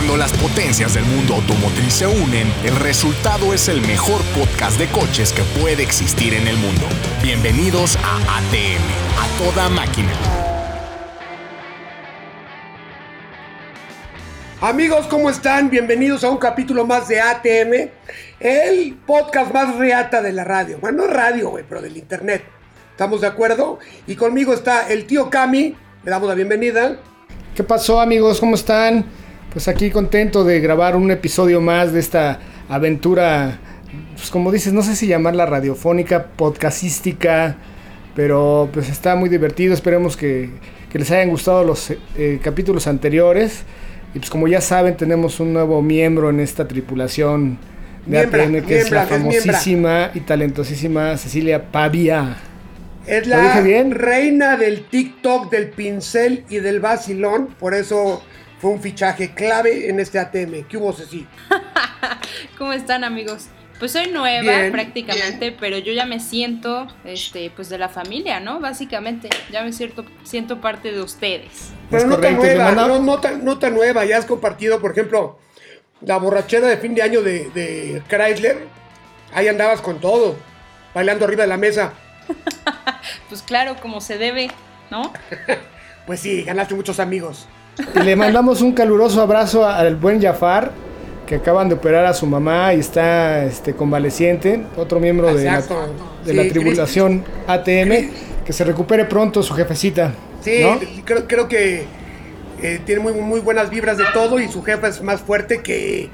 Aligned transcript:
Cuando 0.00 0.16
las 0.16 0.32
potencias 0.32 0.94
del 0.94 1.04
mundo 1.04 1.34
automotriz 1.34 1.92
se 1.92 2.06
unen, 2.06 2.50
el 2.64 2.74
resultado 2.76 3.52
es 3.52 3.68
el 3.68 3.82
mejor 3.82 4.22
podcast 4.34 4.78
de 4.78 4.88
coches 4.88 5.30
que 5.30 5.42
puede 5.60 5.82
existir 5.82 6.32
en 6.32 6.48
el 6.48 6.56
mundo. 6.56 6.86
Bienvenidos 7.22 7.98
a 8.02 8.16
ATM, 8.38 8.80
a 9.18 9.44
toda 9.44 9.68
máquina. 9.68 10.10
Amigos, 14.62 15.06
¿cómo 15.06 15.28
están? 15.28 15.68
Bienvenidos 15.68 16.24
a 16.24 16.30
un 16.30 16.38
capítulo 16.38 16.86
más 16.86 17.06
de 17.06 17.20
ATM, 17.20 17.90
el 18.40 18.94
podcast 19.06 19.52
más 19.52 19.76
reata 19.76 20.22
de 20.22 20.32
la 20.32 20.44
radio. 20.44 20.78
Bueno, 20.80 21.04
no 21.04 21.12
radio, 21.12 21.50
güey, 21.50 21.64
pero 21.68 21.82
del 21.82 21.98
internet. 21.98 22.42
¿Estamos 22.92 23.20
de 23.20 23.26
acuerdo? 23.26 23.78
Y 24.06 24.16
conmigo 24.16 24.54
está 24.54 24.88
el 24.88 25.04
tío 25.04 25.28
Cami, 25.28 25.76
le 26.04 26.10
damos 26.10 26.26
la 26.26 26.34
bienvenida. 26.34 26.96
¿Qué 27.54 27.62
pasó 27.62 28.00
amigos? 28.00 28.40
¿Cómo 28.40 28.54
están? 28.54 29.04
Pues 29.52 29.66
aquí 29.66 29.90
contento 29.90 30.44
de 30.44 30.60
grabar 30.60 30.94
un 30.94 31.10
episodio 31.10 31.60
más 31.60 31.92
de 31.92 31.98
esta 31.98 32.38
aventura, 32.68 33.58
pues 34.14 34.30
como 34.30 34.52
dices, 34.52 34.72
no 34.72 34.82
sé 34.82 34.94
si 34.94 35.08
llamarla 35.08 35.44
radiofónica, 35.44 36.26
podcastística, 36.36 37.56
pero 38.14 38.68
pues 38.72 38.88
está 38.88 39.16
muy 39.16 39.28
divertido, 39.28 39.74
esperemos 39.74 40.16
que, 40.16 40.50
que 40.88 41.00
les 41.00 41.10
hayan 41.10 41.30
gustado 41.30 41.64
los 41.64 41.90
eh, 42.16 42.38
capítulos 42.40 42.86
anteriores. 42.86 43.64
Y 44.14 44.20
pues 44.20 44.30
como 44.30 44.46
ya 44.46 44.60
saben, 44.60 44.96
tenemos 44.96 45.40
un 45.40 45.52
nuevo 45.52 45.82
miembro 45.82 46.30
en 46.30 46.38
esta 46.38 46.68
tripulación 46.68 47.58
de 48.06 48.18
Miembra, 48.18 48.44
ATM, 48.44 48.66
que 48.66 48.78
es 48.78 48.90
la 48.92 49.02
es 49.02 49.08
famosísima 49.08 50.10
y 50.14 50.20
talentosísima 50.20 51.16
Cecilia 51.16 51.72
Pavia. 51.72 52.36
Es 53.04 53.26
¿Lo 53.26 53.36
la 53.36 53.60
bien? 53.62 53.90
reina 53.90 54.56
del 54.56 54.84
TikTok, 54.84 55.50
del 55.50 55.70
pincel 55.70 56.44
y 56.48 56.58
del 56.58 56.78
vacilón. 56.78 57.48
Por 57.58 57.74
eso 57.74 58.22
fue 58.60 58.70
un 58.70 58.80
fichaje 58.80 59.32
clave 59.32 59.88
en 59.88 60.00
este 60.00 60.18
ATM. 60.18 60.64
¿Qué 60.68 60.76
hubo, 60.76 60.92
Ceci? 60.92 61.26
¿Cómo 62.58 62.74
están 62.74 63.04
amigos? 63.04 63.48
Pues 63.78 63.92
soy 63.92 64.10
nueva 64.10 64.42
Bien, 64.42 64.72
prácticamente, 64.72 65.56
pero 65.58 65.78
yo 65.78 65.94
ya 65.94 66.04
me 66.04 66.20
siento 66.20 66.86
este 67.04 67.50
pues 67.56 67.70
de 67.70 67.78
la 67.78 67.88
familia, 67.88 68.38
¿no? 68.38 68.60
Básicamente, 68.60 69.30
ya 69.50 69.62
me 69.62 69.72
siento 69.72 70.04
siento 70.22 70.60
parte 70.60 70.92
de 70.92 71.00
ustedes. 71.00 71.72
Pero 71.90 72.06
no 72.06 72.18
tan 72.18 72.36
nueva, 72.36 72.72
no, 72.72 72.98
no 72.98 73.18
tan, 73.18 73.42
no 73.42 73.58
tan 73.58 73.72
nueva. 73.72 74.04
Ya 74.04 74.18
has 74.18 74.26
compartido, 74.26 74.82
por 74.82 74.92
ejemplo, 74.92 75.38
la 76.02 76.18
borrachera 76.18 76.68
de 76.68 76.76
fin 76.76 76.94
de 76.94 77.00
año 77.00 77.22
de, 77.22 77.48
de 77.50 78.02
Chrysler. 78.08 78.66
Ahí 79.32 79.48
andabas 79.48 79.80
con 79.80 79.98
todo, 79.98 80.36
bailando 80.94 81.24
arriba 81.24 81.44
de 81.44 81.48
la 81.48 81.56
mesa. 81.56 81.94
Pues 83.28 83.42
claro, 83.42 83.76
como 83.80 84.00
se 84.00 84.18
debe, 84.18 84.50
¿no? 84.90 85.12
Pues 86.06 86.20
sí, 86.20 86.42
ganaste 86.42 86.74
muchos 86.74 86.98
amigos. 86.98 87.46
Y 87.94 87.98
le 88.00 88.16
mandamos 88.16 88.62
un 88.62 88.72
caluroso 88.72 89.20
abrazo 89.22 89.66
al 89.66 89.96
buen 89.96 90.20
Jafar, 90.20 90.72
que 91.26 91.36
acaban 91.36 91.68
de 91.68 91.76
operar 91.76 92.06
a 92.06 92.14
su 92.14 92.26
mamá 92.26 92.74
y 92.74 92.80
está 92.80 93.44
este, 93.44 93.74
convaleciente, 93.74 94.64
otro 94.76 95.00
miembro 95.00 95.34
de 95.34 95.44
la, 95.44 95.62
de 96.24 96.34
la 96.34 96.42
Sí, 96.42 96.50
tribulación 96.50 97.24
ATM, 97.46 98.10
que 98.44 98.52
se 98.52 98.64
recupere 98.64 99.04
pronto 99.04 99.42
su 99.42 99.54
jefecita. 99.54 100.12
Sí, 100.42 100.62
¿no? 100.62 100.80
creo, 101.04 101.26
creo 101.26 101.48
que 101.48 101.84
eh, 102.62 102.80
tiene 102.84 103.00
muy, 103.00 103.12
muy 103.12 103.40
buenas 103.40 103.70
vibras 103.70 103.96
de 103.96 104.04
todo 104.12 104.40
y 104.40 104.48
su 104.48 104.62
jefa 104.62 104.88
es 104.88 105.02
más 105.02 105.20
fuerte 105.20 105.62
que, 105.62 106.08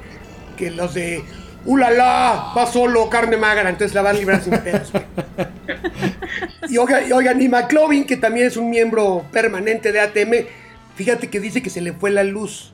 que 0.56 0.70
los 0.70 0.94
de 0.94 1.22
¡Ulala! 1.66 2.52
Va 2.56 2.66
solo, 2.66 3.10
carne 3.10 3.36
magra, 3.36 3.68
entonces 3.68 3.92
la 3.94 4.02
van 4.02 4.14
a 4.14 4.18
librar 4.18 4.42
sin 4.42 4.56
pedos. 4.58 4.92
y, 6.68 6.78
oiga, 6.78 7.06
y 7.06 7.12
oigan, 7.12 7.42
y 7.42 7.48
McLovin, 7.48 8.06
que 8.06 8.16
también 8.16 8.46
es 8.46 8.56
un 8.56 8.70
miembro 8.70 9.24
permanente 9.32 9.90
de 9.90 10.00
ATM, 10.00 10.46
fíjate 10.96 11.28
que 11.30 11.38
dice 11.40 11.62
que 11.62 11.70
se 11.70 11.80
le 11.80 11.92
fue 11.92 12.10
la 12.10 12.24
luz. 12.24 12.72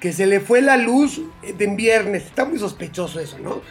Que 0.00 0.12
se 0.12 0.26
le 0.26 0.38
fue 0.40 0.60
la 0.60 0.76
luz 0.76 1.20
de 1.56 1.64
en 1.64 1.76
viernes. 1.76 2.24
Está 2.26 2.44
muy 2.44 2.58
sospechoso 2.58 3.18
eso, 3.20 3.38
¿no? 3.38 3.62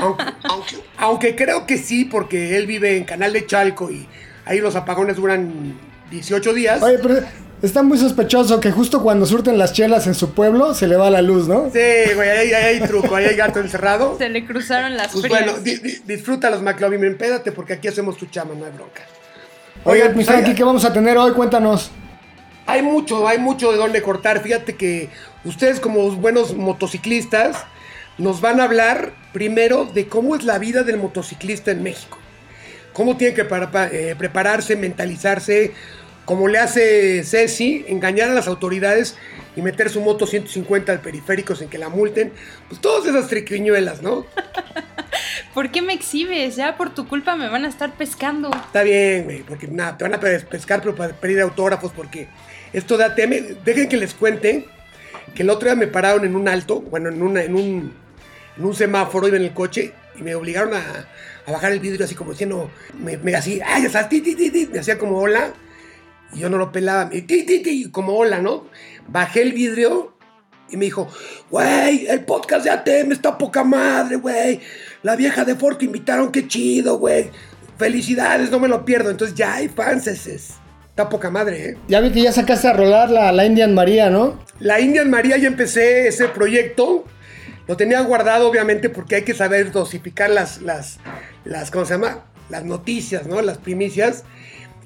Aunque, 0.00 0.24
aunque- 0.42 0.76
aunque 0.96 1.36
creo 1.36 1.66
que 1.66 1.78
sí, 1.78 2.04
porque 2.04 2.56
él 2.56 2.66
vive 2.66 2.96
en 2.96 3.04
Canal 3.04 3.32
de 3.32 3.46
Chalco 3.46 3.90
y 3.90 4.08
ahí 4.44 4.60
los 4.60 4.74
apagones 4.74 5.16
duran 5.16 5.78
18 6.10 6.52
días. 6.52 6.82
Oye, 6.82 6.98
pero 6.98 7.20
está 7.62 7.84
muy 7.84 7.98
sospechoso 7.98 8.58
que 8.58 8.72
justo 8.72 9.00
cuando 9.00 9.24
surten 9.26 9.58
las 9.58 9.72
chelas 9.72 10.08
en 10.08 10.14
su 10.14 10.32
pueblo 10.34 10.74
se 10.74 10.88
le 10.88 10.96
va 10.96 11.08
la 11.10 11.22
luz, 11.22 11.46
¿no? 11.46 11.66
Sí, 11.72 12.14
güey, 12.16 12.28
ahí, 12.30 12.52
ahí 12.52 12.80
hay 12.80 12.80
truco, 12.88 13.14
ahí 13.14 13.26
hay 13.26 13.36
gato 13.36 13.60
encerrado. 13.60 14.18
Se 14.18 14.28
le 14.28 14.44
cruzaron 14.44 14.96
las 14.96 15.12
Pues 15.12 15.24
frías. 15.26 15.44
bueno, 15.44 15.58
di- 15.60 15.76
di- 15.76 16.02
disfruta 16.04 16.50
los 16.50 16.62
McLovin, 16.62 17.04
empédate 17.04 17.52
porque 17.52 17.74
aquí 17.74 17.86
hacemos 17.86 18.16
tu 18.16 18.26
chama, 18.26 18.54
no 18.58 18.64
hay 18.64 18.72
bronca. 18.72 19.02
Oigan, 19.84 20.08
mi 20.08 20.14
pues, 20.14 20.26
Frankie, 20.26 20.50
hay- 20.50 20.56
¿qué 20.56 20.64
vamos 20.64 20.84
a 20.84 20.92
tener 20.92 21.16
hoy? 21.16 21.30
Cuéntanos. 21.32 21.92
Hay 22.66 22.82
mucho, 22.82 23.26
hay 23.26 23.38
mucho 23.38 23.72
de 23.72 23.78
dónde 23.78 24.02
cortar. 24.02 24.40
Fíjate 24.42 24.74
que 24.76 25.08
ustedes 25.44 25.80
como 25.80 26.10
buenos 26.12 26.54
motociclistas 26.54 27.64
nos 28.18 28.40
van 28.40 28.60
a 28.60 28.64
hablar 28.64 29.12
primero 29.32 29.84
de 29.86 30.06
cómo 30.06 30.36
es 30.36 30.44
la 30.44 30.58
vida 30.58 30.82
del 30.82 30.96
motociclista 30.98 31.70
en 31.70 31.82
México. 31.82 32.18
Cómo 32.92 33.16
tiene 33.16 33.34
que 33.34 33.42
eh, 33.92 34.14
prepararse, 34.16 34.76
mentalizarse, 34.76 35.72
como 36.24 36.46
le 36.46 36.58
hace 36.58 37.24
Ceci, 37.24 37.84
engañar 37.88 38.30
a 38.30 38.34
las 38.34 38.46
autoridades 38.46 39.16
y 39.56 39.62
meter 39.62 39.90
su 39.90 40.00
moto 40.00 40.26
150 40.26 40.92
al 40.92 41.00
periférico 41.00 41.56
sin 41.56 41.68
que 41.68 41.78
la 41.78 41.88
multen. 41.88 42.32
Pues 42.68 42.80
todas 42.80 43.06
esas 43.06 43.28
triquiñuelas, 43.28 44.02
¿no? 44.02 44.26
¿Por 45.54 45.70
qué 45.70 45.82
me 45.82 45.92
exhibes? 45.92 46.56
Ya 46.56 46.76
por 46.76 46.94
tu 46.94 47.06
culpa 47.08 47.34
me 47.36 47.48
van 47.48 47.64
a 47.64 47.68
estar 47.68 47.92
pescando. 47.94 48.50
Está 48.54 48.82
bien, 48.82 49.24
güey, 49.24 49.42
porque 49.42 49.66
nada, 49.68 49.96
te 49.98 50.04
van 50.04 50.14
a 50.14 50.20
pe- 50.20 50.40
pescar, 50.40 50.80
pero 50.80 50.94
para 50.94 51.12
pedir 51.14 51.40
autógrafos, 51.40 51.92
porque 51.92 52.28
esto 52.72 52.96
de 52.96 53.04
ATM, 53.04 53.62
dejen 53.64 53.88
que 53.88 53.96
les 53.96 54.14
cuente 54.14 54.66
que 55.34 55.42
el 55.42 55.50
otro 55.50 55.68
día 55.68 55.76
me 55.76 55.86
pararon 55.86 56.24
en 56.24 56.36
un 56.36 56.48
alto, 56.48 56.80
bueno, 56.80 57.08
en, 57.08 57.22
una, 57.22 57.42
en, 57.42 57.54
un, 57.54 57.92
en 58.56 58.64
un 58.64 58.74
semáforo, 58.74 59.28
iba 59.28 59.36
en 59.36 59.44
el 59.44 59.52
coche, 59.52 59.92
y 60.18 60.22
me 60.22 60.34
obligaron 60.34 60.74
a, 60.74 61.08
bajar 61.46 61.72
el 61.72 61.80
vidrio 61.80 62.04
así 62.04 62.14
como 62.14 62.32
diciendo, 62.32 62.70
me, 62.98 63.16
me 63.16 63.34
así, 63.34 63.60
ay, 63.64 63.84
ya 63.84 63.90
sabes, 63.90 64.08
ti, 64.08 64.20
ti, 64.20 64.34
ti, 64.34 64.50
ti", 64.50 64.68
me 64.70 64.78
hacía 64.78 64.98
como 64.98 65.18
hola, 65.18 65.52
y 66.34 66.40
yo 66.40 66.48
no 66.48 66.58
lo 66.58 66.72
pelaba, 66.72 67.06
me, 67.06 67.22
ti, 67.22 67.44
ti, 67.44 67.62
ti, 67.62 67.90
como 67.90 68.16
hola, 68.16 68.40
¿no? 68.40 68.66
Bajé 69.08 69.42
el 69.42 69.52
vidrio 69.52 70.12
y 70.72 70.76
me 70.78 70.86
dijo, 70.86 71.06
güey, 71.50 72.06
el 72.06 72.24
podcast 72.24 72.64
de 72.64 72.70
ATM 72.70 73.12
está 73.12 73.36
poca 73.36 73.62
madre, 73.62 74.16
güey. 74.16 74.58
La 75.02 75.16
vieja 75.16 75.44
de 75.44 75.54
Ford 75.54 75.80
invitaron, 75.82 76.32
qué 76.32 76.48
chido, 76.48 76.98
güey. 76.98 77.30
Felicidades, 77.76 78.50
no 78.50 78.58
me 78.58 78.68
lo 78.68 78.82
pierdo. 78.82 79.10
Entonces 79.10 79.36
ya 79.36 79.56
hay 79.56 79.68
fans, 79.68 80.06
Está 80.92 81.08
poca 81.08 81.30
madre, 81.30 81.70
¿eh? 81.70 81.76
Ya 81.88 82.00
vi 82.00 82.10
que 82.10 82.20
ya 82.20 82.32
sacaste 82.32 82.68
a 82.68 82.74
rolar 82.74 83.08
la, 83.08 83.32
la 83.32 83.46
Indian 83.46 83.72
María, 83.72 84.10
¿no? 84.10 84.38
La 84.58 84.78
Indian 84.78 85.08
María 85.08 85.38
ya 85.38 85.48
empecé 85.48 86.06
ese 86.06 86.28
proyecto. 86.28 87.06
Lo 87.66 87.78
tenía 87.78 87.98
guardado, 88.02 88.46
obviamente, 88.46 88.90
porque 88.90 89.14
hay 89.14 89.22
que 89.22 89.32
saber 89.32 89.72
dosificar 89.72 90.28
las, 90.28 90.60
las, 90.60 90.98
las, 91.46 91.70
¿cómo 91.70 91.86
se 91.86 91.94
llama? 91.94 92.24
Las 92.50 92.66
noticias, 92.66 93.26
¿no? 93.26 93.40
Las 93.40 93.56
primicias. 93.56 94.24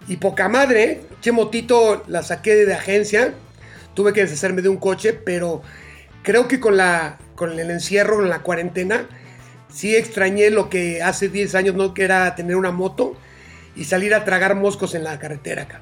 Y 0.07 0.19
poca 0.19 0.49
madre, 0.49 0.85
¿eh? 0.85 1.01
Che 1.23 1.33
motito 1.33 2.05
la 2.07 2.23
saqué 2.23 2.55
de 2.55 2.73
agencia. 2.73 3.35
Tuve 3.95 4.13
que 4.13 4.21
deshacerme 4.21 4.63
de 4.63 4.69
un 4.69 4.77
coche, 4.77 5.13
pero 5.13 5.63
creo 6.23 6.47
que 6.47 6.61
con, 6.61 6.77
la, 6.77 7.19
con 7.35 7.59
el 7.59 7.69
encierro, 7.69 8.19
con 8.19 8.29
la 8.29 8.43
cuarentena, 8.43 9.09
sí 9.75 9.97
extrañé 9.97 10.51
lo 10.51 10.71
que 10.71 11.03
hace 11.03 11.29
10 11.29 11.57
años, 11.57 11.75
¿no? 11.75 11.95
Que 11.95 12.05
era 12.05 12.33
tener 12.37 12.55
una 12.55 12.71
moto 12.71 13.17
y 13.75 13.87
salir 13.87 14.15
a 14.15 14.25
tragar 14.25 14.55
moscos 14.55 14.95
en 14.95 15.03
la 15.03 15.19
carretera 15.19 15.63
acá. 15.63 15.81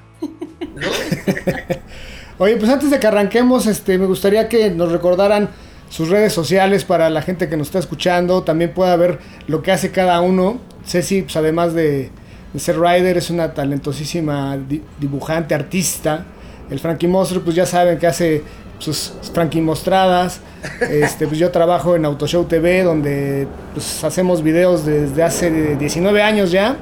Oye, 2.37 2.57
pues 2.57 2.69
antes 2.69 2.89
de 2.91 2.99
que 2.99 3.07
arranquemos, 3.07 3.65
este, 3.65 3.97
me 3.97 4.05
gustaría 4.05 4.49
que 4.49 4.69
nos 4.69 4.91
recordaran 4.91 5.49
sus 5.89 6.09
redes 6.09 6.33
sociales 6.33 6.83
para 6.83 7.09
la 7.09 7.21
gente 7.21 7.47
que 7.47 7.55
nos 7.55 7.67
está 7.67 7.79
escuchando. 7.79 8.43
También 8.43 8.73
pueda 8.73 8.95
ver 8.97 9.19
lo 9.47 9.61
que 9.61 9.71
hace 9.71 9.91
cada 9.91 10.19
uno. 10.21 10.59
Ceci, 10.85 11.21
pues 11.21 11.35
además 11.37 11.73
de, 11.73 12.11
ser 12.57 12.79
rider, 12.79 13.17
es 13.17 13.29
una 13.29 13.53
talentosísima 13.53 14.57
di- 14.57 14.81
dibujante, 14.99 15.55
artista. 15.55 16.25
El 16.69 16.79
Frankie 16.79 17.07
Monster, 17.07 17.41
pues 17.41 17.55
ya 17.55 17.65
saben 17.65 17.97
que 17.99 18.07
hace 18.07 18.43
sus 18.79 19.13
Frankie 19.33 19.61
Mostradas. 19.61 20.41
Este, 20.89 21.27
pues 21.27 21.39
yo 21.39 21.51
trabajo 21.51 21.95
en 21.95 22.03
Autoshow 22.03 22.43
TV, 22.45 22.83
donde 22.83 23.47
pues, 23.73 24.03
hacemos 24.03 24.43
videos 24.43 24.85
desde 24.85 25.23
hace 25.23 25.75
19 25.77 26.21
años 26.21 26.51
ya. 26.51 26.75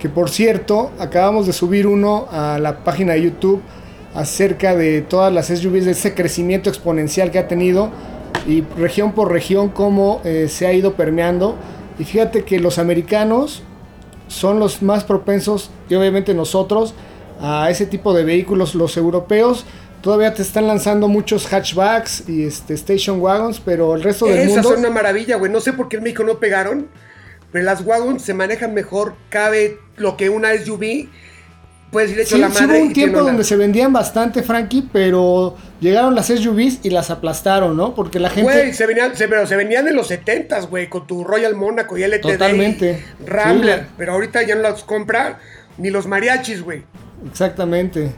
Que 0.00 0.08
por 0.08 0.30
cierto, 0.30 0.90
acabamos 0.98 1.46
de 1.46 1.52
subir 1.52 1.86
uno 1.86 2.26
a 2.32 2.58
la 2.58 2.82
página 2.82 3.12
de 3.12 3.22
YouTube 3.22 3.62
acerca 4.14 4.74
de 4.74 5.02
todas 5.02 5.32
las 5.32 5.46
SUVs, 5.46 5.84
de 5.84 5.92
ese 5.92 6.14
crecimiento 6.14 6.68
exponencial 6.68 7.30
que 7.30 7.38
ha 7.38 7.46
tenido 7.46 7.90
y 8.46 8.62
región 8.62 9.12
por 9.12 9.30
región 9.30 9.68
cómo 9.68 10.20
eh, 10.24 10.48
se 10.48 10.66
ha 10.66 10.72
ido 10.72 10.94
permeando. 10.94 11.54
Y 11.98 12.04
fíjate 12.04 12.44
que 12.44 12.58
los 12.58 12.78
americanos 12.78 13.62
son 14.28 14.58
los 14.58 14.80
más 14.80 15.04
propensos, 15.04 15.70
y 15.88 15.94
obviamente 15.96 16.34
nosotros, 16.34 16.94
a 17.40 17.68
ese 17.70 17.84
tipo 17.86 18.14
de 18.14 18.24
vehículos. 18.24 18.74
Los 18.74 18.96
europeos 18.96 19.66
todavía 20.00 20.32
te 20.32 20.42
están 20.42 20.66
lanzando 20.66 21.08
muchos 21.08 21.46
hatchbacks 21.46 22.28
y 22.28 22.44
este, 22.44 22.74
station 22.74 23.20
wagons, 23.20 23.60
pero 23.62 23.94
el 23.94 24.02
resto 24.02 24.26
del 24.26 24.38
Esas 24.38 24.64
mundo... 24.64 24.70
son 24.70 24.78
una 24.78 24.90
maravilla, 24.90 25.36
güey. 25.36 25.52
No 25.52 25.60
sé 25.60 25.72
por 25.72 25.88
qué 25.88 25.96
en 25.98 26.04
México 26.04 26.24
no 26.24 26.38
pegaron, 26.38 26.86
pero 27.52 27.64
las 27.64 27.84
wagons 27.84 28.22
se 28.22 28.34
manejan 28.34 28.74
mejor. 28.74 29.14
Cabe 29.28 29.78
lo 29.96 30.16
que 30.16 30.30
una 30.30 30.56
SUV 30.56 31.08
puedes 31.90 32.12
ir 32.12 32.20
hecho 32.20 32.36
Sí, 32.36 32.40
la 32.40 32.50
sí 32.50 32.62
madre. 32.62 32.66
hubo 32.78 32.84
y 32.84 32.88
un 32.88 32.92
tiempo 32.92 33.22
donde 33.22 33.44
se 33.44 33.56
vendían 33.56 33.92
bastante, 33.92 34.42
Frankie, 34.42 34.88
pero 34.92 35.56
llegaron 35.80 36.14
las 36.14 36.26
SUVs 36.28 36.80
y 36.84 36.90
las 36.90 37.10
aplastaron, 37.10 37.76
¿no? 37.76 37.94
Porque 37.94 38.20
la 38.20 38.30
gente... 38.30 38.44
Güey, 38.50 38.72
se 38.72 38.86
venían, 38.86 39.16
se, 39.16 39.28
pero 39.28 39.46
se 39.46 39.56
venían 39.56 39.88
en 39.88 39.96
los 39.96 40.10
70s, 40.10 40.68
güey, 40.68 40.88
con 40.88 41.06
tu 41.06 41.24
Royal 41.24 41.54
Mónaco 41.56 41.98
y 41.98 42.02
LTD. 42.04 42.20
Totalmente. 42.20 43.04
y 43.20 43.26
Rambler. 43.26 43.80
Sí. 43.80 43.86
Pero 43.98 44.12
ahorita 44.12 44.42
ya 44.42 44.54
no 44.54 44.62
las 44.62 44.84
compra 44.84 45.40
ni 45.78 45.90
los 45.90 46.06
mariachis, 46.06 46.62
güey. 46.62 46.84
Exactamente. 47.28 48.12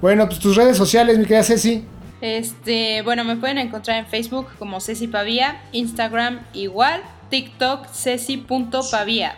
Bueno, 0.00 0.26
pues 0.26 0.38
tus 0.38 0.56
redes 0.56 0.76
sociales, 0.76 1.16
mi 1.18 1.24
querida 1.24 1.42
Ceci. 1.44 1.84
Este, 2.20 3.02
bueno, 3.02 3.24
me 3.24 3.36
pueden 3.36 3.58
encontrar 3.58 3.98
en 3.98 4.06
Facebook 4.06 4.48
como 4.58 4.80
Ceci 4.80 5.08
Pavía, 5.08 5.60
Instagram 5.72 6.40
igual, 6.52 7.02
TikTok 7.28 7.86
ceci.pavía. 7.92 9.36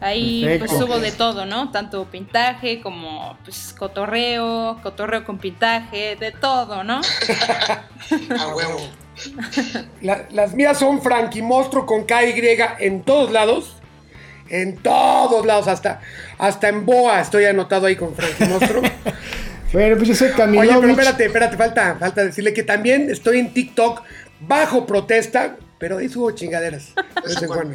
Ahí 0.00 0.56
pues 0.58 0.70
subo 0.72 0.98
de 1.00 1.10
todo, 1.10 1.46
¿no? 1.46 1.70
Tanto 1.70 2.04
pintaje 2.04 2.80
como 2.82 3.38
pues 3.44 3.74
cotorreo, 3.78 4.78
cotorreo 4.82 5.24
con 5.24 5.38
pintaje, 5.38 6.16
de 6.16 6.32
todo, 6.32 6.84
¿no? 6.84 7.00
A 8.38 8.48
huevo. 8.54 8.78
La- 10.02 10.26
las 10.30 10.52
mías 10.54 10.78
son 10.78 11.00
Frankie 11.00 11.40
Monstruo 11.40 11.86
con 11.86 12.04
KY 12.04 12.42
en 12.80 13.02
todos 13.04 13.32
lados. 13.32 13.76
En 14.48 14.76
todos 14.76 15.44
lados, 15.46 15.66
hasta, 15.66 16.00
hasta 16.38 16.68
en 16.68 16.84
Boa 16.86 17.20
estoy 17.20 17.46
anotado 17.46 17.86
ahí 17.86 17.96
con 17.96 18.14
Frankie 18.14 18.44
Monstruo. 18.44 18.82
Bueno, 19.72 19.96
pues 19.96 20.08
yo 20.08 20.14
soy 20.14 20.28
Oye, 20.28 20.36
Camilo. 20.36 20.80
pero 20.80 20.92
espérate, 20.92 21.26
espérate, 21.26 21.56
falta, 21.56 21.96
falta 21.98 22.24
decirle 22.24 22.54
que 22.54 22.62
también 22.62 23.10
estoy 23.10 23.40
en 23.40 23.52
TikTok 23.52 24.00
bajo 24.40 24.86
protesta, 24.86 25.56
pero 25.78 25.98
ahí 25.98 26.08
subo 26.08 26.30
chingaderas. 26.30 26.92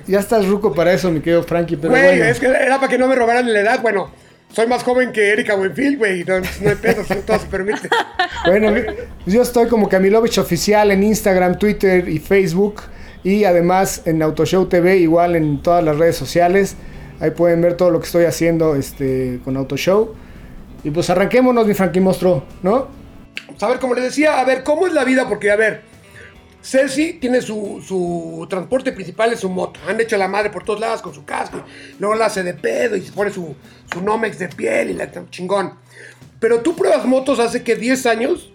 Ya 0.07 0.19
estás 0.19 0.47
ruco 0.47 0.73
para 0.73 0.93
eso, 0.93 1.11
mi 1.11 1.19
querido 1.19 1.43
Frankie, 1.43 1.75
pero 1.75 1.89
Güey, 1.91 2.03
bueno. 2.03 2.23
es 2.23 2.39
que 2.39 2.45
era 2.45 2.77
para 2.77 2.87
que 2.87 2.97
no 2.97 3.07
me 3.07 3.15
robaran 3.15 3.51
la 3.51 3.59
edad. 3.59 3.81
Bueno, 3.81 4.09
soy 4.53 4.65
más 4.67 4.83
joven 4.83 5.11
que 5.11 5.29
Erika 5.31 5.55
Buenfield, 5.55 5.97
güey. 5.97 6.23
No, 6.23 6.39
no 6.39 6.69
hay 6.69 6.75
pedo, 6.75 7.03
si 7.03 7.15
todo 7.15 7.39
se 7.39 7.47
permite. 7.47 7.89
Bueno, 8.45 8.73
yo 9.27 9.41
estoy 9.43 9.67
como 9.67 9.87
Camilovich 9.87 10.39
Oficial 10.39 10.89
en 10.89 11.03
Instagram, 11.03 11.59
Twitter 11.59 12.09
y 12.09 12.17
Facebook. 12.17 12.81
Y 13.23 13.43
además 13.43 14.01
en 14.05 14.23
Autoshow 14.23 14.65
TV, 14.67 14.97
igual 14.97 15.35
en 15.35 15.61
todas 15.61 15.83
las 15.83 15.97
redes 15.97 16.15
sociales. 16.15 16.75
Ahí 17.19 17.31
pueden 17.31 17.61
ver 17.61 17.75
todo 17.77 17.91
lo 17.91 17.99
que 17.99 18.05
estoy 18.07 18.25
haciendo 18.25 18.75
este, 18.75 19.39
con 19.43 19.57
Autoshow. 19.57 20.15
Y 20.83 20.89
pues 20.89 21.09
arranquémonos, 21.11 21.67
mi 21.67 21.75
Frankie 21.75 21.99
Monstruo, 21.99 22.45
¿no? 22.63 22.87
Pues, 23.47 23.61
a 23.61 23.67
ver, 23.67 23.79
como 23.79 23.93
les 23.93 24.05
decía, 24.05 24.39
a 24.39 24.45
ver, 24.45 24.63
¿cómo 24.63 24.87
es 24.87 24.93
la 24.93 25.03
vida? 25.03 25.29
Porque, 25.29 25.51
a 25.51 25.55
ver, 25.55 25.81
Ceci 26.61 27.13
tiene 27.13 27.41
su, 27.41 27.83
su 27.85 28.45
transporte 28.49 28.91
principal, 28.91 29.33
es 29.33 29.39
su 29.39 29.49
moto. 29.49 29.79
Han 29.87 29.99
hecho 29.99 30.17
la 30.17 30.27
madre 30.27 30.49
por 30.49 30.63
todos 30.63 30.79
lados 30.79 31.01
con 31.01 31.13
su 31.13 31.25
casco. 31.25 31.63
Luego 31.99 32.15
la 32.15 32.27
hace 32.27 32.43
de 32.43 32.53
pedo 32.53 32.95
y 32.95 33.01
se 33.01 33.11
pone 33.11 33.31
su, 33.31 33.55
su 33.91 34.01
Nomex 34.01 34.37
de 34.37 34.47
piel 34.47 34.91
y 34.91 34.93
la 34.93 35.09
chingón. 35.29 35.73
Pero 36.39 36.61
tú 36.61 36.75
pruebas 36.75 37.05
motos 37.05 37.39
hace 37.39 37.63
que 37.63 37.75
10 37.75 38.05
años. 38.05 38.51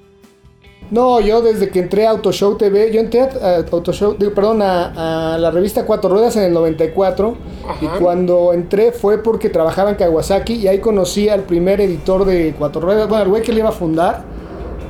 No, 0.89 1.19
yo 1.19 1.43
desde 1.43 1.69
que 1.69 1.81
entré 1.81 2.07
a 2.07 2.11
Autoshow 2.11 2.57
TV, 2.57 2.93
yo 2.93 3.01
entré 3.01 3.23
a, 3.23 3.65
Autoshow, 3.73 4.17
digo, 4.17 4.33
perdón, 4.35 4.63
a, 4.63 5.35
a 5.35 5.39
la 5.39 5.51
revista 5.51 5.85
Cuatro 5.85 6.09
Ruedas 6.09 6.37
en 6.37 6.45
el 6.45 6.53
94 6.53 7.37
y 7.81 7.87
cuando 7.99 8.53
entré 8.53 8.93
fue 8.93 9.21
porque 9.21 9.51
trabajaba 9.51 9.91
en 9.91 9.97
Kawasaki 9.97 10.55
y 10.55 10.69
ahí 10.69 10.79
conocí 10.79 11.29
al 11.29 11.43
primer 11.43 11.81
editor 11.81 12.25
de 12.25 12.55
Cuatro 12.57 12.81
Ruedas, 12.81 13.09
bueno, 13.09 13.25
el 13.25 13.31
güey 13.31 13.43
que 13.43 13.53
le 13.53 13.61
iba 13.61 13.71
a 13.71 13.73
fundar 13.73 14.36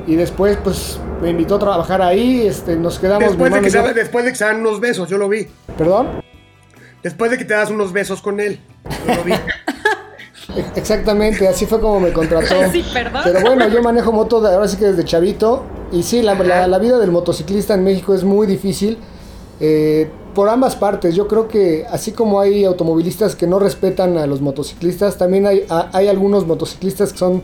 y 0.06 0.14
después 0.16 0.56
pues 0.62 0.98
me 1.22 1.30
invitó 1.30 1.56
a 1.56 1.58
trabajar 1.58 2.02
ahí, 2.02 2.46
este, 2.46 2.76
nos 2.76 2.98
quedamos... 2.98 3.22
mi 3.22 3.28
Después 3.28 3.52
de, 3.54 3.60
que 3.60 3.70
se, 3.70 3.94
después 3.94 4.24
de 4.24 4.30
que 4.32 4.36
se 4.36 4.44
dan 4.44 4.60
unos 4.60 4.80
besos, 4.80 5.08
yo 5.08 5.18
lo 5.18 5.28
vi. 5.28 5.46
¿Perdón? 5.76 6.22
Después 7.02 7.30
de 7.30 7.38
que 7.38 7.44
te 7.44 7.54
das 7.54 7.70
unos 7.70 7.92
besos 7.92 8.20
con 8.22 8.40
él, 8.40 8.60
yo 9.08 9.14
lo 9.14 9.24
vi. 9.24 9.32
E- 10.56 10.64
Exactamente, 10.76 11.46
así 11.48 11.66
fue 11.66 11.80
como 11.80 11.98
me 12.00 12.12
contrató. 12.12 12.54
Sí, 12.72 12.84
perdón. 12.92 13.22
Pero 13.24 13.40
bueno, 13.40 13.68
yo 13.68 13.82
manejo 13.82 14.12
moto 14.12 14.40
de, 14.40 14.54
ahora 14.54 14.68
sí 14.68 14.76
que 14.76 14.86
desde 14.86 15.04
chavito. 15.04 15.64
Y 15.92 16.02
sí, 16.04 16.22
la, 16.22 16.34
la- 16.34 16.66
la 16.68 16.78
vida 16.78 16.98
del 16.98 17.10
motociclista 17.10 17.74
en 17.74 17.82
México 17.84 18.14
es 18.14 18.22
muy 18.24 18.46
difícil. 18.46 18.98
eh, 19.60 20.08
por 20.34 20.48
ambas 20.50 20.76
partes. 20.76 21.14
Yo 21.14 21.26
creo 21.28 21.48
que 21.48 21.86
así 21.90 22.12
como 22.12 22.40
hay 22.40 22.64
automovilistas 22.66 23.34
que 23.34 23.46
no 23.46 23.58
respetan 23.58 24.18
a 24.18 24.26
los 24.26 24.40
motociclistas, 24.42 25.16
también 25.16 25.46
hay, 25.46 25.64
a- 25.70 25.88
hay 25.94 26.08
algunos 26.08 26.46
motociclistas 26.46 27.12
que 27.12 27.18
son 27.18 27.42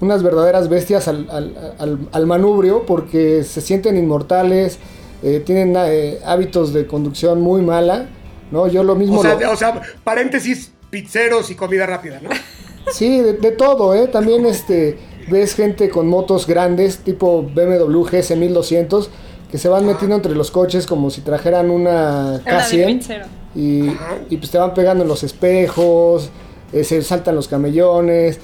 unas 0.00 0.22
verdaderas 0.22 0.68
bestias 0.68 1.08
al, 1.08 1.28
al- 1.30 1.74
al- 1.78 1.98
al 2.12 2.26
manubrio 2.26 2.84
porque 2.86 3.42
se 3.44 3.60
sienten 3.60 3.96
inmortales, 3.96 4.78
eh, 5.22 5.42
tienen 5.44 5.74
eh, 5.76 6.18
hábitos 6.24 6.72
de 6.72 6.86
conducción 6.86 7.40
muy 7.40 7.62
mala. 7.62 8.08
¿no? 8.50 8.66
Yo 8.66 8.82
lo 8.82 8.94
mismo... 8.94 9.18
O 9.18 9.22
sea, 9.22 9.32
lo- 9.34 9.38
de- 9.40 9.46
o 9.46 9.56
sea, 9.56 9.80
paréntesis, 10.04 10.72
pizzeros 10.90 11.50
y 11.50 11.54
comida 11.54 11.84
rápida, 11.86 12.20
¿no? 12.22 12.30
Sí, 12.92 13.20
de, 13.20 13.34
de 13.34 13.50
todo, 13.50 13.94
¿eh? 13.94 14.08
También 14.08 14.46
este, 14.46 14.96
ves 15.30 15.54
gente 15.54 15.90
con 15.90 16.08
motos 16.08 16.46
grandes, 16.46 16.96
tipo 16.98 17.42
BMW 17.42 18.02
GS 18.04 18.34
1200, 18.34 19.10
que 19.50 19.58
se 19.58 19.68
van 19.68 19.84
metiendo 19.84 20.16
entre 20.16 20.34
los 20.34 20.50
coches 20.50 20.86
como 20.86 21.10
si 21.10 21.20
trajeran 21.20 21.70
una 21.70 22.22
Una 22.26 22.38
de 22.38 22.44
K100 22.44 22.98
pizzero. 22.98 23.26
y, 23.54 23.90
y 24.30 24.36
pues 24.38 24.50
te 24.50 24.56
van 24.56 24.72
pegando 24.72 25.02
en 25.04 25.08
los 25.08 25.22
espejos, 25.22 26.30
eh, 26.72 26.82
se 26.84 27.02
saltan 27.02 27.34
los 27.34 27.46
camellones, 27.48 28.38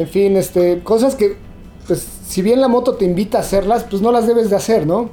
en 0.00 0.08
fin, 0.08 0.36
este, 0.36 0.80
cosas 0.82 1.14
que, 1.14 1.36
pues, 1.86 2.06
si 2.26 2.42
bien 2.42 2.60
la 2.60 2.68
moto 2.68 2.94
te 2.94 3.04
invita 3.04 3.38
a 3.38 3.40
hacerlas, 3.40 3.84
pues 3.84 4.00
no 4.02 4.12
las 4.12 4.26
debes 4.26 4.50
de 4.50 4.56
hacer, 4.56 4.86
¿no? 4.86 5.10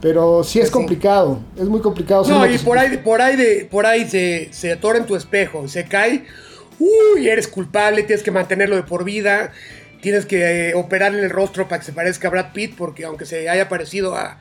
Pero 0.00 0.44
sí 0.44 0.60
es 0.60 0.66
Sí. 0.68 0.72
complicado, 0.72 1.40
es 1.56 1.68
muy 1.68 1.80
complicado. 1.80 2.24
No, 2.28 2.44
y 2.50 2.58
por 2.58 2.78
ahí, 2.78 2.96
por 2.98 3.20
ahí, 3.22 3.36
de, 3.36 3.68
por 3.70 3.86
ahí 3.86 4.06
se, 4.08 4.48
se 4.52 4.72
atora 4.72 4.98
en 4.98 5.06
tu 5.06 5.16
espejo, 5.16 5.66
se 5.68 5.84
cae, 5.84 6.24
uy, 6.78 7.28
eres 7.28 7.48
culpable, 7.48 8.02
tienes 8.02 8.22
que 8.22 8.30
mantenerlo 8.30 8.76
de 8.76 8.82
por 8.82 9.04
vida, 9.04 9.52
tienes 10.02 10.26
que 10.26 10.70
eh, 10.70 10.74
operarle 10.74 11.22
el 11.22 11.30
rostro 11.30 11.68
para 11.68 11.78
que 11.80 11.86
se 11.86 11.92
parezca 11.92 12.28
a 12.28 12.30
Brad 12.30 12.52
Pitt, 12.52 12.74
porque 12.76 13.04
aunque 13.04 13.24
se 13.24 13.48
haya 13.48 13.68
parecido 13.68 14.14
a, 14.14 14.38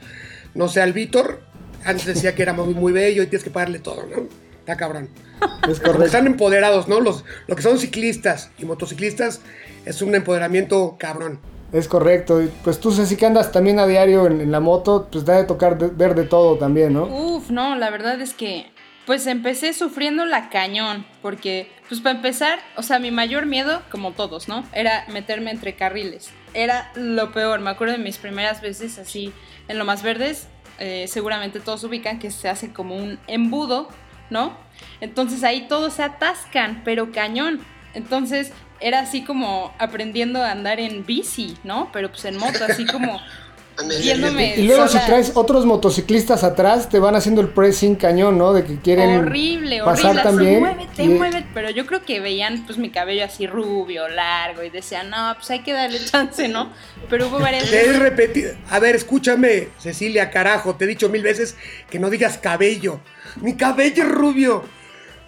no 0.53 0.67
sé, 0.67 0.81
al 0.81 0.91
Víctor, 0.91 1.41
antes 1.85 2.05
decía 2.05 2.35
que 2.35 2.41
era 2.41 2.51
muy, 2.53 2.73
muy 2.73 2.91
bello 2.91 3.23
y 3.23 3.27
tienes 3.27 3.43
que 3.43 3.49
pagarle 3.51 3.79
todo, 3.79 4.05
¿no? 4.07 4.27
Está 4.63 4.77
cabrón. 4.77 5.09
Es 5.69 5.79
correcto. 5.79 6.03
están 6.05 6.27
empoderados, 6.27 6.87
¿no? 6.87 6.99
Los, 6.99 7.23
lo 7.47 7.55
que 7.55 7.61
son 7.61 7.77
ciclistas 7.79 8.51
y 8.57 8.65
motociclistas 8.65 9.41
es 9.85 10.01
un 10.01 10.13
empoderamiento 10.15 10.95
cabrón. 10.99 11.39
Es 11.71 11.87
correcto. 11.87 12.41
Y, 12.41 12.49
Pues 12.63 12.79
tú, 12.79 12.91
Ceci, 12.91 13.15
que 13.15 13.25
andas 13.25 13.51
también 13.51 13.79
a 13.79 13.87
diario 13.87 14.27
en, 14.27 14.41
en 14.41 14.51
la 14.51 14.59
moto, 14.59 15.07
pues 15.11 15.25
da 15.25 15.37
de 15.37 15.45
tocar 15.45 15.77
de- 15.77 15.87
ver 15.87 16.15
de 16.15 16.23
todo 16.25 16.57
también, 16.57 16.93
¿no? 16.93 17.05
Uf, 17.05 17.49
no, 17.49 17.75
la 17.75 17.89
verdad 17.89 18.19
es 18.21 18.33
que 18.33 18.71
pues 19.05 19.27
empecé 19.27 19.73
sufriendo 19.73 20.25
la 20.25 20.49
cañón, 20.49 21.05
porque 21.21 21.69
pues 21.89 21.99
para 21.99 22.15
empezar, 22.15 22.59
o 22.77 22.83
sea, 22.83 22.99
mi 22.99 23.11
mayor 23.11 23.45
miedo, 23.45 23.81
como 23.91 24.11
todos, 24.11 24.47
¿no? 24.47 24.63
Era 24.73 25.05
meterme 25.11 25.51
entre 25.51 25.75
carriles. 25.75 26.29
Era 26.53 26.89
lo 26.95 27.33
peor, 27.33 27.59
me 27.59 27.69
acuerdo 27.69 27.93
de 27.97 27.99
mis 28.03 28.17
primeras 28.17 28.61
veces 28.61 28.97
así 28.99 29.33
en 29.67 29.77
lo 29.77 29.83
más 29.83 30.03
verdes, 30.03 30.47
eh, 30.79 31.05
seguramente 31.09 31.59
todos 31.59 31.83
ubican 31.83 32.17
que 32.19 32.31
se 32.31 32.47
hace 32.47 32.71
como 32.71 32.95
un 32.95 33.19
embudo, 33.27 33.89
¿no? 34.29 34.57
Entonces 35.01 35.43
ahí 35.43 35.67
todos 35.67 35.93
se 35.93 36.03
atascan, 36.03 36.81
pero 36.85 37.11
cañón. 37.11 37.61
Entonces 37.93 38.51
era 38.79 38.99
así 38.99 39.23
como 39.23 39.73
aprendiendo 39.79 40.41
a 40.43 40.51
andar 40.51 40.79
en 40.79 41.05
bici, 41.05 41.55
¿no? 41.63 41.89
Pero 41.93 42.09
pues 42.09 42.25
en 42.25 42.37
moto, 42.37 42.65
así 42.67 42.85
como 42.85 43.19
viéndome 44.01 44.55
Y 44.57 44.63
luego 44.67 44.87
si 44.87 44.97
traes 44.99 45.31
otros 45.35 45.65
motociclistas 45.65 46.43
atrás, 46.43 46.89
te 46.89 46.99
van 46.99 47.15
haciendo 47.15 47.41
el 47.41 47.49
pressing 47.49 47.95
cañón, 47.95 48.37
¿no? 48.37 48.53
De 48.53 48.63
que 48.65 48.77
quieren 48.79 49.17
horrible, 49.17 49.81
pasar 49.83 50.11
horrible, 50.11 50.23
también. 50.23 50.59
muévete, 50.59 51.03
y- 51.03 51.09
muévete. 51.09 51.47
Pero 51.53 51.69
yo 51.69 51.85
creo 51.85 52.03
que 52.03 52.19
veían 52.19 52.65
pues 52.65 52.77
mi 52.77 52.89
cabello 52.89 53.25
así 53.25 53.47
rubio, 53.47 54.07
largo 54.09 54.63
y 54.63 54.69
decían, 54.69 55.09
no, 55.09 55.33
pues 55.35 55.49
hay 55.51 55.59
que 55.59 55.73
darle 55.73 56.03
chance, 56.03 56.47
¿no? 56.47 56.71
Pero 57.09 57.27
hubo 57.27 57.39
varias 57.39 57.69
Te 57.69 57.79
he 57.83 57.87
veces. 57.87 57.99
repetido. 57.99 58.53
A 58.69 58.79
ver, 58.79 58.95
escúchame, 58.95 59.69
Cecilia, 59.77 60.29
carajo. 60.29 60.75
Te 60.75 60.85
he 60.85 60.87
dicho 60.87 61.09
mil 61.09 61.23
veces 61.23 61.55
que 61.89 61.99
no 61.99 62.09
digas 62.09 62.37
cabello. 62.37 62.99
Mi 63.37 63.55
cabello 63.55 64.03
es 64.03 64.09
rubio. 64.09 64.63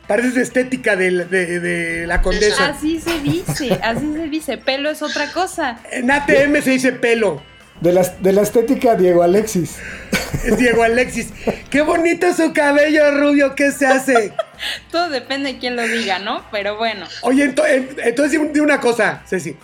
Pareces 0.08 0.38
estética 0.38 0.96
de, 0.96 1.12
la- 1.12 1.24
de- 1.26 1.60
de 1.60 2.06
la 2.08 2.22
condesa. 2.22 2.68
Así 2.68 3.00
se 3.02 3.20
dice, 3.22 3.80
así 3.82 4.14
se 4.14 4.28
dice. 4.28 4.58
Pelo 4.58 4.90
es 4.90 5.02
otra 5.02 5.32
cosa. 5.32 5.80
En 5.92 6.12
ATM 6.12 6.62
se 6.62 6.72
dice 6.72 6.92
pelo. 6.92 7.42
De 7.82 7.92
la, 7.92 8.04
de 8.04 8.32
la 8.32 8.42
estética 8.44 8.96
Diego 8.96 9.24
Alexis. 9.24 9.78
Es 10.46 10.58
Diego 10.58 10.84
Alexis. 10.84 11.34
Qué 11.70 11.82
bonito 11.82 12.32
su 12.34 12.54
cabello 12.54 13.12
rubio. 13.20 13.56
¿Qué 13.56 13.72
se 13.72 13.86
hace? 13.88 14.32
Todo 14.92 15.10
depende 15.10 15.54
de 15.54 15.60
quién 15.60 15.76
lo 15.76 15.82
diga, 15.88 16.20
¿no? 16.20 16.46
Pero 16.52 16.78
bueno. 16.78 17.06
Oye, 17.22 17.44
ento- 17.54 17.68
en- 17.68 17.90
entonces 18.04 18.40
di 18.54 18.60
una 18.60 18.80
cosa, 18.80 19.24
Ceci. 19.28 19.58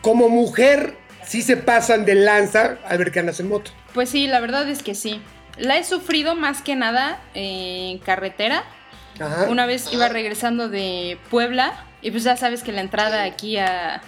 Como 0.00 0.28
mujer, 0.28 0.94
sí 1.26 1.42
se 1.42 1.56
pasan 1.56 2.04
de 2.06 2.14
lanza 2.14 2.78
al 2.86 2.98
ver 2.98 3.12
que 3.12 3.20
andas 3.20 3.38
en 3.40 3.48
moto. 3.48 3.70
Pues 3.94 4.08
sí, 4.08 4.26
la 4.26 4.40
verdad 4.40 4.68
es 4.68 4.82
que 4.82 4.94
sí. 4.94 5.20
La 5.58 5.76
he 5.76 5.84
sufrido 5.84 6.34
más 6.34 6.62
que 6.62 6.76
nada 6.76 7.20
en 7.34 7.98
carretera. 7.98 8.64
Ajá. 9.20 9.46
Una 9.48 9.66
vez 9.66 9.92
iba 9.92 10.08
regresando 10.08 10.68
de 10.68 11.18
Puebla 11.30 11.84
y 12.02 12.10
pues 12.10 12.24
ya 12.24 12.36
sabes 12.36 12.62
que 12.62 12.72
la 12.72 12.80
entrada 12.80 13.24
aquí 13.24 13.56
a... 13.58 14.00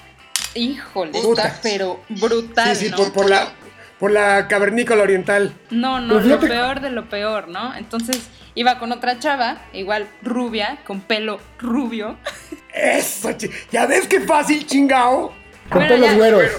Híjole, 0.54 1.12
Puta. 1.12 1.46
está 1.46 1.60
pero 1.62 2.00
brutal, 2.08 2.74
sí, 2.74 2.86
sí, 2.86 2.90
¿no? 2.90 2.96
por, 2.96 3.12
por 3.12 3.30
la, 3.30 3.52
por 4.00 4.10
la 4.10 4.48
cavernícola 4.48 5.02
oriental. 5.02 5.54
No, 5.70 6.00
no, 6.00 6.16
Pero 6.16 6.28
lo 6.28 6.40
peor 6.40 6.80
de 6.80 6.90
lo 6.90 7.08
peor, 7.08 7.48
¿no? 7.48 7.74
Entonces 7.76 8.28
iba 8.54 8.78
con 8.78 8.90
otra 8.90 9.18
chava, 9.18 9.62
igual 9.72 10.08
rubia, 10.22 10.78
con 10.86 11.00
pelo 11.00 11.40
rubio. 11.58 12.16
Eso, 12.74 13.30
ya 13.70 13.86
ves 13.86 14.06
qué 14.06 14.20
fácil, 14.20 14.66
chingao. 14.66 15.32
Con 15.68 15.86
pelos 15.86 16.10
ya. 16.10 16.14
güeros. 16.14 16.50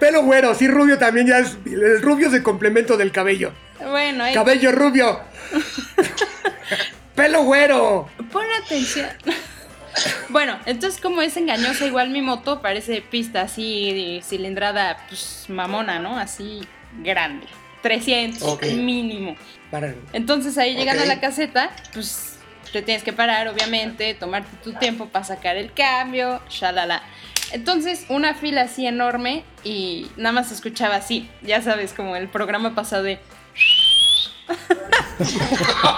Pelo 0.00 0.22
güero, 0.22 0.54
sí, 0.54 0.66
rubio 0.66 0.98
también 0.98 1.28
ya 1.28 1.38
es. 1.38 1.56
El 1.64 2.02
rubio 2.02 2.26
es 2.26 2.34
el 2.34 2.42
complemento 2.42 2.96
del 2.96 3.12
cabello. 3.12 3.52
Bueno, 3.90 4.24
ahí- 4.24 4.34
Cabello 4.34 4.72
rubio. 4.72 5.20
Pelo 7.14 7.42
güero. 7.44 8.08
pon 8.30 8.44
atención. 8.64 9.08
Bueno, 10.30 10.58
entonces 10.64 10.98
como 11.02 11.20
es 11.20 11.36
engañosa, 11.36 11.84
igual 11.84 12.08
mi 12.08 12.22
moto 12.22 12.62
parece 12.62 13.02
pista 13.02 13.42
así, 13.42 14.22
cilindrada, 14.26 14.96
pues 15.06 15.44
mamona, 15.48 15.98
¿no? 15.98 16.18
Así 16.18 16.62
grande. 17.02 17.46
300 17.82 18.42
Ok. 18.42 18.62
mínimo. 18.72 19.36
Para. 19.70 19.94
Entonces 20.14 20.56
ahí 20.56 20.74
llegando 20.76 21.02
a 21.02 21.06
la 21.06 21.20
caseta, 21.20 21.70
pues 21.92 22.38
te 22.72 22.80
tienes 22.80 23.02
que 23.04 23.12
parar, 23.12 23.48
obviamente, 23.48 24.14
tomarte 24.14 24.48
tu 24.64 24.72
tiempo 24.72 25.08
para 25.10 25.26
sacar 25.26 25.58
el 25.58 25.74
cambio, 25.74 26.40
shalala. 26.48 27.02
Entonces, 27.52 28.06
una 28.08 28.32
fila 28.32 28.62
así 28.62 28.86
enorme 28.86 29.44
y 29.62 30.06
nada 30.16 30.32
más 30.32 30.50
escuchaba 30.52 30.96
así, 30.96 31.28
ya 31.42 31.60
sabes, 31.60 31.92
como 31.92 32.16
el 32.16 32.28
programa 32.28 32.74
pasado 32.74 33.02
de... 33.02 33.18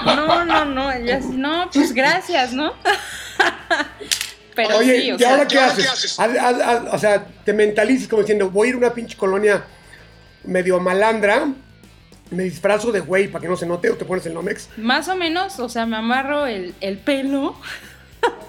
No, 0.05 0.45
no, 0.45 0.65
no, 0.65 0.89
así, 0.89 1.29
no, 1.33 1.71
pues 1.73 1.93
gracias, 1.93 2.53
¿no? 2.53 2.73
Pero 4.55 4.77
Oye, 4.79 5.01
sí, 5.01 5.13
o 5.13 5.15
¿y 5.17 5.19
sea, 5.19 5.31
ahora 5.31 5.49
qué 5.49 5.55
¿y 5.55 5.59
ahora 5.59 5.73
haces? 5.73 5.85
qué 5.85 5.91
haces? 5.91 6.19
Haz- 6.21 6.37
haz- 6.39 6.61
haz- 6.63 6.95
o 6.95 6.99
sea, 6.99 7.27
te 7.45 7.53
mentalizas 7.53 8.07
como 8.09 8.23
diciendo, 8.23 8.51
voy 8.51 8.69
a 8.69 8.71
ir 8.71 8.75
a 8.77 8.79
una 8.79 8.95
pinche 8.95 9.17
colonia 9.17 9.65
medio 10.45 10.79
malandra, 10.79 11.49
me 12.31 12.45
disfrazo 12.45 12.93
de 12.93 13.01
güey 13.01 13.29
para 13.29 13.43
que 13.43 13.49
no 13.49 13.57
se 13.57 13.67
note 13.67 13.91
o 13.91 13.97
te 13.97 14.05
pones 14.05 14.25
el 14.27 14.35
Nomex. 14.35 14.69
más 14.77 15.09
o 15.09 15.17
menos, 15.17 15.59
o 15.59 15.69
sea, 15.69 15.87
me 15.87 15.97
amarro 15.97 16.47
el, 16.47 16.75
el 16.81 16.99
pelo, 16.99 17.57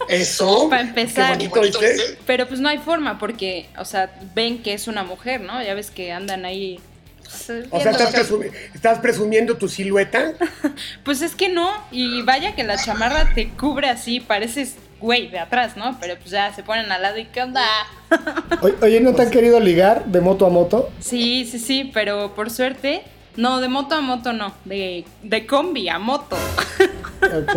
Eso. 0.07 0.67
Pa' 0.69 0.81
empezar. 0.81 1.37
Qué 1.39 1.47
bonito, 1.47 1.79
¿viste? 1.79 2.17
pero 2.27 2.47
pues 2.47 2.59
no 2.59 2.69
hay 2.69 2.77
forma 2.77 3.17
porque, 3.17 3.67
o 3.79 3.85
sea, 3.85 4.13
ven 4.35 4.61
que 4.61 4.73
es 4.73 4.87
una 4.87 5.03
mujer, 5.03 5.41
¿no? 5.41 5.61
Ya 5.63 5.73
ves 5.73 5.89
que 5.91 6.11
andan 6.11 6.45
ahí... 6.45 6.79
pues, 7.25 7.67
O 7.71 7.79
sea, 7.81 7.91
estás, 7.91 8.13
presumi- 8.15 8.51
estás 8.73 8.99
presumiendo 8.99 9.57
tu 9.57 9.67
silueta. 9.69 10.33
Pues 11.03 11.21
es 11.21 11.35
que 11.35 11.49
no, 11.49 11.69
y 11.91 12.21
vaya 12.23 12.55
que 12.55 12.63
la 12.63 12.77
chamarra 12.77 13.33
te 13.33 13.49
cubre 13.49 13.89
así, 13.89 14.19
pareces 14.19 14.75
güey 14.99 15.27
de 15.29 15.39
atrás, 15.39 15.77
¿no? 15.77 15.97
Pero 15.99 16.15
pues 16.17 16.31
ya 16.31 16.53
se 16.53 16.63
ponen 16.63 16.91
al 16.91 17.01
lado 17.01 17.17
y 17.19 17.25
¿qué 17.25 17.41
onda? 17.43 17.63
Oye, 18.61 18.75
Oye, 18.81 19.01
¿no 19.01 19.13
te 19.13 19.21
han 19.23 19.29
querido 19.29 19.59
ligar 19.59 20.05
de 20.05 20.21
moto 20.21 20.45
a 20.45 20.49
moto? 20.49 20.89
Sí, 20.99 21.47
sí, 21.49 21.59
sí, 21.59 21.91
pero 21.93 22.33
por 22.33 22.49
suerte, 22.49 23.03
no, 23.35 23.59
de 23.61 23.67
moto 23.67 23.95
a 23.95 24.01
moto 24.01 24.33
no, 24.33 24.53
de, 24.65 25.05
de 25.21 25.45
combi 25.45 25.89
a 25.89 25.99
moto, 25.99 26.37
Ok. 27.21 27.55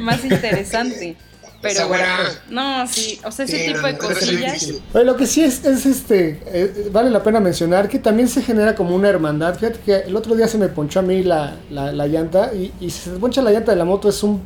más 0.00 0.24
interesante. 0.24 1.16
Pero 1.60 1.72
Esa 1.72 1.86
bueno, 1.86 2.06
no, 2.48 2.86
sí, 2.86 3.20
o 3.24 3.30
sea, 3.30 3.44
ese 3.44 3.58
Sí, 3.58 3.66
tipo 3.66 3.86
de 3.86 3.98
cosillas. 3.98 4.72
Oye, 4.94 5.04
lo 5.04 5.16
que 5.16 5.26
sí 5.26 5.42
es, 5.42 5.64
es 5.64 5.84
este, 5.84 6.40
eh, 6.46 6.88
vale 6.90 7.10
la 7.10 7.22
pena 7.22 7.38
mencionar 7.38 7.88
que 7.88 7.98
también 7.98 8.28
se 8.28 8.42
genera 8.42 8.74
como 8.74 8.94
una 8.94 9.08
hermandad. 9.08 9.54
Fíjate 9.58 9.80
que 9.80 9.96
el 9.98 10.16
otro 10.16 10.34
día 10.34 10.48
se 10.48 10.56
me 10.58 10.68
ponchó 10.68 11.00
a 11.00 11.02
mí 11.02 11.22
la, 11.22 11.56
la, 11.70 11.92
la 11.92 12.06
llanta 12.06 12.52
y, 12.54 12.72
y 12.80 12.90
si 12.90 13.10
se 13.10 13.16
poncha 13.18 13.42
la 13.42 13.50
llanta 13.52 13.72
de 13.72 13.78
la 13.78 13.84
moto 13.84 14.08
es 14.08 14.22
un 14.22 14.40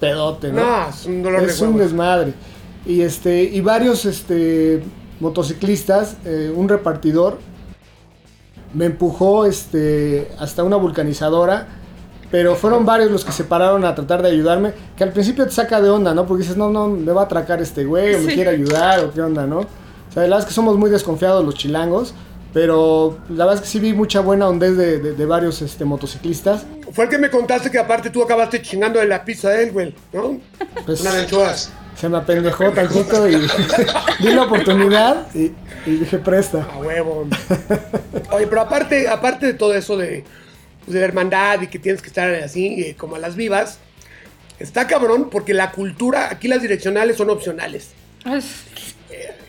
pedote, 0.00 0.52
¿no? 0.52 0.60
No, 0.62 0.88
es 0.88 1.06
un 1.06 1.22
dolor 1.22 1.44
es 1.44 1.60
de 1.60 1.66
un 1.66 1.78
desmadre. 1.78 2.34
Y 2.84 3.02
este, 3.02 3.44
y 3.44 3.60
varios 3.60 4.04
este 4.04 4.82
motociclistas, 5.20 6.16
eh, 6.24 6.52
un 6.54 6.68
repartidor, 6.68 7.38
me 8.74 8.86
empujó 8.86 9.46
este 9.46 10.28
hasta 10.38 10.64
una 10.64 10.76
vulcanizadora. 10.76 11.68
Pero 12.30 12.54
fueron 12.56 12.84
varios 12.84 13.10
los 13.10 13.24
que 13.24 13.32
se 13.32 13.44
pararon 13.44 13.84
a 13.84 13.94
tratar 13.94 14.22
de 14.22 14.30
ayudarme. 14.30 14.72
Que 14.96 15.04
al 15.04 15.12
principio 15.12 15.44
te 15.44 15.52
saca 15.52 15.80
de 15.80 15.88
onda, 15.90 16.12
¿no? 16.14 16.26
Porque 16.26 16.42
dices, 16.42 16.56
no, 16.56 16.68
no, 16.70 16.88
me 16.88 17.12
va 17.12 17.22
a 17.22 17.24
atracar 17.24 17.60
este 17.62 17.84
güey, 17.84 18.14
o 18.14 18.18
me 18.20 18.28
Sí. 18.30 18.34
quiere 18.34 18.50
ayudar, 18.50 19.00
o 19.00 19.12
qué 19.12 19.22
onda, 19.22 19.46
¿no? 19.46 19.58
O 19.60 19.66
sea, 20.12 20.22
la 20.22 20.22
verdad 20.22 20.38
es 20.40 20.44
que 20.46 20.52
somos 20.54 20.76
muy 20.76 20.90
desconfiados 20.90 21.44
los 21.44 21.54
chilangos. 21.54 22.14
Pero 22.52 23.18
la 23.28 23.44
verdad 23.44 23.56
es 23.56 23.60
que 23.60 23.66
sí 23.66 23.78
vi 23.80 23.92
mucha 23.92 24.20
buena 24.20 24.48
hondez 24.48 24.78
de, 24.78 24.98
de- 24.98 25.12
de 25.12 25.26
varios 25.26 25.60
este, 25.60 25.84
motociclistas. 25.84 26.64
Fue 26.92 27.04
el 27.04 27.10
que 27.10 27.18
me 27.18 27.28
contaste 27.28 27.70
que 27.70 27.78
aparte 27.78 28.08
tú 28.08 28.22
acabaste 28.22 28.62
chingando 28.62 28.98
de 28.98 29.04
la 29.06 29.22
pizza 29.26 29.50
de 29.50 29.64
él, 29.64 29.72
güey, 29.72 29.94
¿no? 30.14 30.38
Pues, 30.86 31.02
Una 31.02 31.12
de 31.12 31.20
anchoas. 31.20 31.70
se 31.96 32.08
me 32.08 32.16
apendejó 32.16 32.70
tantito 32.70 33.28
y 33.28 33.34
di 34.20 34.32
la 34.32 34.44
oportunidad 34.44 35.26
y, 35.34 35.52
y 35.84 35.96
dije, 35.98 36.16
presta. 36.16 36.66
A 36.74 36.78
huevo. 36.78 37.26
Oye, 38.32 38.46
pero 38.46 38.62
aparte, 38.62 39.06
aparte 39.06 39.44
de 39.46 39.54
todo 39.54 39.74
eso 39.74 39.98
de, 39.98 40.24
pues, 40.86 40.94
de 40.94 41.00
la 41.00 41.06
hermandad 41.06 41.60
y 41.60 41.66
que 41.66 41.78
tienes 41.78 42.00
que 42.00 42.08
estar 42.08 42.32
así, 42.36 42.80
eh, 42.82 42.94
como 42.96 43.16
a 43.16 43.18
las 43.18 43.36
vivas, 43.36 43.78
está 44.58 44.86
cabrón 44.86 45.28
porque 45.30 45.52
la 45.52 45.70
cultura, 45.72 46.28
aquí 46.30 46.48
las 46.48 46.62
direccionales 46.62 47.16
son 47.18 47.28
opcionales. 47.28 47.90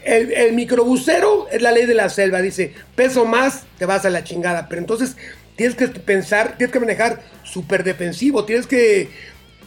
El, 0.04 0.32
el 0.32 0.54
microbusero 0.54 1.48
es 1.52 1.62
la 1.62 1.72
ley 1.72 1.86
de 1.86 1.94
la 1.94 2.10
selva, 2.10 2.42
dice, 2.42 2.74
peso 2.96 3.26
más, 3.26 3.64
te 3.78 3.86
vas 3.86 4.06
a 4.06 4.10
la 4.10 4.24
chingada. 4.24 4.68
Pero 4.70 4.80
entonces 4.82 5.18
tienes 5.56 5.76
que 5.76 5.88
pensar, 5.88 6.56
tienes 6.58 6.72
que 6.72 6.80
manejar 6.80 7.22
súper 7.44 7.84
defensivo, 7.84 8.46
tienes 8.46 8.68
que 8.68 9.10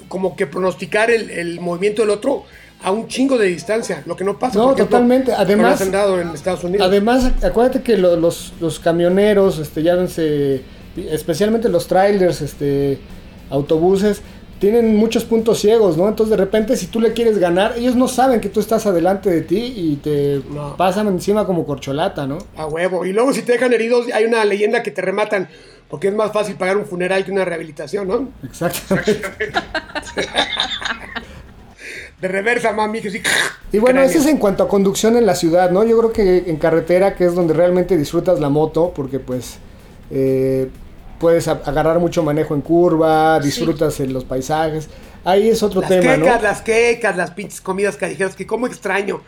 como 0.08 0.34
que 0.36 0.46
pronosticar 0.46 1.10
el, 1.10 1.30
el 1.30 1.60
movimiento 1.60 2.02
del 2.02 2.10
otro 2.10 2.44
a 2.82 2.90
un 2.90 3.06
chingo 3.08 3.36
de 3.36 3.46
distancia, 3.48 4.02
lo 4.06 4.16
que 4.16 4.24
no 4.24 4.38
pasa. 4.38 4.58
No, 4.58 4.64
por 4.64 4.72
ejemplo, 4.74 4.96
totalmente. 4.98 5.32
Además- 5.32 5.80
en 5.82 6.28
Estados 6.34 6.64
Unidos. 6.64 6.86
Además, 6.86 7.30
acuérdate 7.44 7.82
que 7.82 7.96
lo- 7.98 8.16
los, 8.16 8.54
los 8.60 8.80
camioneros, 8.80 9.58
este, 9.58 9.82
llámense, 9.82 10.62
especialmente 10.96 11.68
los 11.68 11.86
trailers, 11.86 12.40
este, 12.42 12.98
autobuses, 13.50 14.22
tienen 14.58 14.94
muchos 14.96 15.24
puntos 15.24 15.58
ciegos, 15.58 15.96
¿no? 15.96 16.06
Entonces 16.06 16.30
de 16.30 16.36
repente 16.36 16.76
si 16.76 16.86
tú 16.86 17.00
le 17.00 17.14
quieres 17.14 17.38
ganar, 17.38 17.74
ellos 17.78 17.96
no 17.96 18.08
saben 18.08 18.40
que 18.40 18.50
tú 18.50 18.60
estás 18.60 18.84
adelante 18.86 19.30
de 19.30 19.40
ti 19.40 19.72
y 19.74 19.96
te 19.96 20.42
No. 20.50 20.76
pasan 20.76 21.06
encima 21.08 21.46
como 21.46 21.64
corcholata, 21.64 22.26
¿no? 22.26 22.38
A 22.56 22.66
huevo. 22.66 23.06
Y 23.06 23.12
luego 23.12 23.32
si 23.32 23.40
te 23.42 23.52
dejan 23.52 23.72
heridos, 23.72 24.06
hay 24.12 24.24
una 24.26 24.44
leyenda 24.44 24.82
que 24.82 24.90
te 24.90 25.00
rematan, 25.00 25.48
porque 25.88 26.08
es 26.08 26.14
más 26.14 26.30
fácil 26.32 26.56
pagar 26.56 26.76
un 26.76 26.84
funeral 26.84 27.24
que 27.24 27.32
una 27.32 27.44
rehabilitación, 27.46 28.06
¿no? 28.06 28.28
Exactamente. 28.44 29.22
De 32.20 32.28
reversa, 32.28 32.72
mami, 32.72 33.00
que 33.00 33.10
sí. 33.10 33.22
Y 33.72 33.78
bueno, 33.78 34.02
eso 34.02 34.18
es 34.18 34.26
en 34.26 34.36
cuanto 34.36 34.62
a 34.62 34.68
conducción 34.68 35.16
en 35.16 35.24
la 35.24 35.34
ciudad, 35.34 35.70
¿no? 35.70 35.84
Yo 35.84 35.96
creo 35.98 36.12
que 36.12 36.50
en 36.50 36.56
carretera, 36.56 37.14
que 37.14 37.24
es 37.24 37.34
donde 37.34 37.54
realmente 37.54 37.96
disfrutas 37.96 38.40
la 38.40 38.50
moto, 38.50 38.92
porque 38.94 39.18
pues 39.20 39.56
eh, 40.10 40.68
puedes 41.18 41.46
agarrar 41.48 41.98
mucho 41.98 42.22
manejo 42.22 42.54
en 42.54 42.60
curva, 42.62 43.38
disfrutas 43.40 44.00
en 44.00 44.12
los 44.12 44.24
paisajes. 44.24 44.88
Ahí 45.24 45.48
es 45.48 45.62
otro 45.62 45.80
Las 45.82 45.90
tema, 45.90 46.16
¿no? 46.16 46.24
quecas, 46.24 46.42
las 46.42 46.62
quecas, 46.62 47.16
las 47.16 47.30
pinches 47.32 47.60
comidas 47.60 47.96
callejeras, 47.96 48.34
que 48.34 48.46
como 48.46 48.66
extraño. 48.66 49.20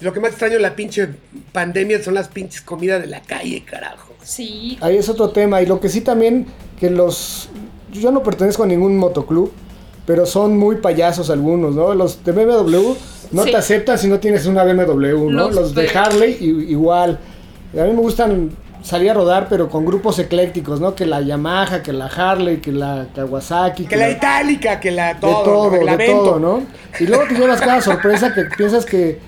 Lo 0.00 0.12
que 0.12 0.20
más 0.20 0.30
extraño 0.30 0.56
en 0.56 0.62
la 0.62 0.76
pinche 0.76 1.08
pandemia 1.52 2.02
son 2.02 2.14
las 2.14 2.28
pinches 2.28 2.60
comidas 2.60 3.00
de 3.00 3.06
la 3.08 3.20
calle, 3.22 3.64
carajo. 3.64 4.12
Sí, 4.22 4.78
Ahí 4.80 4.96
es 4.96 5.08
otro 5.08 5.30
tema. 5.30 5.60
Y 5.62 5.66
lo 5.66 5.80
que 5.80 5.88
sí 5.88 6.00
también, 6.00 6.46
que 6.78 6.90
los... 6.90 7.48
Yo 7.92 8.10
no 8.10 8.22
pertenezco 8.22 8.64
a 8.64 8.66
ningún 8.66 8.96
motoclub, 8.96 9.52
pero 10.06 10.26
son 10.26 10.56
muy 10.58 10.76
payasos 10.76 11.30
algunos, 11.30 11.74
¿no? 11.74 11.94
Los 11.94 12.22
de 12.24 12.32
BMW 12.32 12.94
no 13.32 13.44
Sí. 13.44 13.50
te 13.52 13.56
aceptan 13.56 13.98
si 13.98 14.08
no 14.08 14.18
tienes 14.20 14.46
una 14.46 14.64
BMW, 14.64 15.30
¿no? 15.30 15.46
Los 15.48 15.54
Los, 15.54 15.74
de 15.74 15.82
de- 15.82 15.96
Harley 15.98 16.36
igual. 16.68 17.18
A 17.72 17.84
mí 17.84 17.92
me 17.92 18.00
gustan 18.00 18.50
salir 18.84 19.10
a 19.10 19.14
rodar, 19.14 19.48
pero 19.48 19.68
con 19.70 19.84
grupos 19.86 20.18
eclécticos, 20.18 20.78
¿no? 20.78 20.94
Que 20.94 21.06
la 21.06 21.20
Yamaha, 21.22 21.82
que 21.82 21.92
la 21.92 22.06
Harley, 22.06 22.58
que 22.58 22.70
la 22.70 23.08
Kawasaki. 23.14 23.86
Que 23.86 23.96
la 23.96 24.10
itálica, 24.10 24.78
que 24.78 24.90
la 24.90 25.14
de 25.14 25.20
todo, 25.20 25.42
todo, 25.42 25.74
el 25.74 25.96
de 25.96 26.06
todo, 26.06 26.38
¿no? 26.38 26.62
Y 27.00 27.06
luego 27.06 27.24
te 27.26 27.34
llevas 27.34 27.60
cada 27.60 27.80
sorpresa 27.80 28.34
que 28.34 28.44
piensas 28.56 28.84
que 28.84 29.18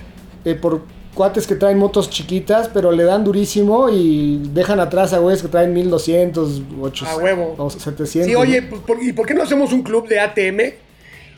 eh, 0.44 0.54
por 0.54 0.82
cuates 1.14 1.46
que 1.46 1.54
traen 1.54 1.78
motos 1.78 2.10
chiquitas, 2.10 2.68
pero 2.68 2.92
le 2.92 3.04
dan 3.04 3.24
durísimo 3.24 3.88
y 3.88 4.42
dejan 4.52 4.78
atrás 4.78 5.14
a 5.14 5.18
güeyes 5.18 5.40
que 5.40 5.48
traen 5.48 5.72
1200, 5.72 6.62
800 6.78 7.08
A 7.08 7.16
huevo. 7.22 7.54
o 7.56 7.70
700. 7.70 8.10
Sí, 8.28 8.34
oye, 8.34 8.60
pues, 8.60 8.82
¿por- 8.82 9.02
¿y 9.02 9.14
por 9.14 9.26
qué 9.26 9.32
no 9.32 9.42
hacemos 9.42 9.72
un 9.72 9.82
club 9.82 10.06
de 10.06 10.20
ATM? 10.20 10.60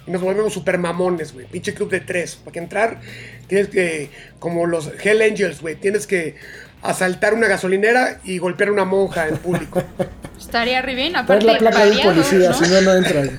Y 0.09 0.11
nos 0.11 0.21
volvemos 0.23 0.53
super 0.53 0.77
mamones, 0.79 1.33
güey. 1.33 1.47
Pinche 1.47 1.73
club 1.75 1.91
de 1.91 2.01
tres. 2.01 2.35
Para 2.37 2.53
que 2.53 2.59
entrar, 2.59 3.01
tienes 3.47 3.69
que, 3.69 4.11
como 4.41 4.67
los 4.67 4.91
Hell 5.05 5.23
Angels, 5.23 5.61
güey, 5.61 5.77
tienes 5.77 6.07
que 6.09 6.35
asaltar 6.83 7.35
una 7.35 7.49
gasolinera 7.49 8.21
y 8.25 8.39
golpear 8.39 8.71
a 8.71 8.73
una 8.73 8.85
monja 8.85 9.29
en 9.29 9.37
público. 9.39 9.83
estaría 10.39 10.81
re 10.83 10.95
bien, 10.95 11.17
aparte 11.17 11.45
la 11.47 11.59
placa 11.59 11.85
de 11.85 11.99
policía, 12.03 12.51
¿no? 12.51 12.55
si 12.55 12.71
no, 12.73 12.81
no 12.83 12.95
entras. 12.95 13.31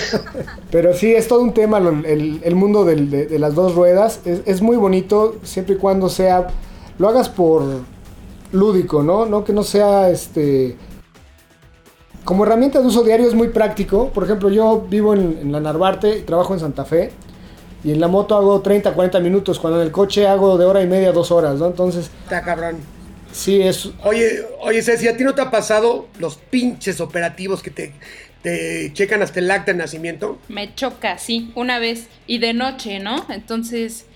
Pero 0.70 0.94
sí, 0.94 1.12
es 1.14 1.26
todo 1.28 1.40
un 1.42 1.52
tema 1.52 1.78
el, 1.78 2.40
el 2.44 2.54
mundo 2.54 2.84
del- 2.84 3.10
de, 3.10 3.26
de 3.26 3.38
las 3.38 3.54
dos 3.54 3.74
ruedas. 3.74 4.20
Es, 4.24 4.42
es 4.46 4.62
muy 4.62 4.76
bonito 4.76 5.36
siempre 5.42 5.74
y 5.74 5.78
cuando 5.78 6.08
sea, 6.08 6.46
lo 6.98 7.08
hagas 7.08 7.28
por 7.28 7.64
lúdico, 8.52 9.02
¿no? 9.02 9.26
No 9.26 9.44
que 9.44 9.52
no 9.52 9.62
sea 9.64 10.10
este... 10.10 10.76
Como 12.24 12.44
herramienta 12.44 12.80
de 12.80 12.86
uso 12.86 13.02
diario 13.02 13.26
es 13.26 13.34
muy 13.34 13.48
práctico. 13.48 14.10
Por 14.10 14.24
ejemplo, 14.24 14.50
yo 14.50 14.86
vivo 14.88 15.14
en, 15.14 15.38
en 15.40 15.52
la 15.52 15.58
Narvarte 15.60 16.18
y 16.18 16.22
trabajo 16.22 16.52
en 16.54 16.60
Santa 16.60 16.84
Fe. 16.84 17.10
Y 17.82 17.92
en 17.92 18.00
la 18.00 18.08
moto 18.08 18.36
hago 18.36 18.60
30, 18.60 18.92
40 18.92 19.20
minutos. 19.20 19.58
Cuando 19.58 19.80
en 19.80 19.86
el 19.86 19.92
coche 19.92 20.26
hago 20.26 20.58
de 20.58 20.64
hora 20.66 20.82
y 20.82 20.86
media, 20.86 21.12
dos 21.12 21.30
horas, 21.30 21.56
¿no? 21.58 21.66
Entonces, 21.66 22.10
Está 22.24 22.42
cabrón. 22.42 22.78
sí, 23.32 23.62
es, 23.62 23.90
Oye, 24.04 24.42
oye, 24.60 24.82
Ceci, 24.82 25.08
¿a 25.08 25.16
ti 25.16 25.24
no 25.24 25.34
te 25.34 25.40
ha 25.42 25.50
pasado 25.50 26.08
los 26.18 26.36
pinches 26.36 27.00
operativos 27.00 27.62
que 27.62 27.70
te 27.70 27.92
te 28.42 28.90
checan 28.94 29.22
hasta 29.22 29.38
el 29.40 29.50
acta 29.50 29.72
de 29.72 29.78
nacimiento. 29.78 30.38
Me 30.48 30.74
choca, 30.74 31.18
sí, 31.18 31.52
una 31.54 31.78
vez. 31.78 32.08
Y 32.26 32.38
de 32.38 32.54
noche, 32.54 32.98
¿no? 32.98 33.26
Entonces, 33.28 34.06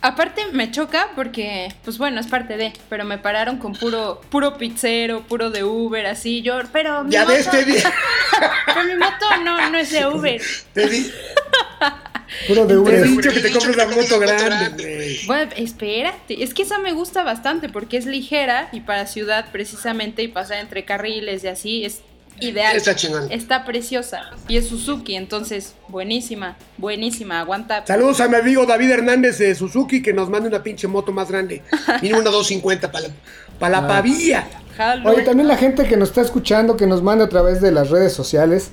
aparte 0.00 0.42
me 0.52 0.70
choca 0.72 1.10
porque, 1.14 1.72
pues 1.84 1.96
bueno, 1.98 2.20
es 2.20 2.26
parte 2.26 2.56
de, 2.56 2.72
pero 2.88 3.04
me 3.04 3.18
pararon 3.18 3.58
con 3.58 3.72
puro, 3.74 4.20
puro 4.30 4.58
pizzero, 4.58 5.22
puro 5.22 5.50
de 5.50 5.62
Uber, 5.64 6.06
así, 6.06 6.42
yo, 6.42 6.54
pero 6.72 7.04
mi 7.04 7.12
Ya 7.12 7.20
moto, 7.20 7.34
ves, 7.34 7.50
te 7.50 7.64
di. 7.64 7.74
pero 8.66 8.84
mi 8.84 8.94
moto 8.96 9.26
no, 9.44 9.70
no 9.70 9.78
es 9.78 9.92
de 9.92 10.06
Uber. 10.08 10.40
Te 10.74 10.88
di. 10.88 11.10
Puro 12.46 12.62
de 12.62 12.68
Te 12.68 12.74
he 12.74 12.78
Uber. 12.78 13.08
dicho 13.08 13.30
que 13.30 13.40
te 13.40 13.50
compres 13.52 13.76
la 13.76 13.86
moto 13.86 14.18
grande, 14.18 14.94
güey. 14.96 15.26
Bueno, 15.26 15.52
espérate, 15.56 16.42
es 16.42 16.54
que 16.54 16.62
esa 16.62 16.78
me 16.78 16.92
gusta 16.92 17.22
bastante 17.22 17.68
porque 17.68 17.96
es 17.96 18.06
ligera 18.06 18.68
y 18.72 18.80
para 18.80 19.06
ciudad 19.06 19.46
precisamente 19.52 20.22
y 20.22 20.28
pasar 20.28 20.58
entre 20.58 20.84
carriles 20.84 21.44
y 21.44 21.48
así 21.48 21.84
es 21.84 22.00
ideal. 22.40 22.76
Está 22.76 22.96
chingón. 22.96 23.30
Está 23.30 23.64
preciosa 23.64 24.30
y 24.48 24.56
es 24.56 24.68
Suzuki, 24.68 25.14
entonces 25.14 25.74
buenísima, 25.88 26.56
buenísima, 26.78 27.40
aguanta. 27.40 27.84
Saludos 27.86 28.20
a 28.20 28.28
mi 28.28 28.36
amigo 28.36 28.66
David 28.66 28.90
Hernández 28.90 29.38
de 29.38 29.54
Suzuki 29.54 30.02
que 30.02 30.12
nos 30.12 30.28
mande 30.28 30.48
una 30.48 30.62
pinche 30.62 30.88
moto 30.88 31.12
más 31.12 31.30
grande. 31.30 31.62
Mínimo 32.02 32.20
una 32.20 32.30
250 32.30 32.90
para 32.90 33.08
la, 33.08 33.14
pa' 33.58 33.68
la 33.68 33.86
pavía. 33.86 34.48
Jalo. 34.76 35.10
Oye, 35.10 35.22
también 35.22 35.48
la 35.48 35.56
gente 35.56 35.86
que 35.86 35.96
nos 35.96 36.08
está 36.08 36.22
escuchando, 36.22 36.76
que 36.76 36.86
nos 36.86 37.02
mande 37.02 37.24
a 37.24 37.28
través 37.28 37.60
de 37.60 37.70
las 37.70 37.90
redes 37.90 38.12
sociales 38.12 38.70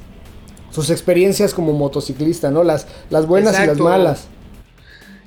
sus 0.72 0.90
experiencias 0.90 1.54
como 1.54 1.74
motociclista, 1.74 2.52
¿no? 2.52 2.64
Las, 2.64 2.88
las 3.10 3.26
buenas 3.26 3.60
y 3.60 3.68
las 3.68 3.78
malas. 3.78 4.28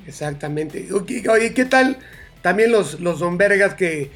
Exactamente. 0.06 0.88
Oye, 0.92 1.54
¿qué 1.54 1.64
tal 1.64 1.98
también 2.42 2.72
los, 2.72 3.00
los 3.00 3.20
don 3.20 3.38
vergas 3.38 3.74
que, 3.74 4.10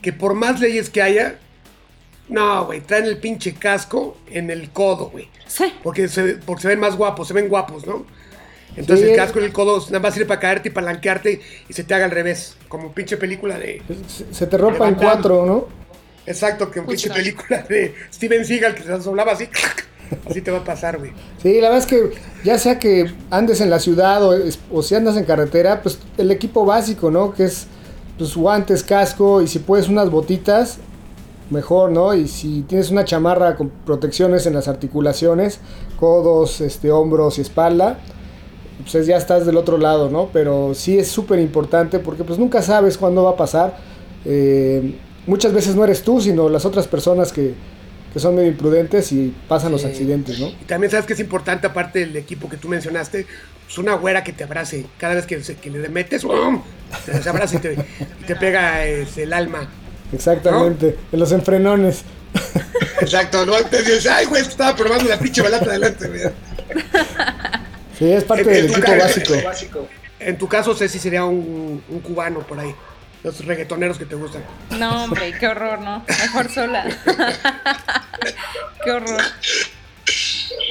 que 0.00 0.12
por 0.12 0.34
más 0.34 0.60
leyes 0.60 0.88
que 0.88 1.02
haya, 1.02 1.38
no, 2.28 2.66
güey, 2.66 2.80
traen 2.80 3.04
el 3.06 3.18
pinche 3.18 3.54
casco 3.54 4.16
en 4.30 4.50
el 4.50 4.70
codo, 4.70 5.10
güey. 5.10 5.28
Sí. 5.46 5.72
Porque 5.82 6.08
se, 6.08 6.36
porque 6.36 6.62
se 6.62 6.68
ven 6.68 6.80
más 6.80 6.96
guapos, 6.96 7.28
se 7.28 7.34
ven 7.34 7.48
guapos, 7.48 7.86
¿no? 7.86 8.06
Entonces 8.76 9.06
Sí. 9.06 9.10
el 9.12 9.16
casco 9.16 9.38
en 9.38 9.46
el 9.46 9.52
codo 9.52 9.80
nada 9.86 10.00
más 10.00 10.14
sirve 10.14 10.26
para 10.26 10.40
caerte 10.40 10.68
y 10.68 10.72
palanquearte 10.72 11.40
y 11.68 11.72
se 11.72 11.82
te 11.84 11.94
haga 11.94 12.04
al 12.04 12.10
revés. 12.10 12.56
Como 12.68 12.92
pinche 12.92 13.16
película 13.16 13.58
de... 13.58 13.82
Se, 14.08 14.32
se 14.34 14.46
te 14.46 14.58
rompa 14.58 14.86
en 14.88 14.96
cuatro, 14.96 15.46
¿no? 15.46 15.66
Exacto, 16.26 16.70
que 16.70 16.82
pinche 16.82 17.08
Justo. 17.08 17.14
película 17.14 17.62
de 17.62 17.94
Steven 18.12 18.44
Seagal 18.44 18.74
que 18.74 18.82
se 18.82 18.90
doblaba 18.90 19.32
así. 19.32 19.48
Así 20.28 20.40
te 20.40 20.50
va 20.50 20.58
a 20.58 20.64
pasar, 20.64 20.98
güey. 20.98 21.12
Sí, 21.42 21.60
la 21.60 21.70
verdad 21.70 21.78
es 21.78 21.86
que 21.86 22.12
ya 22.44 22.58
sea 22.58 22.78
que 22.78 23.12
andes 23.30 23.60
en 23.60 23.70
la 23.70 23.78
ciudad 23.78 24.22
o, 24.24 24.34
o 24.72 24.82
si 24.82 24.94
andas 24.94 25.16
en 25.16 25.24
carretera, 25.24 25.82
pues 25.82 25.98
el 26.18 26.30
equipo 26.30 26.64
básico, 26.64 27.10
¿no? 27.10 27.32
Que 27.32 27.44
es 27.44 27.66
pues 28.18 28.34
guantes, 28.34 28.82
casco 28.82 29.42
y 29.42 29.48
si 29.48 29.58
puedes 29.58 29.88
unas 29.88 30.10
botitas, 30.10 30.78
mejor, 31.50 31.90
¿no? 31.90 32.14
Y 32.14 32.28
si 32.28 32.62
tienes 32.62 32.90
una 32.90 33.04
chamarra 33.04 33.56
con 33.56 33.70
protecciones 33.84 34.46
en 34.46 34.54
las 34.54 34.68
articulaciones, 34.68 35.60
codos, 35.98 36.60
este, 36.60 36.90
hombros 36.90 37.38
y 37.38 37.42
espalda, 37.42 37.98
pues 38.90 39.06
ya 39.06 39.16
estás 39.16 39.46
del 39.46 39.56
otro 39.56 39.78
lado, 39.78 40.10
¿no? 40.10 40.28
Pero 40.32 40.74
sí 40.74 40.98
es 40.98 41.08
súper 41.08 41.38
importante 41.38 41.98
porque 41.98 42.24
pues 42.24 42.38
nunca 42.38 42.62
sabes 42.62 42.98
cuándo 42.98 43.24
va 43.24 43.30
a 43.30 43.36
pasar. 43.36 43.76
Eh, 44.24 44.98
muchas 45.26 45.52
veces 45.52 45.76
no 45.76 45.84
eres 45.84 46.02
tú, 46.02 46.20
sino 46.20 46.48
las 46.48 46.64
otras 46.64 46.86
personas 46.88 47.32
que, 47.32 47.54
que 48.16 48.20
son 48.20 48.34
medio 48.34 48.48
imprudentes 48.48 49.12
y 49.12 49.30
pasan 49.46 49.72
los 49.72 49.84
accidentes, 49.84 50.38
¿no? 50.38 50.46
Y 50.48 50.64
también 50.66 50.90
sabes 50.90 51.04
que 51.04 51.12
es 51.12 51.20
importante, 51.20 51.66
aparte 51.66 51.98
del 51.98 52.16
equipo 52.16 52.48
que 52.48 52.56
tú 52.56 52.66
mencionaste, 52.66 53.26
pues 53.66 53.76
una 53.76 53.92
güera 53.92 54.24
que 54.24 54.32
te 54.32 54.42
abrace. 54.44 54.86
Cada 54.96 55.14
vez 55.16 55.26
que, 55.26 55.44
se- 55.44 55.56
que 55.56 55.68
le 55.68 55.86
metes, 55.90 56.24
¡um! 56.24 56.62
se, 57.04 57.22
se 57.22 57.28
abraza 57.28 57.56
y 57.56 57.58
te, 57.58 57.74
y 57.74 58.24
te 58.26 58.34
pega 58.34 58.86
este, 58.86 59.24
el 59.24 59.34
alma. 59.34 59.68
Exactamente, 60.14 60.96
en 61.12 61.20
los 61.20 61.30
enfrenones. 61.32 62.04
Exacto, 63.02 63.44
¿no? 63.44 63.52
Te 63.64 63.80
dices, 63.82 64.06
ay, 64.06 64.24
güey, 64.24 64.40
estaba 64.40 64.74
probando 64.74 65.04
la 65.10 65.18
pinche 65.18 65.42
balata 65.42 65.66
adelante, 65.66 66.08
güey. 66.08 66.22
Sí, 67.98 68.10
es 68.12 68.24
parte 68.24 68.44
En- 68.44 68.48
del 68.48 68.64
en 68.64 68.70
equipo 68.70 69.44
básico. 69.44 69.88
En 70.20 70.38
tu 70.38 70.48
caso, 70.48 70.74
Ceci 70.74 70.98
sería 70.98 71.26
un, 71.26 71.82
un 71.86 72.00
cubano 72.00 72.40
por 72.40 72.58
ahí. 72.58 72.74
Los 73.26 73.44
reggaetoneros 73.44 73.98
que 73.98 74.04
te 74.04 74.14
gustan. 74.14 74.42
No, 74.78 75.02
hombre, 75.02 75.34
qué 75.40 75.48
horror, 75.48 75.80
¿no? 75.80 76.04
Mejor 76.06 76.48
sola. 76.48 76.84
qué 78.84 78.90
horror. 78.92 79.20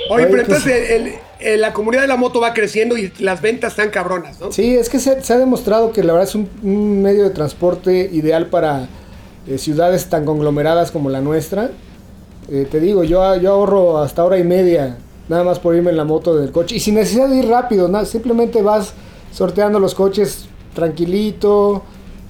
Oye, 0.10 0.28
pero 0.28 0.46
pues- 0.46 0.66
entonces 0.66 0.90
el- 0.92 1.14
el- 1.40 1.60
la 1.62 1.74
comunidad 1.74 2.04
de 2.04 2.08
la 2.08 2.16
moto 2.16 2.40
va 2.40 2.54
creciendo 2.54 2.98
y 2.98 3.12
las 3.20 3.42
ventas 3.42 3.72
están 3.74 3.90
cabronas, 3.90 4.40
¿no? 4.40 4.54
Sí, 4.54 4.74
es 4.74 4.88
que 4.88 5.00
se, 5.00 5.22
se 5.22 5.34
ha 5.34 5.38
demostrado 5.38 5.92
que 5.92 6.02
la 6.02 6.14
verdad 6.14 6.30
es 6.30 6.36
un, 6.36 6.50
un 6.64 7.02
medio 7.02 7.24
de 7.26 7.32
transporte 7.32 8.10
ideal 8.14 8.48
para 8.48 8.88
eh, 9.48 9.58
ciudades 9.58 10.10
tan 10.10 10.24
conglomeradas 10.24 10.92
como 10.92 11.10
la 11.10 11.20
nuestra. 11.20 11.72
Eh, 12.50 12.66
te 12.72 12.80
digo, 12.80 13.04
yo, 13.04 13.36
yo 13.36 13.52
ahorro 13.52 13.98
hasta 13.98 14.24
hora 14.24 14.38
y 14.38 14.46
media 14.46 14.96
nada 15.28 15.44
más 15.44 15.60
por 15.60 15.76
irme 15.76 15.90
en 15.92 15.98
la 15.98 16.06
moto 16.06 16.38
del 16.38 16.54
coche 16.54 16.76
y 16.76 16.80
sin 16.80 16.96
necesidad 16.96 17.28
de 17.28 17.36
ir 17.36 17.48
rápido, 17.50 17.90
nada, 17.90 18.06
simplemente 18.06 18.62
vas 18.62 18.94
sorteando 19.34 19.78
los 19.80 19.94
coches 19.94 20.46
tranquilito, 20.74 21.84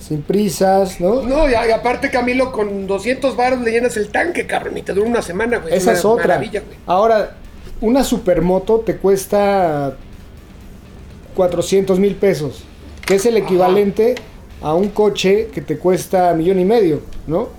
sin 0.07 0.21
prisas, 0.21 0.99
¿no? 1.01 1.21
No, 1.23 1.47
y, 1.49 1.53
y 1.53 1.71
aparte, 1.71 2.11
Camilo, 2.11 2.51
con 2.51 2.85
200 2.87 3.35
baros 3.35 3.61
le 3.61 3.71
llenas 3.71 3.97
el 3.97 4.09
tanque, 4.09 4.45
cabrón, 4.45 4.77
y 4.77 4.81
te 4.81 4.93
dura 4.93 5.07
una 5.09 5.21
semana, 5.21 5.57
güey. 5.57 5.73
Esa 5.73 5.91
una 5.91 5.99
es 5.99 6.05
otra. 6.05 6.27
maravilla, 6.27 6.61
güey. 6.61 6.77
Ahora, 6.85 7.35
una 7.81 8.03
supermoto 8.03 8.79
te 8.85 8.97
cuesta 8.97 9.95
400 11.35 11.99
mil 11.99 12.15
pesos, 12.15 12.63
que 13.05 13.15
es 13.15 13.25
el 13.25 13.37
equivalente 13.37 14.15
a 14.61 14.73
un 14.73 14.89
coche 14.89 15.47
que 15.53 15.61
te 15.61 15.77
cuesta 15.77 16.33
millón 16.33 16.59
y 16.59 16.65
medio, 16.65 17.01
¿no? 17.27 17.49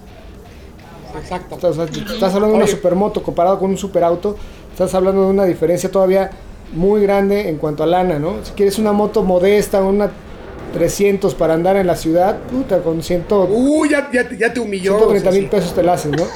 Exacto. 1.20 1.56
O 1.60 1.72
sea, 1.72 1.84
estás 1.84 2.34
hablando 2.34 2.48
de 2.48 2.54
una 2.54 2.64
Oye. 2.64 2.72
supermoto 2.72 3.22
comparado 3.22 3.58
con 3.58 3.70
un 3.70 3.78
superauto, 3.78 4.36
estás 4.72 4.94
hablando 4.94 5.22
de 5.24 5.30
una 5.30 5.44
diferencia 5.44 5.90
todavía 5.90 6.30
muy 6.72 7.00
grande 7.02 7.48
en 7.48 7.58
cuanto 7.58 7.82
a 7.82 7.86
lana, 7.86 8.18
¿no? 8.18 8.44
Si 8.44 8.52
quieres 8.52 8.78
una 8.78 8.92
moto 8.92 9.22
modesta, 9.22 9.82
una 9.82 10.10
300 10.76 11.34
para 11.34 11.54
andar 11.54 11.76
en 11.76 11.86
la 11.86 11.96
ciudad, 11.96 12.38
puta, 12.50 12.80
con 12.82 13.02
100, 13.02 13.24
Uy, 13.48 13.88
ya, 13.90 14.10
ya, 14.12 14.28
te- 14.28 14.36
ya 14.36 14.52
te 14.52 14.60
humilló. 14.60 14.96
130 14.98 15.30
mil 15.30 15.48
pesos 15.48 15.74
te 15.74 15.82
la 15.82 15.94
haces, 15.94 16.12
¿no? 16.12 16.26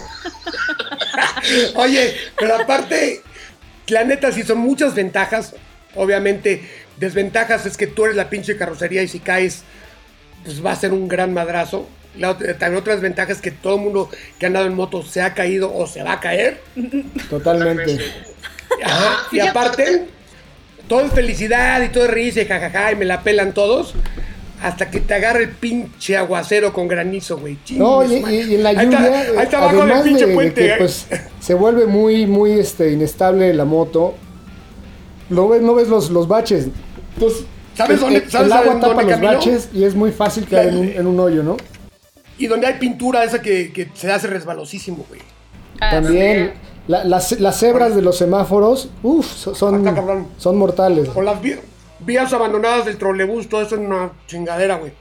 Oye, 1.77 2.15
pero 2.39 2.57
aparte, 2.57 3.21
la 3.89 4.05
neta, 4.05 4.33
sí 4.33 4.43
son 4.43 4.59
muchas 4.59 4.95
ventajas. 4.95 5.55
Obviamente, 5.95 6.63
desventajas 6.99 7.67
es 7.67 7.77
que 7.77 7.87
tú 7.87 8.05
eres 8.05 8.17
la 8.17 8.31
pinche 8.31 8.57
carrocería 8.57 9.03
y 9.03 9.09
si 9.09 9.19
caes, 9.21 9.63
pues 10.45 10.65
va 10.65 10.73
a 10.73 10.77
ser 10.77 10.93
un 10.93 11.09
gran 11.09 11.33
madrazo. 11.35 11.89
La 12.17 12.31
otra- 12.31 12.57
también 12.59 12.81
otra 12.81 12.95
desventaja 12.95 13.33
es 13.33 13.41
que 13.41 13.51
todo 13.51 13.77
el 13.77 13.81
mundo 13.83 14.09
que 14.39 14.47
ha 14.47 14.49
andado 14.49 14.67
en 14.67 14.75
moto 14.75 15.03
se 15.03 15.23
ha 15.23 15.35
caído 15.35 15.73
o 15.75 15.87
se 15.87 16.03
va 16.03 16.13
a 16.15 16.21
caer. 16.21 16.61
Totalmente. 17.29 17.99
Ajá, 18.85 19.27
y 19.33 19.41
aparte, 19.41 20.07
todo 20.89 21.03
es 21.05 21.13
felicidad 21.13 21.83
y 21.83 21.89
todo 21.91 22.05
es 22.07 22.11
risa 22.11 22.41
y 22.43 22.47
jajaja 22.47 22.93
y 22.93 22.97
me 22.97 23.05
la 23.05 23.23
pelan 23.23 23.53
todos. 23.53 23.95
Hasta 24.63 24.91
que 24.91 25.01
te 25.01 25.15
agarra 25.15 25.39
el 25.41 25.49
pinche 25.51 26.17
aguacero 26.17 26.73
con 26.73 26.87
granizo, 26.87 27.39
güey. 27.39 27.57
No, 27.77 28.05
y, 28.05 28.17
en 28.55 28.63
la 28.63 28.71
Ahí 28.71 28.85
lluvia, 28.85 28.99
está- 28.99 29.41
ahí 29.41 29.45
está 29.45 29.57
abajo 29.59 29.73
del 29.73 29.83
además 29.83 30.05
de, 30.05 30.11
pinche 30.11 30.27
de 30.27 30.35
puente. 30.35 30.61
que 30.61 30.67
¿eh? 30.69 30.75
pues 30.79 31.07
se 31.41 31.55
vuelve 31.55 31.87
muy, 31.87 32.27
muy 32.27 32.53
este, 32.53 32.93
inestable 32.93 33.55
la 33.55 33.65
moto, 33.65 34.15
lo 35.31 35.49
ves, 35.49 35.63
no 35.63 35.75
ves 35.75 35.89
los, 35.89 36.11
los 36.11 36.29
baches. 36.29 36.69
Entonces, 37.15 37.45
¿Sabes 37.75 37.95
el, 37.97 38.01
dónde- 38.01 38.19
el- 38.19 38.31
sabes 38.31 38.47
el 38.49 38.53
agua 38.53 38.73
dónde, 38.75 38.87
tapa 38.89 39.03
los 39.03 39.21
baches 39.21 39.69
y 39.73 39.85
es 39.85 39.95
muy 39.95 40.11
fácil 40.13 40.47
caer 40.47 40.69
en 40.69 40.77
un, 40.77 40.89
en 40.89 41.07
un 41.07 41.21
hoyo, 41.21 41.43
¿no? 41.43 41.57
Y 42.37 42.47
donde 42.47 42.67
hay 42.67 42.75
pintura 42.75 43.25
esa 43.25 43.41
que, 43.41 43.73
que 43.73 43.89
se 43.95 44.11
hace 44.13 44.27
resbalosísimo, 44.27 45.05
güey. 45.09 45.21
Ah, 45.81 45.91
También 45.93 46.53
la- 46.87 47.05
las, 47.05 47.39
las 47.41 47.59
cebras 47.59 47.95
de 47.95 48.03
los 48.03 48.19
semáforos, 48.19 48.91
uff, 49.03 49.27
son, 49.27 49.85
son 50.37 50.59
mortales. 50.59 51.09
O 51.15 51.23
las 51.23 51.41
vías 52.05 52.33
abandonadas 52.33 52.85
del 52.85 52.99
trolebús, 52.99 53.49
todo 53.49 53.63
eso 53.63 53.75
es 53.77 53.81
una 53.81 54.13
chingadera, 54.27 54.77
güey. 54.77 54.93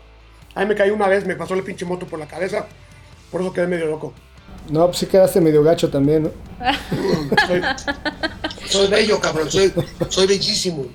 Ahí 0.56 0.66
me 0.66 0.76
caí 0.76 0.90
una 0.90 1.08
vez, 1.08 1.26
me 1.26 1.36
pasó 1.36 1.56
la 1.56 1.64
pinche 1.64 1.86
moto 1.86 2.06
por 2.06 2.20
la 2.20 2.28
cabeza. 2.28 2.66
Por 3.32 3.42
eso 3.42 3.54
quedé 3.54 3.68
medio 3.68 3.86
loco. 3.86 4.14
No, 4.70 4.86
pues 4.88 4.98
sí 4.98 5.06
quedaste 5.06 5.42
medio 5.42 5.64
gacho 5.64 5.90
también, 5.90 6.24
¿no? 6.24 6.32
Soy, 7.48 7.62
soy 8.68 8.88
bello, 8.88 9.20
cabrón. 9.20 9.50
Soy, 9.50 9.74
soy 10.10 10.28
bellísimo. 10.28 10.86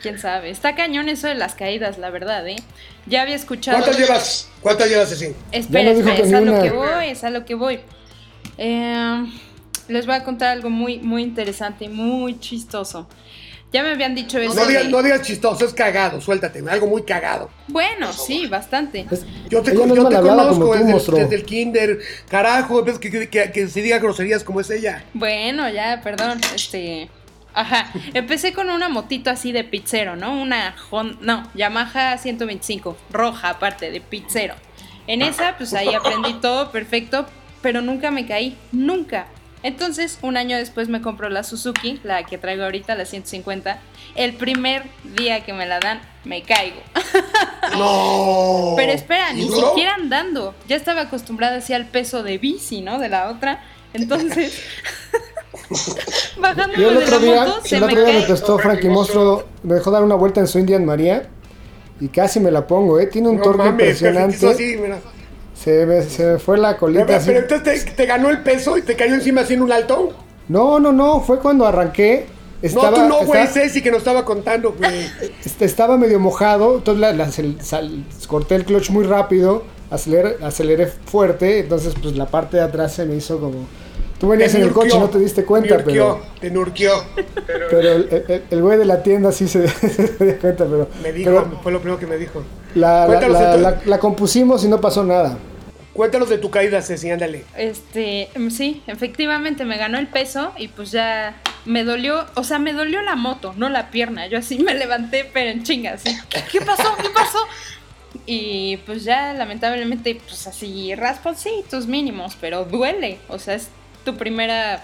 Quién 0.00 0.18
sabe. 0.18 0.50
Está 0.50 0.74
cañón 0.74 1.08
eso 1.08 1.28
de 1.28 1.34
las 1.34 1.54
caídas, 1.54 1.98
la 1.98 2.10
verdad, 2.10 2.48
¿eh? 2.48 2.56
Ya 3.06 3.22
había 3.22 3.36
escuchado. 3.36 3.78
¿Cuántas 3.78 3.98
llevas? 3.98 4.48
¿Cuántas 4.60 4.88
llevas 4.88 5.12
así? 5.12 5.34
Espera, 5.52 5.90
espera, 5.90 6.16
que 6.16 6.22
es 6.22 6.32
a 6.32 6.40
lo 6.40 6.52
una. 6.52 6.62
que 6.62 6.70
voy, 6.70 7.06
es 7.06 7.24
a 7.24 7.30
lo 7.30 7.44
que 7.44 7.54
voy. 7.54 7.80
Eh, 8.58 9.26
les 9.88 10.06
voy 10.06 10.14
a 10.16 10.24
contar 10.24 10.48
algo 10.48 10.70
muy, 10.70 10.98
muy 10.98 11.22
interesante 11.22 11.84
y 11.84 11.88
muy 11.88 12.40
chistoso. 12.40 13.06
Ya 13.72 13.82
me 13.82 13.90
habían 13.92 14.14
dicho 14.14 14.38
eso. 14.38 14.54
No 14.54 14.66
digas, 14.66 14.84
de- 14.84 14.88
no 14.90 15.02
digas 15.02 15.22
chistoso, 15.22 15.64
es 15.64 15.72
cagado, 15.72 16.20
suéltate, 16.20 16.62
algo 16.68 16.86
muy 16.86 17.02
cagado. 17.04 17.48
Bueno, 17.68 18.12
sí, 18.12 18.46
bastante. 18.46 19.06
Yo 19.48 19.62
te, 19.62 19.74
yo 19.74 19.82
te 20.08 20.14
conozco 20.20 20.64
tú, 20.66 20.72
desde, 20.72 20.92
desde 21.22 21.34
el 21.36 21.44
kinder. 21.44 21.98
Carajo, 22.28 22.82
ves 22.84 22.98
que, 22.98 23.10
que, 23.10 23.28
que- 23.30 23.50
que 23.50 23.68
se 23.68 23.80
diga 23.80 23.98
groserías 23.98 24.44
como 24.44 24.60
es 24.60 24.68
ella. 24.70 25.04
Bueno, 25.14 25.68
ya, 25.70 26.00
perdón, 26.02 26.40
este... 26.54 27.08
Ajá, 27.54 27.92
empecé 28.14 28.54
con 28.54 28.70
una 28.70 28.88
motito 28.88 29.28
así 29.28 29.52
de 29.52 29.62
pizzero, 29.62 30.16
¿no? 30.16 30.40
Una 30.40 30.74
Hon- 30.90 31.18
no, 31.20 31.50
Yamaha 31.54 32.16
125, 32.16 32.96
roja 33.10 33.50
aparte, 33.50 33.90
de 33.90 34.00
pizzero. 34.00 34.54
En 35.06 35.20
esa, 35.20 35.56
pues 35.58 35.74
ahí 35.74 35.92
aprendí 35.94 36.32
todo 36.40 36.70
perfecto, 36.70 37.26
pero 37.60 37.82
nunca 37.82 38.10
me 38.10 38.26
caí, 38.26 38.56
nunca. 38.72 39.26
Entonces, 39.62 40.18
un 40.22 40.36
año 40.36 40.56
después 40.56 40.88
me 40.88 41.00
compro 41.00 41.28
la 41.28 41.44
Suzuki, 41.44 42.00
la 42.02 42.24
que 42.24 42.38
traigo 42.38 42.64
ahorita, 42.64 42.94
la 42.94 43.04
150. 43.04 43.78
El 44.16 44.34
primer 44.34 44.82
día 45.16 45.44
que 45.44 45.52
me 45.52 45.66
la 45.66 45.78
dan, 45.80 46.00
me 46.24 46.42
caigo. 46.42 46.80
No. 47.78 48.74
Pero 48.76 48.92
espera, 48.92 49.32
ni 49.32 49.48
siquiera 49.48 49.94
andando. 49.94 50.54
Ya 50.68 50.76
estaba 50.76 51.02
acostumbrada 51.02 51.56
así 51.58 51.72
al 51.72 51.86
peso 51.86 52.22
de 52.22 52.36
bici, 52.36 52.80
¿no? 52.82 52.98
De 52.98 53.08
la 53.08 53.30
otra. 53.30 53.62
Entonces, 53.94 54.60
bajándome 56.38 56.82
Yo 56.82 56.90
el 56.90 56.98
de 56.98 57.04
otro 57.04 57.18
la 57.18 57.24
día, 57.24 57.44
moto, 57.44 57.60
se 57.64 57.76
el 57.76 57.80
me 57.82 57.86
otro 57.86 58.04
día 58.04 58.14
me 58.20 58.26
prestó 58.26 58.58
Frankie 58.58 58.88
Monstruo, 58.88 59.44
me 59.62 59.74
dejó 59.74 59.90
dar 59.90 60.02
una 60.02 60.16
vuelta 60.16 60.40
en 60.40 60.48
su 60.48 60.58
Indian 60.58 60.84
María 60.84 61.28
y 62.00 62.08
casi 62.08 62.40
me 62.40 62.50
la 62.50 62.66
pongo, 62.66 62.98
¿eh? 62.98 63.06
Tiene 63.06 63.28
un 63.28 63.36
No 63.36 63.42
torque 63.42 63.58
mames, 63.58 63.72
impresionante. 64.02 64.50
así, 64.50 64.76
mira. 64.76 64.98
Se, 65.62 65.86
me, 65.86 66.02
se 66.02 66.24
me 66.32 66.38
fue 66.38 66.58
la 66.58 66.70
Pero, 66.70 66.80
colita 66.80 67.16
así. 67.16 67.26
pero 67.28 67.40
entonces 67.40 67.84
te, 67.84 67.90
te 67.92 68.06
ganó 68.06 68.30
el 68.30 68.42
peso 68.42 68.76
y 68.78 68.82
te 68.82 68.96
cayó 68.96 69.14
encima 69.14 69.42
así 69.42 69.54
en 69.54 69.62
un 69.62 69.72
alto. 69.72 70.10
No, 70.48 70.80
no, 70.80 70.92
no, 70.92 71.20
fue 71.20 71.38
cuando 71.38 71.66
arranqué. 71.66 72.26
Estaba, 72.62 72.90
no, 72.90 72.96
tú 72.96 73.08
no, 73.08 73.14
güey, 73.26 73.42
estaba- 73.42 73.64
Ceci 73.66 73.82
que 73.82 73.90
nos 73.90 73.98
estaba 73.98 74.24
contando, 74.24 74.72
güey. 74.78 75.06
estaba 75.60 75.96
medio 75.98 76.20
mojado, 76.20 76.76
entonces 76.76 77.00
la- 77.00 77.12
la- 77.12 77.30
sal- 77.30 77.56
sal- 77.60 78.04
corté 78.28 78.54
el 78.54 78.64
clutch 78.64 78.90
muy 78.90 79.04
rápido, 79.04 79.64
aceleré, 79.90 80.36
aceleré 80.42 80.86
fuerte, 80.86 81.58
entonces 81.60 81.94
pues 82.00 82.16
la 82.16 82.26
parte 82.26 82.56
de 82.58 82.62
atrás 82.62 82.92
se 82.94 83.04
me 83.04 83.16
hizo 83.16 83.38
como... 83.40 83.66
Tú 84.20 84.28
venías 84.28 84.54
en 84.54 84.62
el 84.62 84.70
coche 84.70 84.96
no 85.00 85.08
te 85.10 85.18
diste 85.18 85.44
cuenta, 85.44 85.78
te 85.78 85.82
pero... 85.82 86.20
nurqueó, 86.20 86.20
Te 86.40 86.50
nurqueó. 86.52 86.92
Pero 87.70 87.80
el, 87.80 88.24
el- 88.28 88.42
el 88.48 88.62
güey 88.62 88.78
de 88.78 88.84
la 88.84 89.02
tienda 89.02 89.32
sí 89.32 89.48
se, 89.48 89.66
se 89.88 90.24
dio 90.24 90.38
cuenta, 90.38 90.64
pero... 90.64 90.86
Me 91.02 91.12
dijo, 91.12 91.30
pero 91.32 91.58
fue 91.64 91.72
lo 91.72 91.80
primero 91.80 91.98
que 91.98 92.06
me 92.06 92.16
dijo. 92.16 92.42
la, 92.76 93.08
la- 93.08 93.56
la- 93.56 93.80
la 93.84 93.98
compusimos 93.98 94.64
y 94.64 94.68
no 94.68 94.80
pasó 94.80 95.02
nada. 95.02 95.36
Cuéntanos 95.92 96.28
de 96.30 96.38
tu 96.38 96.50
caída, 96.50 96.80
Ceci, 96.80 97.10
ándale. 97.10 97.44
Este, 97.56 98.30
mm, 98.34 98.48
sí, 98.48 98.82
efectivamente 98.86 99.64
me 99.64 99.76
ganó 99.76 99.98
el 99.98 100.06
peso 100.06 100.52
y 100.56 100.68
pues 100.68 100.90
ya 100.90 101.36
me 101.66 101.84
dolió, 101.84 102.24
o 102.34 102.44
sea, 102.44 102.58
me 102.58 102.72
dolió 102.72 103.02
la 103.02 103.14
moto, 103.14 103.52
no 103.56 103.68
la 103.68 103.90
pierna. 103.90 104.26
Yo 104.26 104.38
así 104.38 104.58
me 104.62 104.74
levanté, 104.74 105.28
pero 105.32 105.50
en 105.50 105.62
chingas. 105.64 106.02
¿Qué 106.50 106.60
pasó? 106.62 106.96
¿Qué 106.96 107.10
pasó? 107.10 107.38
Y 108.24 108.78
pues 108.86 109.04
ya, 109.04 109.34
lamentablemente, 109.34 110.14
pues 110.26 110.46
así, 110.46 110.94
rasponcitos 110.94 111.86
mínimos, 111.86 112.36
pero 112.40 112.64
duele. 112.64 113.18
O 113.28 113.38
sea, 113.38 113.54
es 113.54 113.68
tu 114.04 114.16
primera, 114.16 114.82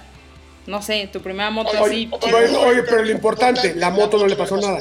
no 0.67 0.83
sé, 0.83 1.09
tu 1.13 1.21
primera 1.21 1.51
moto 1.51 1.71
así, 1.85 2.09
Oye, 2.21 2.35
oye, 2.35 2.57
oye, 2.57 2.83
pero 2.83 3.03
lo 3.03 3.11
importante, 3.11 3.75
la 3.75 3.91
moto 3.91 4.19
no 4.19 4.27
le 4.27 4.37
pasó 4.37 4.57
nada. 4.59 4.81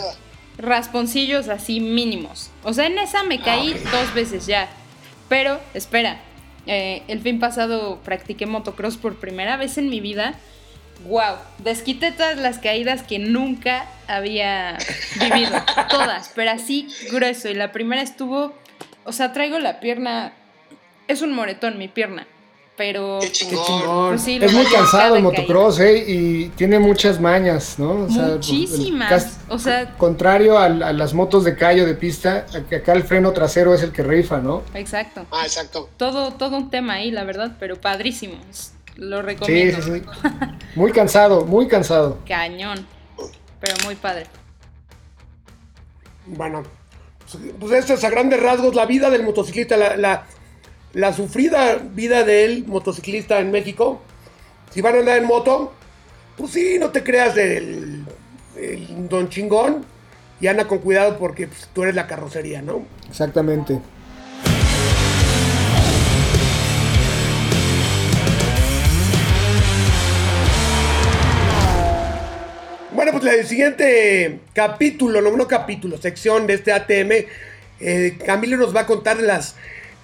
rasponcillos 0.58 1.48
así 1.50 1.80
mínimos. 1.80 2.50
O 2.64 2.74
sea, 2.74 2.88
en 2.88 2.98
esa 2.98 3.24
me 3.24 3.40
caí 3.42 3.74
dos 3.74 4.14
veces 4.14 4.46
ya. 4.46 4.68
Pero, 5.30 5.60
espera, 5.74 6.20
eh, 6.66 7.04
el 7.08 7.22
fin 7.22 7.40
pasado 7.40 8.00
practiqué 8.04 8.46
motocross 8.46 8.98
por 8.98 9.20
primera 9.20 9.58
vez 9.58 9.78
en 9.78 9.90
mi 9.90 10.00
vida. 10.00 10.36
Wow, 11.06 11.36
desquité 11.60 12.12
todas 12.12 12.38
las 12.38 12.60
caídas 12.60 13.04
que 13.04 13.20
nunca 13.20 13.86
había 14.08 14.78
vivido. 15.20 15.52
Todas, 15.90 16.32
pero 16.36 16.52
así 16.52 16.88
grueso. 17.12 17.50
Y 17.50 17.54
la 17.54 17.72
primera 17.72 18.02
estuvo, 18.02 18.54
o 19.04 19.12
sea, 19.12 19.32
traigo 19.32 19.60
la 19.60 19.80
pierna, 19.80 20.34
es 21.08 21.22
un 21.22 21.34
moretón 21.34 21.78
mi 21.78 21.88
pierna. 21.88 22.26
Pero... 22.78 23.18
Qué 23.20 23.28
Qué 23.28 23.32
chingón. 23.34 24.10
pues 24.10 24.22
sí, 24.22 24.38
Es 24.40 24.54
muy 24.54 24.66
cansado 24.66 25.16
el 25.16 25.24
motocross, 25.24 25.80
¿eh? 25.80 25.98
Y 26.08 26.50
tiene 26.50 26.78
muchas 26.78 27.20
mañas, 27.20 27.80
¿no? 27.80 28.04
O 28.06 28.10
sea, 28.10 28.26
el- 28.28 28.32
Muchísimas. 28.34 29.40
O 29.50 29.58
sea, 29.58 29.98
Contrario 29.98 30.60
al- 30.60 30.84
a, 30.84 30.94
las 30.94 31.14
motos 31.16 31.44
de 31.44 31.56
callo 31.56 31.88
de 31.88 31.96
pista, 31.96 32.46
que 32.70 32.76
acá 32.76 32.94
el 32.94 33.02
freno 33.04 33.32
trasero 33.34 33.74
es 33.74 33.82
el 33.82 33.92
que 33.92 34.04
rifa, 34.04 34.38
¿no? 34.38 34.62
exacto. 34.76 35.26
Ah, 35.32 35.42
exacto. 35.44 35.90
Todo, 35.98 36.34
todo 36.34 36.56
un 36.56 36.70
tema 36.70 36.94
ahí, 36.94 37.10
la 37.10 37.24
verdad, 37.24 37.58
pero 37.60 37.82
padrísimo. 37.82 38.36
Lo 38.96 39.18
Sí, 39.22 39.24
recomiendo. 39.26 39.82
sí, 39.82 39.92
sí. 39.96 40.02
Muy 40.76 40.92
cansado, 40.92 41.46
muy 41.46 41.68
cansado. 41.68 42.20
Cañón. 42.28 42.86
Pero 43.60 43.74
muy 43.86 43.96
padre. 43.96 44.28
Bueno, 46.28 46.64
pues 47.60 47.72
esto 47.74 47.94
es 47.96 48.04
a 48.04 48.10
grandes 48.10 48.42
rasgos 48.42 48.76
la 48.76 48.86
vida 48.86 49.10
del 49.10 49.24
motociclista, 49.24 49.78
la, 49.78 49.96
la, 49.98 50.26
la 50.94 51.14
sufrida 51.14 51.76
vida 51.76 52.24
del 52.24 52.66
motociclista 52.66 53.40
en 53.40 53.52
México. 53.52 54.02
Si 54.72 54.82
van 54.82 54.96
a 54.96 55.00
andar 55.00 55.18
en 55.18 55.26
moto, 55.26 55.74
pues 56.38 56.52
sí, 56.52 56.78
no 56.80 56.90
te 56.90 57.04
creas 57.04 57.36
del 57.36 58.06
el 58.58 59.08
don 59.08 59.30
chingón 59.30 59.86
y 60.40 60.48
anda 60.48 60.68
con 60.68 60.80
cuidado 60.80 61.18
porque 61.18 61.48
pues, 61.48 61.70
tú 61.74 61.84
eres 61.84 61.96
la 61.96 62.08
carrocería, 62.08 62.62
¿no? 62.62 62.86
Exactamente. 63.10 63.80
Bueno, 72.94 73.12
pues 73.12 73.26
el 73.26 73.46
siguiente 73.46 74.40
capítulo, 74.54 75.22
no, 75.22 75.36
no 75.38 75.48
capítulo, 75.48 75.98
sección 75.98 76.48
de 76.48 76.56
este 76.56 76.72
ATM, 76.72 77.28
eh, 77.80 78.18
Camilo 78.26 78.58
nos 78.58 78.76
va 78.76 78.82
a 78.82 78.86
contar 78.88 79.18
las, 79.18 79.56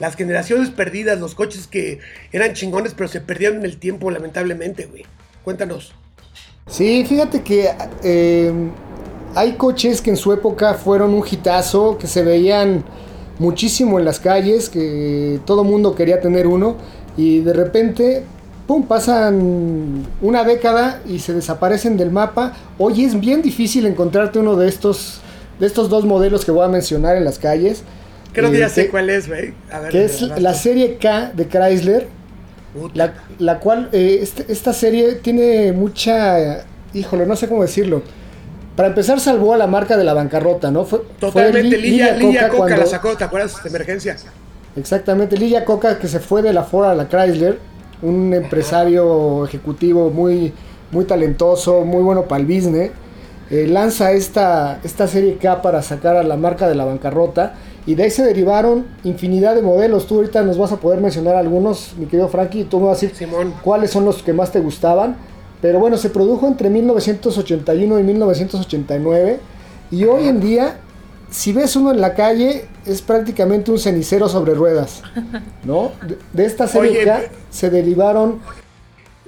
las 0.03 0.17
generaciones 0.17 0.69
perdidas, 0.69 1.17
los 1.17 1.33
coches 1.33 1.65
que 1.65 1.99
eran 2.33 2.51
chingones 2.51 2.93
pero 2.93 3.07
se 3.07 3.21
perdieron 3.21 3.59
en 3.59 3.63
el 3.63 3.77
tiempo, 3.77 4.11
lamentablemente, 4.11 4.85
güey. 4.85 5.05
Cuéntanos. 5.45 5.93
Sí, 6.67 7.05
fíjate 7.07 7.41
que 7.41 7.69
eh, 8.03 8.51
hay 9.33 9.53
coches 9.53 10.01
que 10.01 10.09
en 10.09 10.17
su 10.17 10.33
época 10.33 10.73
fueron 10.73 11.13
un 11.13 11.23
hitazo, 11.25 11.97
que 11.97 12.07
se 12.07 12.21
veían 12.21 12.83
muchísimo 13.39 13.97
en 13.97 14.03
las 14.03 14.19
calles, 14.19 14.67
que 14.67 15.39
todo 15.45 15.63
mundo 15.63 15.95
quería 15.95 16.19
tener 16.19 16.47
uno, 16.47 16.75
y 17.15 17.39
de 17.39 17.53
repente, 17.53 18.25
pum, 18.67 18.83
pasan 18.83 20.05
una 20.21 20.43
década 20.43 21.01
y 21.07 21.19
se 21.19 21.33
desaparecen 21.33 21.95
del 21.95 22.11
mapa. 22.11 22.57
Hoy 22.77 23.05
es 23.05 23.17
bien 23.17 23.41
difícil 23.41 23.85
encontrarte 23.85 24.37
uno 24.37 24.57
de 24.57 24.67
estos, 24.67 25.21
de 25.61 25.65
estos 25.65 25.87
dos 25.87 26.03
modelos 26.03 26.43
que 26.43 26.51
voy 26.51 26.65
a 26.65 26.67
mencionar 26.67 27.15
en 27.15 27.23
las 27.23 27.39
calles. 27.39 27.83
Creo 28.33 28.49
que 28.51 28.57
Eh, 28.57 28.61
ya 28.61 28.69
sé 28.69 28.89
cuál 28.89 29.09
es, 29.09 29.27
güey. 29.27 29.53
Que 29.89 30.05
es 30.05 30.21
la 30.21 30.53
serie 30.53 30.97
K 30.97 31.31
de 31.35 31.47
Chrysler, 31.47 32.07
la, 32.93 33.13
la 33.39 33.59
cual 33.59 33.89
eh, 33.91 34.19
este- 34.21 34.51
esta 34.51 34.73
serie 34.73 35.13
tiene 35.15 35.71
mucha, 35.71 36.65
híjole, 36.93 37.25
no 37.25 37.35
sé 37.35 37.47
cómo 37.47 37.61
decirlo. 37.61 38.01
Para 38.75 38.87
empezar 38.89 39.19
salvó 39.19 39.53
a 39.53 39.57
la 39.57 39.67
marca 39.67 39.95
de 39.97 40.03
la 40.03 40.13
bancarrota, 40.15 40.71
¿no? 40.71 40.83
Fue, 40.83 40.99
fue 40.99 41.07
Totalmente, 41.19 41.77
Li- 41.77 41.91
Lidia, 41.91 42.15
Lidia 42.15 42.47
Coca 42.49 42.57
cuando- 42.57 42.77
la 42.77 42.85
sacó, 42.87 43.15
¿te 43.15 43.23
acuerdas? 43.23 43.61
De 43.61 43.69
emergencia. 43.69 44.17
Exactamente, 44.75 45.37
Lidia 45.37 45.63
Coca 45.65 45.99
que 45.99 46.07
se 46.07 46.19
fue 46.19 46.41
de 46.41 46.51
la 46.53 46.63
Ford 46.63 46.87
a 46.87 46.95
la 46.95 47.07
Chrysler, 47.07 47.59
un 48.01 48.33
empresario 48.33 49.45
ejecutivo 49.45 50.09
muy, 50.09 50.51
muy 50.91 51.05
talentoso, 51.05 51.81
muy 51.85 52.01
bueno 52.01 52.23
para 52.23 52.41
el 52.41 52.47
business. 52.47 52.91
eh, 53.51 53.67
lanza 53.67 54.13
esta, 54.13 54.79
esta 54.83 55.05
serie 55.07 55.37
K 55.37 55.61
para 55.61 55.83
sacar 55.83 56.15
a 56.15 56.23
la 56.23 56.37
marca 56.37 56.67
de 56.67 56.73
la 56.73 56.85
bancarrota 56.85 57.53
y 57.85 57.95
de 57.95 58.03
ahí 58.03 58.11
se 58.11 58.23
derivaron 58.23 58.85
infinidad 59.03 59.55
de 59.55 59.61
modelos. 59.61 60.07
Tú 60.07 60.15
ahorita 60.15 60.41
nos 60.43 60.57
vas 60.57 60.71
a 60.71 60.77
poder 60.77 61.01
mencionar 61.01 61.35
algunos, 61.35 61.93
mi 61.97 62.05
querido 62.05 62.29
Frankie, 62.29 62.61
y 62.61 62.63
tú 62.63 62.79
me 62.79 62.87
vas 62.87 62.97
a 62.97 63.01
decir 63.01 63.15
Simón. 63.15 63.53
cuáles 63.63 63.91
son 63.91 64.05
los 64.05 64.23
que 64.23 64.33
más 64.33 64.51
te 64.51 64.59
gustaban. 64.59 65.17
Pero 65.61 65.79
bueno, 65.79 65.97
se 65.97 66.09
produjo 66.09 66.47
entre 66.47 66.69
1981 66.69 67.99
y 67.99 68.03
1989 68.03 69.39
y 69.91 70.03
hoy 70.05 70.27
en 70.27 70.41
día, 70.41 70.77
si 71.29 71.53
ves 71.53 71.75
uno 71.75 71.91
en 71.91 72.01
la 72.01 72.13
calle, 72.15 72.65
es 72.85 73.01
prácticamente 73.01 73.71
un 73.71 73.79
cenicero 73.79 74.27
sobre 74.27 74.53
ruedas, 74.53 75.01
¿no? 75.63 75.91
De, 76.05 76.17
de 76.33 76.45
esta 76.45 76.67
serie 76.67 77.01
Oye, 77.01 77.29
se 77.49 77.69
derivaron 77.69 78.39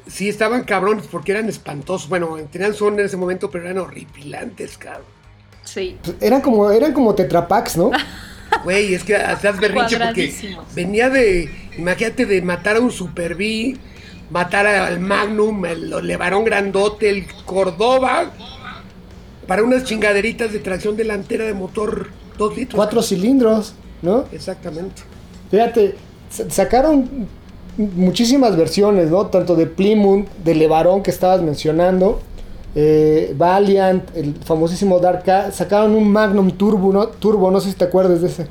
Sí, 0.08 0.30
estaban 0.30 0.64
cabrones 0.64 1.08
porque 1.08 1.32
eran 1.32 1.50
espantosos. 1.50 2.08
Bueno, 2.10 2.38
tenían 2.52 2.74
son 2.74 3.00
en 3.00 3.06
ese 3.06 3.18
momento, 3.18 3.50
pero 3.50 3.66
eran 3.66 3.80
horripilantes, 3.80 4.78
cabrón. 4.78 5.04
Sí. 5.64 5.98
eran 6.22 6.42
como 6.42 6.70
eran 6.70 6.94
como 6.94 7.16
tetrapacks, 7.16 7.76
¿no? 7.76 7.90
Güey, 8.66 8.94
es 8.96 9.04
que 9.06 9.16
hacías 9.16 9.60
berrinche 9.60 9.98
porque 9.98 10.34
venía 10.76 11.10
de, 11.10 11.50
imagínate, 11.78 12.26
de 12.26 12.42
matar 12.42 12.76
a 12.76 12.80
un 12.82 12.92
Super 12.92 13.36
B, 13.36 13.78
matar 14.30 14.68
al 14.68 15.00
Magnum, 15.00 15.66
el 15.66 15.90
Levarón 16.06 16.44
Grandote, 16.44 17.10
el 17.10 17.26
Córdoba, 17.46 18.32
para 19.48 19.64
unas 19.64 19.84
chingaderitas 19.86 20.52
de 20.52 20.60
tracción 20.60 20.98
delantera 20.98 21.46
de 21.46 21.54
motor 21.54 22.10
2 22.38 22.58
litros. 22.58 22.76
Cuatro 22.76 23.02
cilindros, 23.02 23.76
¿no? 24.02 24.26
Exactamente. 24.32 25.04
Fíjate, 25.52 25.96
sa- 26.30 26.50
sacaron 26.50 27.28
muchísimas 27.78 28.56
versiones, 28.58 29.10
¿no? 29.12 29.28
Tanto 29.28 29.56
de 29.56 29.68
Plymouth, 29.68 30.28
de 30.44 30.56
Levarón 30.56 31.04
que 31.04 31.12
estabas 31.12 31.42
mencionando, 31.42 32.22
eh, 32.76 33.34
Valiant, 33.38 34.04
el 34.16 34.36
famosísimo 34.44 35.00
Dark 35.00 35.24
K, 35.24 35.52
sacaron 35.52 35.96
un 35.96 36.12
Magnum 36.12 36.52
Turbo, 36.52 36.92
¿no? 36.94 37.08
Turbo, 37.08 37.50
no 37.50 37.60
sé 37.62 37.70
si 37.72 37.76
te 37.78 37.86
acuerdas 37.86 38.22
de 38.22 38.28
ese. 38.28 38.48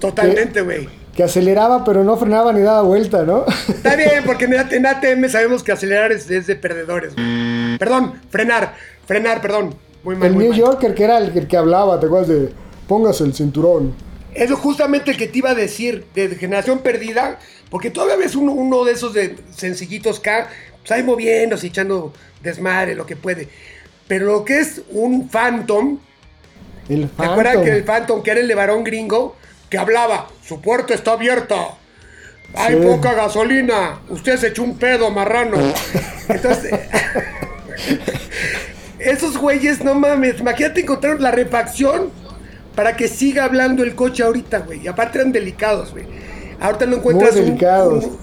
Totalmente, 0.00 0.62
güey. 0.62 0.88
Que 1.14 1.22
aceleraba 1.22 1.82
pero 1.84 2.04
no 2.04 2.16
frenaba 2.16 2.52
ni 2.52 2.60
daba 2.60 2.82
vuelta, 2.82 3.22
¿no? 3.24 3.44
Está 3.68 3.96
bien, 3.96 4.22
porque 4.26 4.44
en 4.44 4.54
AT- 4.54 4.72
en 4.74 4.86
ATM 4.86 5.28
sabemos 5.30 5.62
que 5.62 5.72
acelerar 5.72 6.12
es, 6.12 6.30
es 6.30 6.46
de 6.46 6.56
perdedores. 6.56 7.14
güey. 7.14 7.78
Perdón, 7.78 8.14
frenar, 8.30 8.74
frenar, 9.06 9.40
perdón. 9.40 9.74
Muy 10.04 10.14
mal, 10.16 10.28
el 10.28 10.34
muy 10.34 10.44
New 10.44 10.50
mal. 10.52 10.58
Yorker 10.60 10.94
que 10.94 11.04
era 11.04 11.18
el, 11.18 11.36
el 11.36 11.46
que 11.48 11.56
hablaba, 11.56 11.98
¿te 11.98 12.06
acuerdas 12.06 12.28
de 12.28 12.50
póngase 12.86 13.24
el 13.24 13.32
cinturón? 13.34 13.94
Eso 14.36 14.54
es 14.54 14.60
justamente 14.60 15.10
el 15.10 15.16
que 15.16 15.28
te 15.28 15.38
iba 15.38 15.50
a 15.50 15.54
decir, 15.54 16.04
de 16.14 16.28
generación 16.36 16.80
perdida, 16.80 17.38
porque 17.70 17.90
todavía 17.90 18.16
ves 18.16 18.36
uno, 18.36 18.52
uno 18.52 18.84
de 18.84 18.92
esos 18.92 19.14
de 19.14 19.36
sencillitos 19.54 20.18
acá, 20.18 20.48
pues 20.80 20.90
ahí 20.92 21.02
moviéndose, 21.02 21.68
echando 21.68 22.12
desmadre, 22.42 22.94
lo 22.94 23.06
que 23.06 23.16
puede. 23.16 23.48
Pero 24.06 24.26
lo 24.26 24.44
que 24.44 24.58
es 24.60 24.82
un 24.90 25.28
Phantom, 25.28 25.98
El 26.88 27.08
¿te 27.08 27.24
acuerdas 27.24 27.58
que 27.58 27.70
el 27.70 27.84
Phantom, 27.84 28.22
que 28.22 28.30
era 28.30 28.40
el 28.40 28.48
de 28.48 28.54
varón 28.54 28.84
gringo, 28.84 29.36
que 29.70 29.78
hablaba, 29.78 30.28
su 30.46 30.60
puerta 30.60 30.94
está 30.94 31.12
abierta, 31.12 31.56
hay 32.54 32.74
Sí. 32.74 32.80
poca 32.86 33.14
gasolina, 33.14 34.00
usted 34.08 34.36
se 34.36 34.48
echó 34.48 34.62
un 34.62 34.78
pedo, 34.78 35.10
marrano. 35.10 35.56
Entonces, 36.28 36.72
esos 38.98 39.38
güeyes, 39.38 39.82
no 39.82 39.94
mames, 39.94 40.40
imagínate 40.40 40.82
encontrar 40.82 41.20
la 41.20 41.30
refacción 41.30 42.10
para 42.76 42.94
que 42.96 43.08
siga 43.08 43.44
hablando 43.44 43.82
el 43.82 43.96
coche 43.96 44.22
ahorita, 44.22 44.60
güey. 44.60 44.84
Y 44.84 44.86
aparte 44.88 45.18
eran 45.18 45.32
delicados, 45.32 45.90
güey. 45.90 46.04
Ahorita 46.60 46.86
no 46.86 46.96
encuentras 46.96 47.34
Muy 47.34 47.44
delicados. 47.44 48.04
un- 48.04 48.18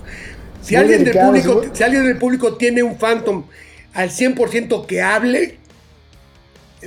si 0.61 0.75
Muy 0.75 0.81
alguien 0.83 1.03
delicados, 1.03 1.33
del 1.33 1.43
público, 1.43 1.75
si 1.75 1.83
alguien 1.83 2.05
del 2.05 2.17
público 2.17 2.55
tiene 2.55 2.81
un 2.83 2.95
Phantom 2.97 3.43
al 3.93 4.09
100% 4.11 4.85
que 4.87 5.01
hable, 5.01 5.57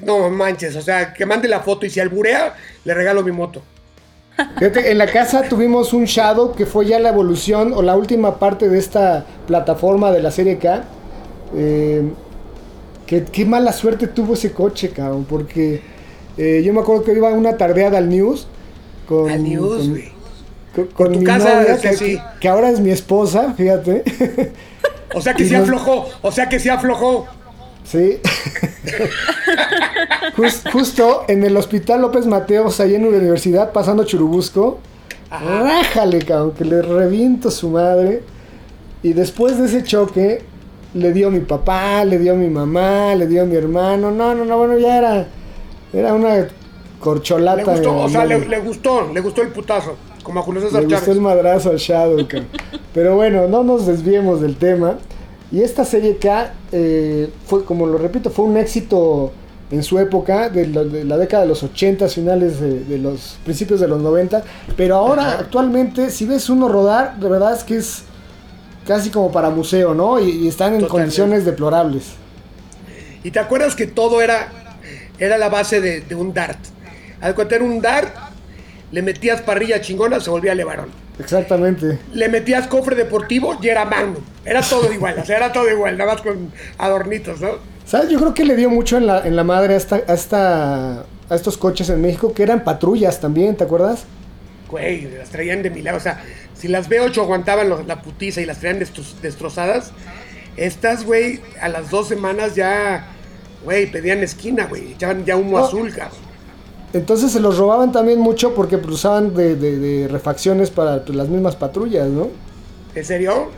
no 0.03 0.31
manches, 0.31 0.77
o 0.77 0.81
sea, 0.83 1.13
que 1.13 1.27
mande 1.27 1.49
la 1.49 1.61
foto 1.61 1.85
y 1.87 1.91
si 1.91 2.01
alburea, 2.01 2.55
le 2.85 2.95
regalo 2.95 3.23
mi 3.23 3.33
moto. 3.33 3.63
Fíjate, 4.59 4.91
en 4.91 4.99
la 4.99 5.07
casa 5.07 5.43
tuvimos 5.49 5.93
un 5.95 6.05
Shadow 6.05 6.55
que 6.55 6.67
fue 6.67 6.85
ya 6.87 6.99
la 6.99 7.09
evolución 7.09 7.73
o 7.75 7.81
la 7.83 7.97
última 7.97 8.39
parte 8.39 8.69
de 8.69 8.79
esta 8.79 9.25
plataforma 9.47 10.11
de 10.13 10.21
la 10.21 10.31
serie 10.31 10.59
K. 10.59 10.85
Eh, 11.55 12.03
que, 13.07 13.25
qué 13.25 13.47
mala 13.47 13.73
suerte 13.73 14.09
tuvo 14.09 14.35
ese 14.35 14.53
coche, 14.53 14.91
cabrón, 14.91 15.25
porque 15.27 15.81
eh, 16.39 16.63
yo 16.65 16.73
me 16.73 16.81
acuerdo 16.81 17.05
que 17.05 17.13
iba 17.13 17.29
una 17.31 17.57
tardeada 17.57 17.99
al 17.99 18.09
News 18.09 18.47
con, 19.09 19.31
Al 19.31 19.43
news, 19.43 19.79
con- 19.79 19.91
güey. 19.91 20.09
con- 20.75 20.87
con 20.89 21.13
tu 21.13 21.19
mi 21.21 21.25
casa, 21.25 21.61
novia, 21.63 21.79
que 21.81 21.97
sí. 21.97 22.19
ahora 22.49 22.71
es 22.71 22.81
mi 22.81 22.91
esposa, 22.91 23.55
fíjate. 23.57 24.03
O 25.15 25.21
sea 25.21 25.35
que 25.35 25.45
se 25.49 25.55
nos- 25.55 25.63
aflojó, 25.63 26.07
o 26.23 26.33
sea 26.33 26.49
que 26.49 26.59
se 26.59 26.71
aflojó. 26.71 27.27
Sí. 27.85 28.19
Jus- 30.37 30.63
justo 30.73 31.25
en 31.29 31.45
el 31.45 31.57
hospital 31.57 32.03
López 32.03 32.27
Mateos, 32.27 32.81
ahí 32.81 32.95
en 32.95 33.03
la 33.03 33.09
universidad, 33.19 33.73
pasando 33.73 34.05
Churubusco. 34.05 34.79
Rájale, 35.31 36.19
cabrón, 36.21 36.53
que 36.53 36.65
le 36.65 36.83
reviento 36.83 37.51
su 37.51 37.71
madre. 37.71 38.23
Y 39.03 39.13
después 39.13 39.59
de 39.59 39.67
ese 39.67 39.83
choque, 39.85 40.43
le 40.95 41.13
dio 41.13 41.29
a 41.29 41.31
mi 41.31 41.41
papá, 41.41 42.05
le 42.05 42.19
dio 42.19 42.33
a 42.33 42.37
mi 42.37 42.49
mamá, 42.49 43.15
le 43.15 43.27
dio 43.27 43.43
a 43.43 43.45
mi 43.45 43.57
hermano. 43.57 44.11
No, 44.11 44.35
no, 44.35 44.45
no, 44.45 44.59
bueno, 44.59 44.79
ya 44.79 44.99
era. 44.99 45.27
Era 45.97 46.15
una 46.15 46.49
corcholata. 47.01 47.57
Le 47.57 47.65
gustó, 47.65 47.97
o 47.99 48.09
sea, 48.09 48.25
le, 48.25 48.47
le 48.47 48.59
gustó, 48.61 49.11
le 49.13 49.21
gustó 49.21 49.43
el 49.43 49.49
putazo, 49.49 49.97
como 50.23 50.41
a 50.41 50.43
Julio 50.43 50.61
Le 50.61 50.67
César 50.69 50.83
gustó 50.83 50.99
Chávez. 51.01 51.17
el 51.17 51.21
madrazo 51.23 51.71
al 51.71 51.77
Shadow. 51.79 52.27
Pero 52.95 53.17
bueno, 53.17 53.49
no 53.49 53.63
nos 53.63 53.87
desviemos 53.87 54.41
del 54.41 54.57
tema. 54.57 54.99
Y 55.53 55.63
esta 55.63 55.85
serie 55.85 56.17
K 56.17 56.55
eh, 56.73 57.31
fue, 57.47 57.65
como 57.65 57.87
lo 57.87 57.99
repito, 57.99 58.31
fue 58.31 58.45
un 58.47 58.57
éxito 58.57 59.33
en 59.71 59.83
su 59.83 59.99
época, 59.99 60.49
de, 60.49 60.67
lo- 60.67 60.85
de 60.85 61.05
la 61.05 61.17
década 61.17 61.43
de 61.45 61.49
los 61.49 61.63
80, 61.63 62.09
finales 62.09 62.61
de, 62.61 62.81
de 62.85 62.99
los 62.99 63.39
principios 63.45 63.79
de 63.81 63.89
los 63.89 64.01
90. 64.01 64.43
Pero 64.77 64.97
ahora, 64.97 65.39
actualmente, 65.39 66.11
si 66.11 66.27
ves 66.27 66.49
uno 66.51 66.69
rodar, 66.69 67.19
de 67.19 67.29
verdad 67.29 67.55
es 67.55 67.63
que 67.65 67.77
es 67.77 68.03
casi 68.87 69.11
como 69.11 69.31
para 69.31 69.51
museo, 69.51 69.95
¿no? 69.95 70.19
Y, 70.21 70.31
y 70.31 70.49
están 70.49 70.75
en 70.75 70.81
Totalmente. 70.81 70.89
condiciones 70.91 71.45
deplorables. 71.45 72.05
Y 73.23 73.31
te 73.31 73.39
acuerdas 73.39 73.75
que 73.75 73.87
todo 73.87 74.21
era, 74.23 74.49
era 75.19 75.39
la 75.39 75.49
base 75.49 75.81
de, 75.81 76.01
de 76.03 76.15
un 76.15 76.33
dart. 76.35 76.59
Al 77.21 77.35
cuenta 77.35 77.55
era 77.57 77.65
un 77.65 77.81
dart, 77.81 78.15
le 78.93 79.03
metías 79.03 79.41
parrilla 79.43 79.81
chingona, 79.81 80.21
se 80.21 80.31
volvía 80.31 80.55
levarón. 80.55 80.89
Exactamente. 81.19 81.99
Le 82.13 82.29
metías 82.29 82.67
cofre 82.67 82.95
deportivo 82.95 83.59
y 83.63 83.69
era 83.69 83.85
magnum. 83.85 84.23
Era 84.45 84.61
todo 84.63 84.93
igual, 84.93 85.19
o 85.19 85.25
sea, 85.25 85.39
era 85.39 85.53
todo 85.53 85.69
igual, 85.71 85.97
nada 85.97 86.13
más 86.13 86.23
con 86.23 86.53
adornitos, 86.79 87.41
¿no? 87.41 87.53
¿Sabes? 87.87 88.11
Yo 88.11 88.19
creo 88.19 88.35
que 88.35 88.45
le 88.45 88.55
dio 88.57 88.69
mucho 88.69 88.97
en 88.99 89.07
la, 89.07 89.27
en 89.27 89.35
la 89.37 89.45
madre 89.45 89.75
a, 89.75 89.77
esta, 89.77 89.97
a, 90.07 90.13
esta, 90.15 91.01
a 91.01 91.35
estos 91.35 91.57
coches 91.57 91.89
en 91.89 92.01
México, 92.03 92.35
que 92.35 92.43
eran 92.43 92.65
patrullas 92.65 93.21
también, 93.21 93.57
¿te 93.57 93.65
acuerdas? 93.65 94.05
Güey, 94.69 95.03
las 95.17 95.31
traían 95.31 95.63
de 95.63 95.71
milagro. 95.71 95.99
O 95.99 96.03
sea, 96.03 96.23
si 96.55 96.69
las 96.69 96.89
B8 96.91 97.17
aguantaban 97.23 97.69
los- 97.69 97.87
la 97.87 98.03
putiza 98.03 98.41
y 98.41 98.47
las 98.47 98.59
traían 98.59 98.81
destro- 98.81 99.15
destrozadas, 99.23 99.93
estas, 100.57 101.05
güey, 101.05 101.41
a 101.61 101.69
las 101.69 101.91
dos 101.91 102.09
semanas 102.09 102.55
ya, 102.57 103.07
güey, 103.67 103.91
pedían 103.93 104.21
esquina, 104.23 104.65
güey. 104.67 104.93
Echaban 104.93 105.27
ya 105.27 105.37
humo 105.37 105.59
No. 105.59 105.65
azul, 105.67 105.93
cabrón. 105.95 106.19
Entonces 106.95 107.33
se 107.33 107.41
los 107.41 107.59
robaban 107.59 107.93
también 107.93 108.19
mucho 108.21 108.55
porque 108.55 108.79
pues, 108.79 108.95
usaban 108.95 109.35
de, 109.35 109.55
de- 109.57 109.79
de 109.79 110.09
refacciones 110.09 110.71
para 110.71 111.05
pues, 111.05 111.15
las 111.19 111.29
mismas 111.29 111.55
patrullas, 111.57 112.09
¿no? 112.09 112.29
¿En 112.95 113.05
serio? 113.05 113.51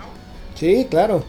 Sí, 0.56 0.88
claro. 0.90 1.22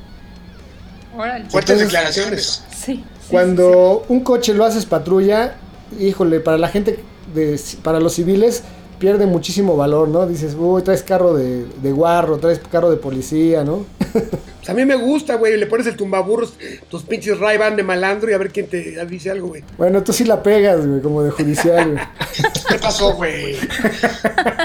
Fuertes 1.16 1.44
Entonces- 1.54 1.78
Sí. 1.78 1.84
declaraciones. 1.86 2.64
sí, 2.76 3.04
Cuando 3.30 4.04
un 4.08 4.22
coche 4.22 4.54
lo 4.56 4.66
haces 4.66 4.86
patrulla, 4.88 5.56
híjole, 6.00 6.40
para 6.40 6.58
la 6.58 6.68
gente, 6.70 7.04
de, 7.36 7.60
para 7.84 8.00
los 8.00 8.14
civiles, 8.16 8.64
pierde 9.00 9.26
muchísimo 9.26 9.76
valor, 9.76 10.10
¿no? 10.10 10.28
Dices, 10.28 10.56
uy, 10.60 10.84
traes 10.84 11.02
carro 11.04 11.34
de, 11.34 11.66
de 11.66 11.92
guarro, 11.92 12.38
traes 12.38 12.60
carro 12.60 12.92
de 12.92 12.98
policía, 12.98 13.64
¿no? 13.64 13.86
Pues 14.12 14.30
a 14.70 14.74
mí 14.74 14.86
me 14.86 14.96
gusta, 14.96 15.36
güey. 15.36 15.58
Le 15.58 15.66
pones 15.66 15.88
el 15.88 15.96
tumbaburros, 15.96 16.54
tus 16.90 17.04
pinches 17.04 17.40
ray 17.40 17.58
de 17.76 17.84
malandro 17.84 18.30
y 18.30 18.34
a 18.34 18.38
ver 18.38 18.52
quién 18.52 18.68
te 18.68 19.04
dice 19.06 19.32
algo, 19.32 19.48
güey. 19.48 19.64
bueno, 19.78 20.04
tú 20.04 20.12
sí 20.14 20.26
la 20.26 20.44
pegas, 20.44 20.86
güey, 20.86 21.02
como 21.02 21.24
de 21.24 21.32
judicial, 21.32 21.94
güey. 21.94 22.04
¿Qué 22.70 22.76
pasó, 22.76 23.14
güey? 23.14 23.56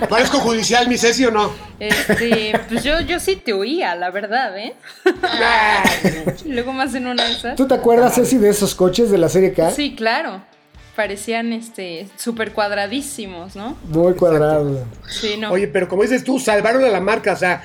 ¿Parezco 0.08 0.38
judicial, 0.40 0.88
mi 0.88 0.98
Ceci, 0.98 1.24
o 1.24 1.30
no? 1.30 1.52
Este, 1.78 2.52
pues 2.68 2.82
yo, 2.82 3.00
yo 3.00 3.20
sí 3.20 3.36
te 3.36 3.52
oía, 3.52 3.94
la 3.94 4.10
verdad, 4.10 4.58
¿eh? 4.58 4.74
Luego 6.44 6.72
más 6.72 6.94
en 6.94 7.06
una 7.06 7.24
de 7.24 7.32
esas. 7.32 7.56
¿Tú 7.56 7.66
te 7.66 7.74
acuerdas, 7.74 8.16
Ceci, 8.16 8.38
de 8.38 8.50
esos 8.50 8.74
coches 8.74 9.10
de 9.10 9.18
la 9.18 9.28
serie 9.28 9.52
K? 9.52 9.70
Sí, 9.70 9.94
claro. 9.94 10.42
Parecían 10.96 11.52
este 11.52 12.06
súper 12.16 12.52
cuadradísimos, 12.52 13.56
¿no? 13.56 13.76
Muy 13.88 14.14
cuadrados. 14.14 14.78
Sí, 15.08 15.36
no. 15.38 15.50
Oye, 15.50 15.66
pero 15.68 15.88
como 15.88 16.02
dices 16.02 16.22
tú, 16.22 16.38
salvaron 16.38 16.84
a 16.84 16.88
la 16.88 17.00
marca. 17.00 17.32
O 17.32 17.36
sea, 17.36 17.62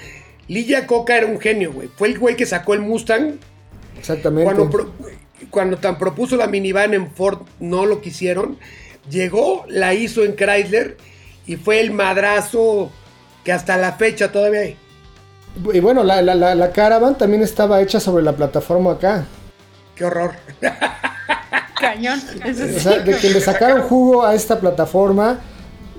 Lilla 0.48 0.88
Coca 0.88 1.16
era 1.18 1.28
un 1.28 1.40
genio, 1.40 1.72
güey. 1.74 1.90
Fue 1.96 2.08
el 2.08 2.18
güey 2.18 2.36
que 2.36 2.46
sacó 2.48 2.74
el 2.74 2.80
Mustang. 2.82 3.34
Exactamente. 3.98 4.46
Cuando, 4.46 4.70
pro- 4.70 4.92
cuando 5.52 5.78
tan 5.78 5.98
propuso 6.00 6.38
la 6.38 6.48
minivan 6.48 6.94
en 6.96 7.12
Ford, 7.12 7.42
no 7.60 7.86
lo 7.86 8.02
quisieron. 8.02 8.58
Llegó, 9.10 9.64
la 9.68 9.94
hizo 9.94 10.24
en 10.24 10.36
Chrysler 10.36 10.98
y 11.46 11.56
fue 11.56 11.82
el 11.82 11.92
madrazo 11.92 12.92
que 13.44 13.52
hasta 13.52 13.78
la 13.78 13.94
fecha 13.94 14.32
todavía 14.32 14.62
hay. 14.62 14.78
Y 15.74 15.80
bueno, 15.80 16.04
la, 16.04 16.22
la, 16.22 16.36
la, 16.36 16.56
la 16.56 16.72
Caravan 16.72 17.18
también 17.18 17.44
estaba 17.44 17.82
hecha 17.82 18.00
sobre 18.00 18.24
la 18.24 18.34
plataforma 18.34 18.94
acá. 18.94 19.26
Qué 19.96 20.06
horror. 20.06 20.34
Cañón. 21.80 22.20
O 22.20 22.80
sea, 22.80 23.00
de 23.00 23.16
que 23.18 23.30
le 23.30 23.42
sacaron 23.42 23.82
jugo 23.82 24.26
a 24.26 24.34
esta 24.36 24.60
plataforma, 24.60 25.40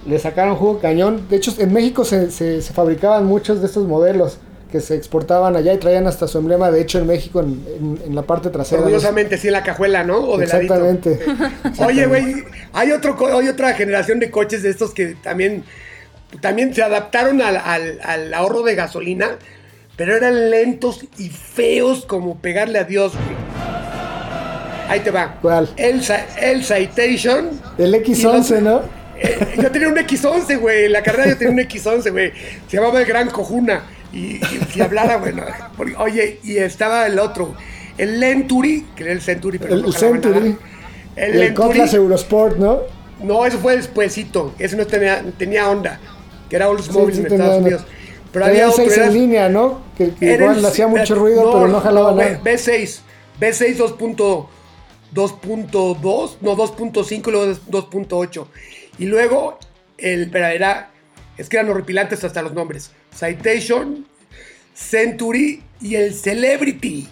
le 0.07 0.19
sacaron 0.19 0.57
jugo 0.57 0.79
cañón. 0.81 1.27
De 1.29 1.37
hecho, 1.37 1.55
en 1.59 1.73
México 1.73 2.05
se, 2.05 2.31
se- 2.31 2.63
se 2.63 2.73
fabricaban 2.73 3.25
muchos 3.27 3.61
de 3.61 3.67
estos 3.67 3.87
modelos 3.87 4.39
que 4.73 4.81
se 4.81 4.95
exportaban 4.95 5.57
allá 5.57 5.73
y 5.75 5.79
traían 5.79 6.07
hasta 6.07 6.29
su 6.29 6.39
emblema, 6.39 6.71
de 6.71 6.81
hecho, 6.81 6.99
en 7.01 7.07
México, 7.09 7.41
en, 7.41 7.65
en- 7.79 8.01
en 8.07 8.15
la 8.15 8.23
parte 8.23 8.51
trasera. 8.51 8.83
Orgullosamente, 8.83 9.37
sí, 9.37 9.49
en 9.49 9.55
la 9.55 9.63
cajuela, 9.65 10.05
¿no? 10.05 10.19
O 10.19 10.39
de 10.39 10.47
ladito. 10.47 10.75
Exactamente. 10.75 11.21
Oye, 11.85 12.07
güey, 12.07 12.45
hay, 12.73 12.93
otro, 12.93 13.17
hay 13.37 13.49
otra 13.49 13.75
generación 13.75 14.21
de 14.21 14.31
coches 14.31 14.63
de 14.63 14.71
estos 14.71 14.93
que 14.95 15.17
también, 15.23 15.65
también 16.41 16.73
se 16.73 16.83
adaptaron 16.85 17.43
al, 17.43 17.57
al- 17.57 17.99
al 18.05 18.33
ahorro 18.33 18.63
de 18.63 18.77
gasolina, 18.77 19.31
pero 19.97 20.17
eran 20.17 20.51
lentos 20.51 21.05
y 21.19 21.29
feos 21.31 22.07
como 22.07 22.39
pegarle 22.39 22.79
a 22.79 22.85
Dios, 22.85 23.13
güey. 23.15 23.70
Ahí 24.91 25.01
te 25.01 25.11
va. 25.11 25.39
¿Cuál? 25.41 25.69
El, 25.77 26.03
el 26.41 26.65
Citation. 26.65 27.51
El 27.79 27.95
X11, 27.95 28.61
¿no? 28.61 28.83
Eh, 29.23 29.39
yo 29.63 29.71
tenía 29.71 29.89
un 29.89 29.97
X11, 29.97 30.59
güey. 30.59 30.87
En 30.87 30.93
la 30.93 31.03
carrera 31.03 31.29
yo 31.31 31.37
tenía 31.37 31.53
un 31.53 31.59
X11, 31.61 32.11
güey. 32.11 32.33
Se 32.69 32.77
llamaba 32.77 33.01
el 33.01 33.07
Gran 33.07 33.31
Cojuna. 33.31 33.83
Y, 34.13 34.37
y 34.37 34.61
si 34.73 34.81
hablara, 34.81 35.19
bueno. 35.19 35.43
porque- 35.77 35.95
Oye, 35.97 36.41
y 36.43 36.57
estaba 36.57 37.07
el 37.07 37.19
otro. 37.19 37.55
El 37.99 38.19
Lenturi, 38.19 38.87
que 38.97 39.05
era 39.05 39.13
el 39.13 39.21
Century, 39.21 39.59
pero 39.59 39.75
El, 39.75 39.83
no 39.83 39.89
el. 39.89 39.95
Century. 39.95 40.57
El, 41.17 41.33
El, 41.35 41.39
Lenturi. 41.41 41.69
Cutlass 41.69 41.95
Eurosport, 41.95 42.57
¿no? 42.57 42.79
No, 43.23 43.45
eso 43.45 43.59
fue 43.59 43.77
despuesito. 43.77 44.55
Ese 44.59 44.77
no 44.77 44.87
tenía, 44.87 45.23
tenía 45.39 45.69
onda. 45.69 46.01
Que 46.49 46.57
era 46.57 46.69
Oldsmobile 46.69 47.13
Sí, 47.15 47.21
sí 47.21 47.27
en 47.27 47.33
Estados 47.33 47.57
onda. 47.57 47.67
Unidos. 47.69 47.85
Pero 48.33 48.45
había 48.47 48.69
otro. 48.71 48.85
seis 48.85 48.97
era- 48.97 49.07
en 49.07 49.13
línea, 49.15 49.49
¿no? 49.49 49.83
Que, 49.99 50.05
igual 50.21 50.57
el- 50.57 50.63
le 50.63 50.69
hacía 50.69 50.87
mucho 50.89 51.15
ruido, 51.15 51.53
pero 51.53 51.69
no 51.69 51.81
jalaba 51.81 52.13
B- 52.15 52.25
nada. 52.25 52.41
B6. 52.43 53.01
B6 53.39 53.77
2.2. 53.77 54.47
2.2, 55.15 56.37
no 56.41 56.57
2.5 56.57 57.29
y 57.29 57.31
luego 57.31 57.53
2.8. 57.71 58.47
Y 58.99 59.07
luego, 59.07 59.59
el, 59.99 60.23
espera, 60.25 60.53
era, 60.53 60.91
es 61.39 61.49
que 61.49 61.57
eran 61.57 61.71
horripilantes 61.71 62.23
hasta 62.25 62.43
los 62.43 62.53
nombres. 62.53 62.91
Citation, 63.19 64.07
Century 64.75 65.63
y 65.81 65.95
el 65.97 66.15
Celebrity. 66.15 67.09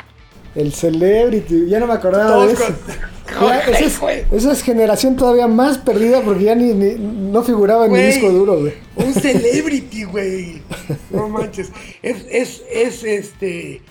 El 0.55 0.73
Celebrity, 0.73 1.67
ya 1.69 1.79
no 1.79 1.87
me 1.87 1.93
acordaba 1.95 2.31
Todos 2.31 2.47
de 2.49 2.53
eso. 2.55 2.65
con- 2.65 3.49
Ya, 3.49 3.61
esa, 3.79 4.13
es, 4.13 4.27
esa 4.33 4.53
es 4.53 4.63
generación 4.63 5.17
todavía 5.17 5.47
más 5.47 5.79
perdida 5.79 6.23
porque 6.23 6.45
ya 6.45 6.55
ni, 6.55 6.73
ni- 6.73 6.95
no 6.97 7.43
figuraba 7.43 7.87
en 7.87 7.93
mi 7.93 8.01
disco 8.01 8.31
duro, 8.31 8.59
güey. 8.61 8.73
Un 8.97 9.13
celebrity, 9.21 10.05
güey. 10.05 10.63
No 11.11 11.29
manches. 11.29 11.71
Es, 12.03 12.25
es, 12.31 12.63
es 12.73 13.05
este 13.05 13.83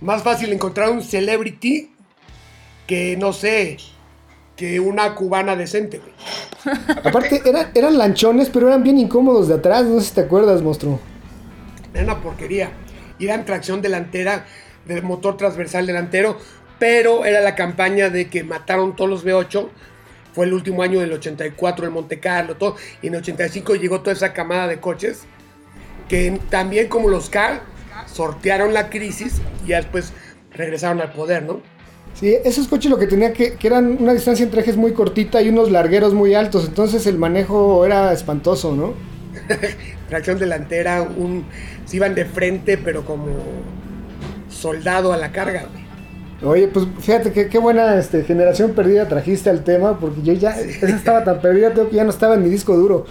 más 0.00 0.22
fácil 0.22 0.52
encontrar 0.52 0.90
un 0.90 1.02
celebrity 1.02 1.90
que, 2.86 3.16
no 3.16 3.32
sé, 3.32 3.76
que 4.56 4.78
una 4.80 5.14
cubana 5.14 5.56
decente, 5.56 5.98
güey. 5.98 6.12
Aparte, 7.04 7.42
era- 7.44 7.70
eran 7.74 7.98
lanchones, 7.98 8.50
pero 8.50 8.68
eran 8.68 8.82
bien 8.82 8.98
incómodos 8.98 9.48
de 9.48 9.54
atrás, 9.54 9.84
no 9.84 10.00
sé 10.00 10.08
si 10.08 10.14
te 10.14 10.20
acuerdas, 10.22 10.62
monstruo. 10.62 11.00
Era 11.92 12.04
una 12.04 12.20
porquería. 12.20 12.70
Y 13.18 13.26
eran 13.26 13.44
tracción 13.44 13.80
delantera 13.82 14.44
del 14.86 15.02
motor 15.02 15.36
transversal 15.36 15.86
delantero, 15.86 16.36
pero 16.78 17.24
era 17.24 17.40
la 17.40 17.54
campaña 17.54 18.10
de 18.10 18.28
que 18.28 18.44
mataron 18.44 18.96
todos 18.96 19.08
los 19.10 19.24
V8. 19.24 19.68
Fue 20.34 20.46
el 20.46 20.52
último 20.52 20.82
año 20.82 20.98
del 21.00 21.12
84 21.12 21.86
en 21.86 21.92
Monte 21.92 22.18
Carlo, 22.18 22.56
todo. 22.56 22.76
Y 23.02 23.06
en 23.06 23.14
el 23.14 23.20
85 23.20 23.76
llegó 23.76 24.00
toda 24.00 24.12
esa 24.12 24.32
camada 24.32 24.66
de 24.66 24.80
coches 24.80 25.22
que 26.08 26.38
también 26.50 26.88
como 26.88 27.08
los 27.08 27.30
K 27.30 27.62
sortearon 28.12 28.74
la 28.74 28.90
crisis 28.90 29.40
y 29.64 29.68
ya 29.68 29.76
después 29.76 30.12
regresaron 30.52 31.00
al 31.00 31.12
poder, 31.12 31.44
¿no? 31.44 31.62
Sí, 32.14 32.36
esos 32.44 32.68
coches 32.68 32.90
lo 32.90 32.98
que 32.98 33.06
tenía 33.08 33.32
que, 33.32 33.54
que 33.54 33.66
eran 33.66 33.96
una 34.00 34.12
distancia 34.12 34.44
entre 34.44 34.60
ejes 34.60 34.76
muy 34.76 34.92
cortita 34.92 35.42
y 35.42 35.48
unos 35.48 35.70
largueros 35.70 36.14
muy 36.14 36.34
altos, 36.34 36.64
entonces 36.66 37.06
el 37.06 37.18
manejo 37.18 37.84
era 37.84 38.12
espantoso, 38.12 38.74
¿no? 38.74 38.94
Tracción 40.08 40.38
delantera, 40.38 41.02
un, 41.02 41.44
se 41.84 41.96
iban 41.96 42.14
de 42.14 42.24
frente, 42.24 42.78
pero 42.78 43.04
como 43.04 43.26
soldado 44.48 45.12
a 45.12 45.16
la 45.16 45.32
carga, 45.32 45.66
güey. 45.72 45.84
Oye, 46.42 46.68
pues 46.68 46.86
fíjate 47.00 47.32
que 47.32 47.48
qué 47.48 47.58
buena 47.58 47.98
este, 47.98 48.22
generación 48.22 48.72
perdida 48.74 49.08
trajiste 49.08 49.50
al 49.50 49.64
tema, 49.64 49.98
porque 49.98 50.22
yo 50.22 50.32
ya, 50.34 50.50
esa 50.60 50.88
estaba 50.88 51.24
tan 51.24 51.40
perdida, 51.40 51.72
tengo 51.72 51.88
que 51.88 51.96
ya 51.96 52.04
no 52.04 52.10
estaba 52.10 52.34
en 52.34 52.42
mi 52.42 52.48
disco 52.50 52.76
duro. 52.76 53.06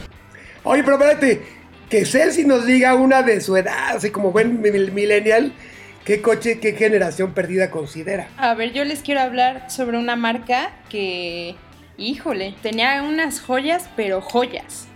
Oye, 0.64 0.84
pero 0.84 0.98
espérate, 0.98 1.42
que 1.90 2.06
Celsi 2.06 2.46
nos 2.46 2.66
diga 2.66 2.96
una 2.96 3.22
de 3.22 3.42
su 3.42 3.58
edad, 3.58 3.96
así 3.98 4.12
como 4.12 4.32
buen 4.32 4.62
mil- 4.62 4.92
millennial, 4.94 5.52
qué 6.06 6.22
coche, 6.22 6.60
qué 6.60 6.74
generación 6.74 7.34
perdida 7.34 7.72
considera. 7.72 8.28
A 8.38 8.54
ver, 8.54 8.74
yo 8.74 8.84
les 8.84 9.02
quiero 9.02 9.22
hablar 9.22 9.70
sobre 9.70 9.98
una 9.98 10.16
marca 10.16 10.72
que, 10.90 11.56
híjole, 11.98 12.56
tenía 12.62 13.02
unas 13.04 13.42
joyas, 13.42 13.90
pero 13.96 14.22
joyas. 14.22 14.88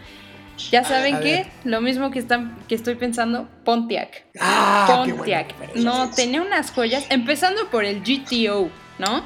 ¿Ya 0.72 0.84
saben 0.84 1.20
ver. 1.20 1.46
Lo 1.65 1.82
mismo 1.82 2.10
que, 2.10 2.17
están, 2.20 2.58
que 2.67 2.74
estoy 2.76 2.96
pensando, 2.96 3.48
Pontiac. 3.63 4.26
Ah, 4.39 5.04
Pontiac. 5.06 5.54
No, 5.76 6.10
tenía 6.10 6.41
unas 6.41 6.72
joyas, 6.72 7.06
empezando 7.10 7.70
por 7.70 7.86
el 7.86 8.02
GTO, 8.02 8.70
¿no? 8.98 9.24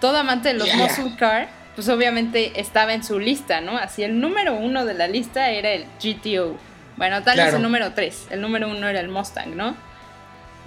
Todo 0.00 0.18
amante 0.18 0.48
de 0.48 0.54
los 0.54 0.72
muscle 0.74 1.16
car, 1.16 1.48
pues 1.74 1.88
obviamente 1.88 2.60
estaba 2.60 2.92
en 2.92 3.02
su 3.02 3.18
lista, 3.18 3.60
¿no? 3.60 3.76
Así 3.78 4.02
el 4.02 4.20
número 4.20 4.54
uno 4.56 4.84
de 4.84 4.94
la 4.94 5.08
lista 5.08 5.50
era 5.50 5.70
el 5.70 5.86
GTO. 6.02 6.56
Bueno, 6.96 7.22
tal 7.22 7.36
vez 7.36 7.44
Claro. 7.46 7.56
el 7.56 7.62
número 7.62 7.92
tres. 7.94 8.26
El 8.30 8.40
número 8.40 8.68
uno 8.68 8.88
era 8.88 9.00
el 9.00 9.08
Mustang, 9.08 9.56
¿no? 9.56 9.74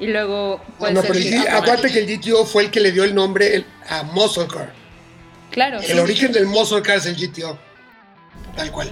Y 0.01 0.07
luego, 0.07 0.59
pues. 0.79 0.91
no, 0.93 1.01
pero 1.01 1.13
el 1.13 1.47
acuérdate 1.47 1.91
que 1.91 1.99
el 1.99 2.17
GTO 2.19 2.43
fue 2.45 2.63
el 2.63 2.71
que 2.71 2.79
le 2.81 2.91
dio 2.91 3.03
el 3.05 3.15
nombre 3.15 3.55
el- 3.55 3.65
a 3.87 4.03
Muscle 4.03 4.47
Car. 4.47 4.73
Claro, 5.51 5.79
El 5.79 5.85
sí. 5.85 5.99
origen 5.99 6.31
del 6.33 6.47
Muscle 6.47 6.81
Car 6.81 6.97
es 6.97 7.05
el 7.05 7.15
GTO. 7.15 7.57
Tal 8.55 8.71
cual. 8.71 8.91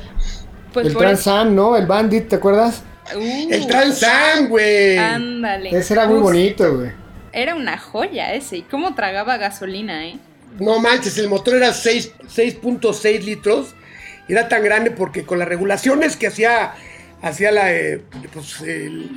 Pues 0.71 0.85
el 0.87 0.93
por 0.93 1.01
Trans 1.01 1.19
eso- 1.21 1.35
Am, 1.35 1.55
¿no? 1.55 1.75
El 1.75 1.87
Bandit, 1.87 2.27
¿te 2.29 2.35
acuerdas? 2.35 2.83
Uh, 3.15 3.47
El 3.51 3.65
Trans 3.67 4.03
Am, 4.03 4.47
güey. 4.49 4.97
Ándale. 4.97 5.75
Ese 5.75 5.93
era 5.95 6.05
muy 6.07 6.19
bonito, 6.19 6.75
güey. 6.77 6.91
Era 7.33 7.55
una 7.55 7.77
joya 7.77 8.33
ese. 8.33 8.57
¿Y 8.57 8.61
cómo 8.63 8.93
tragaba 8.93 9.37
gasolina, 9.37 10.05
eh? 10.05 10.19
No 10.59 10.79
manches, 10.79 11.17
el 11.17 11.27
motor 11.27 11.55
era 11.55 11.73
6 11.73 12.11
6.6 12.27 13.23
litros. 13.23 13.73
Y 14.27 14.33
era 14.33 14.47
tan 14.47 14.63
grande 14.63 14.91
porque 14.91 15.25
con 15.25 15.39
las 15.39 15.47
regulaciones 15.47 16.15
que 16.17 16.27
hacía, 16.27 16.73
hacía 17.23 17.51
la, 17.51 17.73
eh, 17.73 18.03
pues, 18.31 18.61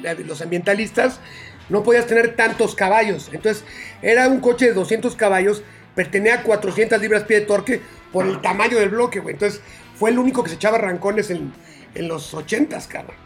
la- 0.03 0.15
los 0.15 0.41
ambientalistas, 0.41 1.21
no 1.69 1.83
podías 1.83 2.07
tener 2.07 2.37
tantos 2.37 2.75
caballos. 2.75 3.31
Entonces, 3.33 3.65
era 4.03 4.29
un 4.29 4.41
coche 4.41 4.67
de 4.67 4.73
200 4.75 5.15
caballos, 5.17 5.63
pero 5.95 6.11
tenía 6.11 6.43
400 6.43 7.01
libras 7.01 7.25
pie 7.25 7.41
de 7.41 7.47
torque 7.47 7.81
por 8.13 8.27
el 8.27 8.41
tamaño 8.41 8.79
del 8.79 8.91
bloque, 8.91 9.21
güey. 9.21 9.35
Entonces, 9.35 9.61
fue 9.97 10.11
el 10.11 10.19
único 10.19 10.43
que 10.43 10.51
se 10.51 10.57
echaba 10.57 10.79
rancones 10.79 11.31
en, 11.31 11.53
en 11.95 12.09
los 12.09 12.35
80s, 12.35 12.87
cabrón. 12.89 13.17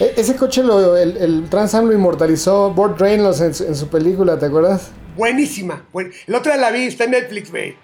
E- 0.00 0.14
ese 0.16 0.36
coche, 0.36 0.62
lo, 0.62 0.96
el, 0.96 1.16
el 1.16 1.48
Trans 1.48 1.74
Am 1.74 1.86
lo 1.86 1.92
inmortalizó 1.92 2.70
Burt 2.72 2.98
Reynolds 3.00 3.40
en, 3.40 3.54
su- 3.54 3.64
en 3.66 3.74
su 3.76 3.88
película, 3.88 4.38
¿te 4.38 4.46
acuerdas? 4.46 4.90
Buenísima. 5.16 5.84
buen- 5.92 6.12
El 6.26 6.34
otro 6.34 6.54
la 6.56 6.70
vi, 6.70 6.84
está 6.86 7.04
en 7.04 7.10
Netflix, 7.12 7.50
güey. 7.50 7.76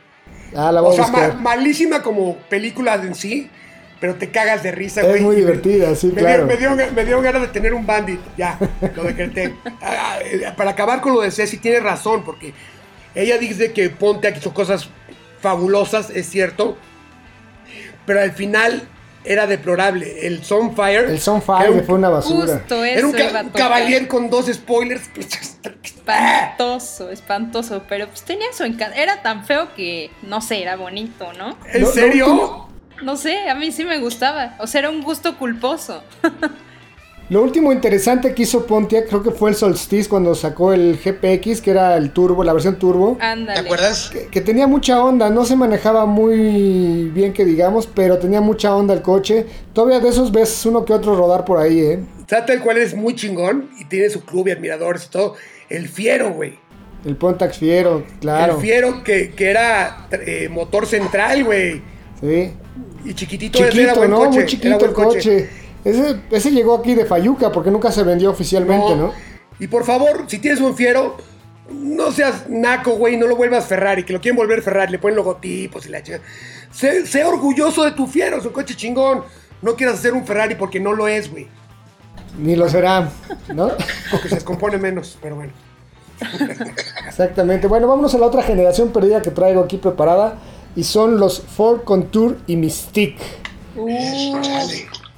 Ah, 0.57 0.73
la 0.73 0.81
O 0.83 0.87
voy 0.87 0.95
a 0.95 0.97
sea, 1.05 1.07
ma- 1.13 1.19
buscar. 1.19 1.41
malísima 1.41 2.03
como 2.03 2.37
película 2.49 2.95
en 2.95 3.15
sí, 3.15 3.51
pero 4.01 4.15
te 4.15 4.31
cagas 4.31 4.63
de 4.63 4.71
risa, 4.73 5.01
Es 5.03 5.09
güey. 5.09 5.21
muy 5.23 5.35
Y 5.35 5.39
me- 5.39 5.45
divertida, 5.47 5.95
sí, 5.95 6.09
me 6.09 6.15
claro. 6.21 6.47
Dio, 6.47 6.71
me, 6.71 6.77
dio, 6.85 6.93
me 6.93 7.05
dio 7.05 7.21
ganas 7.21 7.43
de 7.43 7.49
tener 7.49 7.75
un 7.75 7.85
bandit, 7.87 8.21
ya, 8.37 8.59
lo 8.95 9.03
decreté. 9.05 9.55
Ah, 9.83 10.19
eh, 10.25 10.53
Para 10.57 10.71
acabar 10.71 11.01
con 11.01 11.15
lo 11.15 11.21
de 11.21 11.31
Ceci, 11.31 11.59
tiene 11.59 11.81
razón, 11.81 12.25
porque 12.25 12.53
ella 13.15 13.39
dice 13.39 13.73
que 13.73 13.91
Pontiac 13.91 14.37
hizo 14.37 14.53
cosas 14.55 14.89
fabulosas, 15.41 16.11
es 16.11 16.29
cierto, 16.29 16.77
pero 18.07 18.21
al 18.21 18.33
final 18.33 18.83
era 19.25 19.47
deplorable. 19.47 20.27
El 20.27 20.43
Sunfire. 20.45 21.11
El 21.11 21.19
Sunfire 21.21 21.71
un- 21.71 21.85
fue 21.85 21.97
una 21.97 22.09
basura. 22.09 22.55
Justo 22.59 22.85
eso 22.85 22.99
Era 22.99 23.07
un, 23.07 23.13
ca- 23.13 23.43
un 23.43 23.51
caballero 23.51 24.09
con 24.09 24.31
dos 24.31 24.47
spoilers. 24.47 25.11
Espantoso, 25.83 27.11
espantoso. 27.11 27.83
Pero 27.89 28.07
pues 28.09 28.23
tenía 28.23 28.47
su 28.53 28.65
encanto. 28.65 28.97
Era 28.97 29.21
tan 29.23 29.45
feo 29.45 29.75
que, 29.75 30.11
no 30.23 30.41
sé, 30.41 30.63
era 30.63 30.77
bonito, 30.77 31.33
¿no? 31.35 31.59
¿En 31.73 31.87
serio? 31.87 32.68
No 33.03 33.17
sé, 33.17 33.49
a 33.49 33.55
mí 33.55 33.73
sí 33.73 33.85
me 33.85 33.99
gustaba. 33.99 34.57
O 34.59 34.67
sea, 34.67 34.81
era 34.81 34.91
un 34.91 35.03
gusto 35.03 35.37
culposo. 35.39 36.03
Lo 37.31 37.43
último 37.43 37.75
interesante 37.75 38.33
que 38.33 38.45
hizo 38.45 38.65
Pontiac 38.65 39.07
creo 39.07 39.23
que 39.23 39.33
fue 39.33 39.51
el 39.51 39.57
Solstice 39.57 40.09
cuando 40.09 40.35
sacó 40.35 40.73
el 40.73 40.99
GPX, 40.99 41.61
que 41.61 41.73
era 41.73 41.95
el 41.99 42.11
turbo, 42.11 42.43
la 42.43 42.55
versión 42.55 42.79
turbo. 42.79 43.19
Ándale. 43.21 43.61
¿Te 43.61 43.67
acuerdas? 43.67 44.09
Que, 44.11 44.29
que 44.29 44.41
tenía 44.41 44.67
mucha 44.67 45.05
onda, 45.05 45.29
no 45.29 45.45
se 45.45 45.55
manejaba 45.55 46.07
muy 46.07 47.11
bien 47.11 47.35
que 47.35 47.45
digamos, 47.45 47.87
pero 47.87 48.17
tenía 48.19 48.41
mucha 48.41 48.75
onda 48.75 48.95
el 48.95 49.03
coche. 49.03 49.45
Todavía 49.75 50.01
de 50.01 50.09
esos 50.09 50.33
ves 50.33 50.65
uno 50.65 50.87
que 50.87 50.95
otro 50.95 51.17
rodar 51.17 51.45
por 51.45 51.59
ahí, 51.59 51.81
¿eh? 51.81 52.01
Trata 52.25 52.55
el 52.55 52.61
cual 52.61 52.79
es 52.79 52.95
muy 52.95 53.15
chingón 53.15 53.69
y 53.79 53.85
tiene 53.85 54.09
su 54.09 54.23
club 54.25 54.49
y 54.49 54.53
admiradores 54.53 55.05
y 55.05 55.11
todo. 55.11 55.35
El 55.69 55.91
Fiero, 55.91 56.33
güey. 56.33 56.59
El 57.05 57.17
Pontiac 57.17 57.53
Fiero, 57.53 58.07
claro. 58.21 58.55
El 58.55 58.61
Fiero 58.61 59.05
que, 59.05 59.33
que 59.33 59.51
era 59.51 60.09
eh, 60.13 60.49
motor 60.49 60.87
central, 60.87 61.45
güey. 61.45 61.83
Sí. 62.23 62.53
Y 63.05 63.15
chiquitito, 63.15 63.59
era 63.59 63.71
Chiquito, 63.71 63.95
buen 63.97 64.11
¿no? 64.11 64.17
coche. 64.19 64.29
Muy 64.31 64.39
era 64.39 64.47
chiquito 64.47 64.79
buen 64.79 64.89
el 64.91 64.95
coche. 64.95 65.51
Ese, 65.85 66.21
ese 66.31 66.51
llegó 66.51 66.75
aquí 66.77 66.95
de 66.95 67.05
Fayuca 67.05 67.53
porque 67.53 67.71
nunca 67.71 67.93
se 67.93 68.03
vendió 68.03 68.31
oficialmente, 68.31 68.97
¿no? 68.97 69.13
Y 69.61 69.67
por 69.69 69.85
favor, 69.85 70.25
si 70.27 70.39
tienes 70.39 70.61
un 70.61 70.77
Fiero, 70.77 71.17
no 71.71 72.11
seas 72.13 72.49
naco, 72.49 72.93
güey, 72.93 73.17
no 73.17 73.27
lo 73.27 73.37
vuelvas 73.37 73.67
Ferrari, 73.67 74.05
que 74.05 74.13
lo 74.13 74.21
quieren 74.21 74.37
volver 74.37 74.63
Ferrari, 74.63 74.93
le 74.93 74.99
ponen 74.99 75.17
logotipos 75.17 75.87
y 75.87 75.91
la 75.91 76.03
chica. 76.03 76.21
Sé, 76.71 77.07
sé 77.07 77.25
orgulloso 77.25 77.85
de 77.85 77.93
tu 77.93 78.07
Fiero, 78.07 78.39
es 78.39 78.45
un 78.45 78.53
coche 78.53 78.75
chingón. 78.75 79.25
No 79.63 79.75
quieras 79.75 79.99
hacer 79.99 80.15
un 80.15 80.25
Ferrari 80.25 80.55
porque 80.55 80.79
no 80.79 80.93
lo 80.93 81.09
es, 81.09 81.31
güey. 81.31 81.49
Ni 82.39 82.55
lo 82.55 82.69
será, 82.69 83.09
¿no? 83.55 83.73
Porque 84.11 84.29
se 84.29 84.37
descompone 84.37 84.79
menos, 84.79 85.19
pero 85.21 85.37
bueno. 85.37 85.53
Exactamente. 87.09 87.67
Bueno, 87.67 87.89
vámonos 87.89 88.15
a 88.15 88.19
la 88.19 88.27
otra 88.27 88.43
generación 88.43 88.93
perdida 88.93 89.23
que 89.23 89.31
traigo 89.31 89.63
aquí 89.63 89.79
preparada. 89.79 90.39
Y 90.77 90.85
son 90.85 91.19
los 91.19 91.41
Ford 91.41 91.81
Contour 91.85 92.37
y 92.47 92.57
Mystique. 92.57 93.19
Uh, 93.77 93.89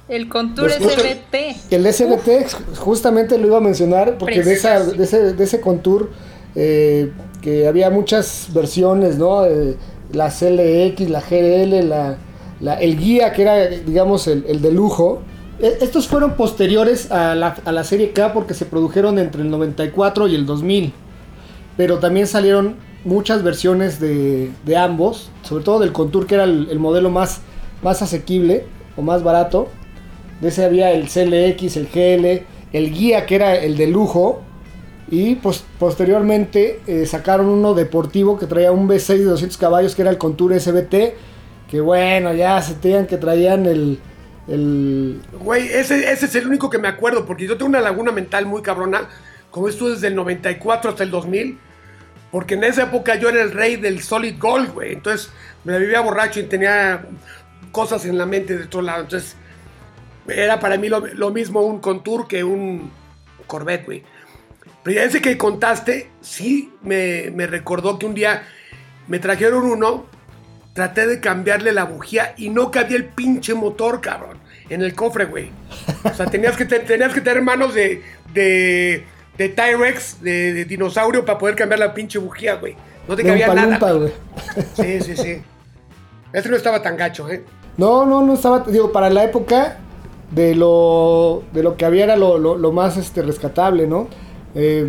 el 0.09 0.27
Contour 0.27 0.65
los- 0.67 0.91
SBT. 0.93 1.55
El 1.71 1.85
SBT 1.85 2.47
justamente 2.77 3.37
lo 3.37 3.47
iba 3.47 3.57
a 3.57 3.61
mencionar 3.61 4.17
porque 4.17 4.43
de, 4.43 4.53
esa, 4.53 4.75
Precioso. 4.75 4.97
de, 4.97 5.03
ese, 5.03 5.33
de 5.33 5.43
ese 5.43 5.61
Contour 5.61 6.09
eh, 6.55 7.11
que 7.41 7.67
había 7.67 7.89
muchas 7.89 8.47
versiones, 8.53 9.17
¿no? 9.17 9.45
Eh, 9.45 9.77
la 10.11 10.29
CLX, 10.29 11.09
la 11.09 11.21
GL, 11.21 11.87
la, 11.87 12.17
la- 12.59 12.75
el 12.81 12.97
guía 12.97 13.31
que 13.31 13.43
era, 13.43 13.67
digamos, 13.67 14.27
el, 14.27 14.43
el 14.47 14.61
de 14.61 14.71
lujo. 14.71 15.21
E- 15.59 15.77
Estos 15.81 16.07
fueron 16.07 16.35
posteriores 16.35 17.11
a 17.11 17.33
la, 17.35 17.55
a 17.63 17.71
la 17.71 17.83
serie 17.83 18.11
K 18.11 18.33
porque 18.33 18.53
se 18.53 18.65
produjeron 18.65 19.17
entre 19.19 19.41
el 19.43 19.49
94 19.49 20.27
y 20.27 20.35
el 20.35 20.45
2000. 20.45 20.91
Pero 21.77 21.99
también 21.99 22.27
salieron 22.27 22.75
muchas 23.03 23.43
versiones 23.43 23.99
de, 23.99 24.51
de 24.65 24.77
ambos, 24.77 25.31
sobre 25.43 25.63
todo 25.63 25.79
del 25.79 25.91
Contour 25.91 26.27
que 26.27 26.35
era 26.35 26.43
el, 26.43 26.67
el 26.69 26.79
modelo 26.79 27.09
más, 27.09 27.41
más 27.81 28.01
asequible 28.01 28.65
o 28.95 29.01
más 29.01 29.23
barato. 29.23 29.69
De 30.41 30.49
ese 30.49 30.65
había 30.65 30.91
el 30.91 31.03
CLX, 31.07 31.77
el 31.77 31.87
GL, 31.87 32.45
el 32.73 32.91
guía 32.93 33.25
que 33.25 33.35
era 33.35 33.55
el 33.55 33.77
de 33.77 33.87
lujo. 33.87 34.41
Y 35.09 35.35
pos- 35.35 35.65
posteriormente 35.77 36.79
eh, 36.87 37.05
sacaron 37.05 37.47
uno 37.47 37.73
deportivo 37.73 38.39
que 38.39 38.45
traía 38.47 38.71
un 38.71 38.87
V6 38.87 39.17
de 39.17 39.23
200 39.25 39.57
caballos 39.57 39.93
que 39.93 40.03
era 40.03 40.11
el 40.11 40.17
Contour 40.17 40.57
SBT. 40.59 40.95
Que 41.69 41.81
bueno, 41.81 42.33
ya 42.33 42.61
se 42.61 42.75
tenían 42.75 43.07
que 43.07 43.17
traían 43.17 43.65
el... 43.65 43.99
el 44.47 45.21
Güey, 45.43 45.67
ese, 45.67 46.11
ese 46.11 46.25
es 46.25 46.35
el 46.35 46.47
único 46.47 46.69
que 46.69 46.77
me 46.77 46.87
acuerdo, 46.87 47.25
porque 47.25 47.47
yo 47.47 47.57
tengo 47.57 47.69
una 47.69 47.81
laguna 47.81 48.11
mental 48.11 48.45
muy 48.45 48.61
cabrona, 48.61 49.07
como 49.51 49.67
estuve 49.67 49.91
desde 49.91 50.07
el 50.07 50.15
94 50.15 50.89
hasta 50.91 51.03
el 51.03 51.11
2000, 51.11 51.57
Porque 52.31 52.53
en 52.53 52.63
esa 52.63 52.83
época 52.83 53.15
yo 53.15 53.29
era 53.29 53.41
el 53.41 53.51
rey 53.51 53.75
del 53.75 54.01
solid 54.01 54.35
gold, 54.39 54.73
güey. 54.73 54.93
Entonces 54.93 55.31
me 55.63 55.77
vivía 55.77 55.99
borracho 56.01 56.39
y 56.39 56.43
tenía 56.43 57.03
cosas 57.71 58.05
en 58.05 58.17
la 58.17 58.25
mente 58.25 58.57
de 58.57 58.63
otro 58.65 58.81
lado. 58.81 59.03
Entonces 59.03 59.35
era 60.27 60.59
para 60.59 60.77
mí 60.77 60.87
lo, 60.89 61.31
mismo 61.31 61.61
un 61.61 61.79
Contour 61.79 62.27
que 62.27 62.43
un 62.43 62.91
Corvette, 63.47 63.85
güey. 63.85 64.03
Pero 64.83 64.95
ya 64.95 65.03
ese 65.03 65.21
que 65.21 65.37
contaste, 65.37 66.09
sí 66.21 66.71
me, 66.81 67.31
me 67.35 67.47
recordó 67.47 67.99
que 67.99 68.05
un 68.05 68.13
día 68.15 68.43
me 69.07 69.19
trajeron 69.19 69.63
uno, 69.63 70.05
traté 70.73 71.05
de 71.05 71.19
cambiarle 71.19 71.71
la 71.73 71.83
bujía 71.83 72.33
y 72.37 72.49
no 72.49 72.71
cabía 72.71 72.97
el 72.97 73.05
pinche 73.05 73.53
motor, 73.53 73.99
cabrón, 74.01 74.37
en 74.69 74.81
el 74.81 74.95
cofre, 74.95 75.25
güey. 75.25 75.51
O 76.03 76.13
sea, 76.13 76.25
tenías 76.27 76.55
que, 76.57 76.65
te- 76.65 76.79
tenías 76.79 77.13
que 77.13 77.21
tener 77.21 77.43
manos 77.43 77.73
de, 77.75 78.01
de, 78.33 79.05
de 79.43 79.49
T-Rex, 79.49 80.21
de, 80.21 80.53
de 80.53 80.65
dinosaurio, 80.65 81.25
para 81.25 81.37
poder 81.37 81.55
cambiar 81.55 81.79
la 81.79 81.93
pinche 81.93 82.19
bujía, 82.19 82.55
güey. 82.55 82.75
No 83.07 83.15
te 83.15 83.23
De 83.23 83.29
cabía 83.29 83.53
nada. 83.53 83.91
Güey. 83.93 84.11
Sí, 84.75 85.01
sí, 85.01 85.15
sí. 85.17 85.41
Este 86.33 86.49
no 86.49 86.55
estaba 86.55 86.81
tan 86.81 86.95
gacho, 86.97 87.29
¿eh? 87.29 87.43
No, 87.77 88.05
no, 88.05 88.21
no 88.21 88.33
estaba, 88.33 88.59
digo, 88.67 88.91
para 88.91 89.09
la 89.09 89.23
época 89.23 89.77
de 90.31 90.55
lo, 90.55 91.43
de 91.53 91.63
lo 91.63 91.75
que 91.77 91.85
había 91.85 92.03
era 92.05 92.15
lo, 92.15 92.37
lo- 92.37 92.57
lo 92.57 92.71
más 92.71 92.97
este, 92.97 93.21
rescatable, 93.21 93.87
¿no? 93.87 94.07
Eh, 94.55 94.87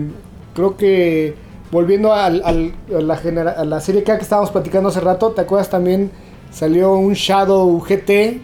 creo 0.55 0.77
que 0.77 1.35
volviendo 1.71 2.13
al- 2.13 2.43
al- 2.45 2.75
a, 2.97 3.01
la 3.01 3.17
genera- 3.17 3.53
a 3.53 3.65
la 3.65 3.81
serie 3.81 4.03
K 4.05 4.17
que 4.19 4.23
estábamos 4.23 4.51
platicando 4.51 4.89
hace 4.91 5.01
rato, 5.01 5.31
¿te 5.31 5.41
acuerdas 5.41 5.71
también? 5.71 6.11
Salió 6.53 6.93
un 6.93 7.15
Shadow 7.15 7.81
GT 7.81 8.41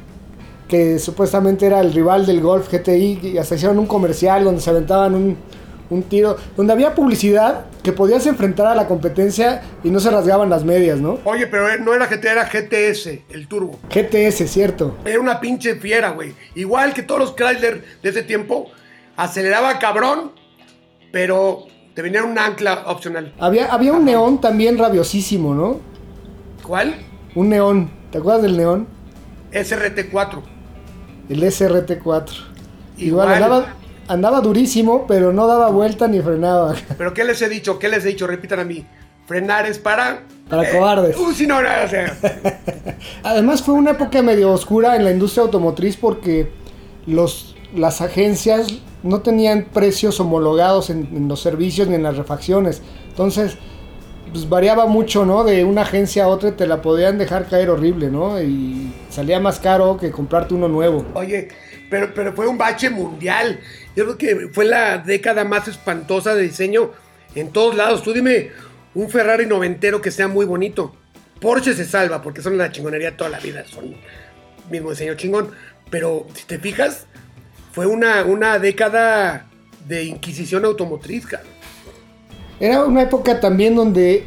que 0.66 0.98
supuestamente 0.98 1.66
era 1.66 1.80
el 1.80 1.92
rival 1.92 2.26
del 2.26 2.40
Golf 2.40 2.72
GTI 2.72 3.20
y 3.22 3.38
hasta 3.38 3.54
hicieron 3.54 3.78
un 3.78 3.86
comercial 3.86 4.44
donde 4.44 4.60
se 4.60 4.70
aventaban 4.70 5.14
un, 5.14 5.36
un 5.90 6.02
tiro, 6.02 6.36
donde 6.56 6.72
había 6.72 6.94
publicidad 6.94 7.66
que 7.82 7.92
podías 7.92 8.26
enfrentar 8.26 8.66
a 8.66 8.74
la 8.74 8.86
competencia 8.86 9.62
y 9.82 9.90
no 9.90 10.00
se 10.00 10.10
rasgaban 10.10 10.50
las 10.50 10.64
medias, 10.64 11.00
¿no? 11.00 11.18
Oye, 11.24 11.46
pero 11.46 11.78
no 11.78 11.94
era 11.94 12.06
GT, 12.06 12.24
era 12.24 12.44
GTS, 12.44 13.06
el 13.30 13.48
turbo. 13.48 13.78
GTS, 13.90 14.50
cierto. 14.50 14.96
Era 15.04 15.20
una 15.20 15.40
pinche 15.40 15.76
fiera, 15.76 16.10
güey. 16.10 16.34
Igual 16.54 16.92
que 16.92 17.02
todos 17.02 17.20
los 17.20 17.34
Chrysler 17.34 17.84
de 18.02 18.08
ese 18.10 18.22
tiempo, 18.22 18.70
aceleraba 19.16 19.78
cabrón, 19.78 20.32
pero 21.12 21.66
te 21.94 22.02
venía 22.02 22.22
un 22.22 22.38
ancla 22.38 22.84
opcional. 22.86 23.34
Había, 23.38 23.72
había 23.72 23.92
un 23.92 24.04
neón 24.04 24.40
también 24.40 24.78
rabiosísimo, 24.78 25.54
¿no? 25.54 25.80
¿Cuál? 26.62 26.94
Un 27.34 27.48
neón. 27.48 27.90
¿Te 28.10 28.18
acuerdas 28.18 28.42
del 28.42 28.56
neón? 28.56 28.86
SRT4. 29.52 30.42
El 31.28 31.42
SRT4. 31.42 32.30
Igual, 32.98 33.36
Igual. 33.36 33.66
Andaba, 34.08 34.40
durísimo, 34.40 35.06
pero 35.06 35.32
no 35.32 35.46
daba 35.46 35.70
vuelta 35.70 36.08
ni 36.08 36.20
frenaba. 36.20 36.74
Pero 36.96 37.14
¿qué 37.14 37.24
les 37.24 37.40
he 37.42 37.48
dicho? 37.48 37.78
¿Qué 37.78 37.88
les 37.88 38.04
he 38.04 38.08
dicho? 38.08 38.26
Repitan 38.26 38.60
a 38.60 38.64
mí. 38.64 38.84
Frenar 39.26 39.66
es 39.66 39.78
para... 39.78 40.24
Para 40.48 40.70
cobardes. 40.70 41.16
Uh, 41.16 41.32
sí, 41.32 41.46
no, 41.46 41.60
no, 41.60 41.68
o 41.84 41.88
sea, 41.88 42.16
Además 43.22 43.62
fue 43.62 43.74
una 43.74 43.90
época 43.90 44.22
medio 44.22 44.50
oscura 44.50 44.96
en 44.96 45.04
la 45.04 45.10
industria 45.10 45.42
automotriz 45.42 45.96
porque 45.96 46.50
los, 47.06 47.54
las 47.74 48.00
agencias 48.00 48.68
no 49.02 49.20
tenían 49.20 49.66
precios 49.72 50.18
homologados 50.20 50.88
en, 50.88 51.08
en 51.14 51.28
los 51.28 51.42
servicios 51.42 51.88
ni 51.88 51.96
en 51.96 52.02
las 52.02 52.16
refacciones. 52.16 52.80
Entonces, 53.10 53.58
pues 54.32 54.48
variaba 54.48 54.86
mucho, 54.86 55.24
¿no? 55.24 55.44
De 55.44 55.64
una 55.64 55.82
agencia 55.82 56.24
a 56.24 56.28
otra 56.28 56.52
te 56.56 56.66
la 56.66 56.82
podían 56.82 57.18
dejar 57.18 57.46
caer 57.46 57.70
horrible, 57.70 58.10
¿no? 58.10 58.40
Y 58.40 58.92
salía 59.10 59.40
más 59.40 59.58
caro 59.58 59.96
que 59.96 60.10
comprarte 60.10 60.54
uno 60.54 60.68
nuevo. 60.68 61.04
Oye, 61.14 61.48
pero, 61.90 62.12
pero 62.14 62.32
fue 62.32 62.46
un 62.46 62.58
bache 62.58 62.90
mundial. 62.90 63.60
Yo 63.98 64.04
creo 64.04 64.16
que 64.16 64.48
fue 64.52 64.64
la 64.64 64.98
década 64.98 65.42
más 65.42 65.66
espantosa 65.66 66.36
de 66.36 66.42
diseño 66.42 66.92
en 67.34 67.50
todos 67.50 67.74
lados. 67.74 68.04
Tú 68.04 68.12
dime 68.12 68.52
un 68.94 69.10
Ferrari 69.10 69.44
noventero 69.44 70.00
que 70.00 70.12
sea 70.12 70.28
muy 70.28 70.46
bonito. 70.46 70.94
Porsche 71.40 71.74
se 71.74 71.84
salva 71.84 72.22
porque 72.22 72.40
son 72.40 72.56
la 72.56 72.70
chingonería 72.70 73.16
toda 73.16 73.28
la 73.28 73.40
vida. 73.40 73.64
Son 73.66 73.96
mismo 74.70 74.90
diseño 74.90 75.14
chingón. 75.14 75.50
Pero 75.90 76.28
si 76.32 76.44
te 76.44 76.60
fijas, 76.60 77.06
fue 77.72 77.86
una, 77.86 78.22
una 78.22 78.60
década 78.60 79.46
de 79.88 80.04
inquisición 80.04 80.64
automotriz. 80.64 81.26
Era 82.60 82.84
una 82.84 83.02
época 83.02 83.40
también 83.40 83.74
donde 83.74 84.26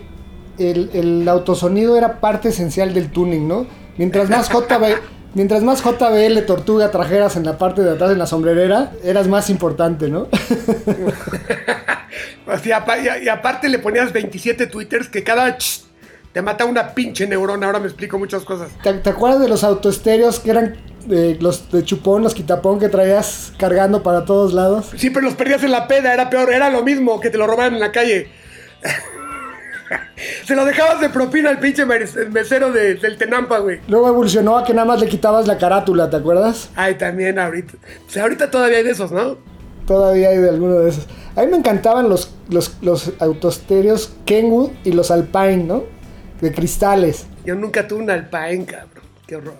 el, 0.58 0.90
el 0.94 1.26
autosonido 1.30 1.98
era 1.98 2.20
parte 2.20 2.50
esencial 2.50 2.94
del 2.94 3.10
tuning, 3.10 3.48
¿no? 3.48 3.68
Mientras 3.96 4.30
más 4.30 4.50
JB, 4.50 4.98
mientras 5.34 5.64
más 5.64 5.84
JBL 5.84 6.46
Tortuga 6.46 6.92
trajeras 6.92 7.36
en 7.36 7.46
la 7.46 7.58
parte 7.58 7.82
de 7.82 7.92
atrás 7.92 8.12
en 8.12 8.20
la 8.20 8.26
sombrerera, 8.28 8.92
eras 9.04 9.28
más 9.28 9.50
importante, 9.50 10.10
¿no? 10.10 10.28
Apa- 12.76 12.98
y, 13.24 13.28
aparte 13.30 13.70
le 13.70 13.80
ponías 13.80 14.12
27 14.12 14.68
twitters 14.68 15.08
que 15.08 15.24
cada 15.24 15.58
ch, 15.58 15.84
te 16.34 16.42
mata 16.42 16.66
una 16.66 16.94
pinche 16.94 17.28
neurona. 17.28 17.66
Ahora 17.66 17.80
me 17.80 17.88
explico 17.88 18.18
muchas 18.18 18.44
cosas. 18.44 18.70
¿Te, 18.84 18.94
te 18.94 19.10
acuerdas 19.10 19.40
de 19.42 19.48
los 19.48 19.64
autoestéreos 19.64 20.40
que 20.40 20.52
eran 20.52 20.78
eh, 21.10 21.38
los 21.40 21.72
de 21.72 21.84
chupón, 21.84 22.24
los 22.24 22.34
quitapón 22.34 22.80
que 22.80 22.90
traías 22.90 23.54
cargando 23.58 24.04
para 24.04 24.26
todos 24.26 24.54
lados? 24.54 24.92
Siempre 24.96 25.22
los 25.22 25.34
perdías 25.34 25.64
en 25.64 25.72
la 25.72 25.88
peda, 25.88 26.14
era 26.14 26.30
peor, 26.30 26.54
era 26.54 26.70
lo 26.70 26.84
mismo 26.84 27.20
que 27.20 27.30
te 27.30 27.38
lo 27.38 27.48
robaran 27.48 27.74
en 27.74 27.80
la 27.80 27.92
calle. 27.92 28.30
Se 30.46 30.56
lo 30.56 30.66
dejabas 30.66 31.02
de 31.02 31.10
propina 31.10 31.50
al 31.50 31.60
pinche 31.60 31.86
mesero 31.86 32.72
de- 32.72 32.96
del 32.96 33.18
Tenampa, 33.18 33.60
güey. 33.60 33.80
Luego 33.88 34.08
evolucionó 34.10 34.58
a 34.58 34.64
que 34.64 34.74
nada 34.74 34.86
más 34.86 35.00
le 35.00 35.08
quitabas 35.08 35.48
la 35.48 35.58
carátula, 35.58 36.10
¿te 36.10 36.18
acuerdas? 36.18 36.70
Ay, 36.76 36.96
también 36.96 37.40
ahorita. 37.40 37.74
O 38.08 38.10
sea, 38.10 38.24
ahorita 38.24 38.50
todavía 38.52 38.78
hay 38.78 38.84
de 38.84 38.92
esos, 38.92 39.12
¿no? 39.12 39.38
Todavía 39.86 40.30
hay 40.30 40.38
de 40.38 40.50
alguno 40.50 40.76
de 40.80 40.90
esos. 40.90 41.08
A 41.36 41.42
mí 41.42 41.48
me 41.52 41.58
encantaban 41.58 42.08
los, 42.10 42.34
los, 42.50 42.76
los 42.82 43.12
Kenwood 44.26 44.72
y 44.84 44.92
los 44.94 45.12
Alpine, 45.12 45.64
¿no? 45.64 45.84
De 46.40 46.52
cristales. 46.52 47.26
Yo 47.46 47.56
nunca 47.56 47.88
tuve 47.88 48.04
un 48.04 48.10
Alpine, 48.10 48.66
cabrón. 48.66 49.04
Qué 49.28 49.36
horror. 49.36 49.60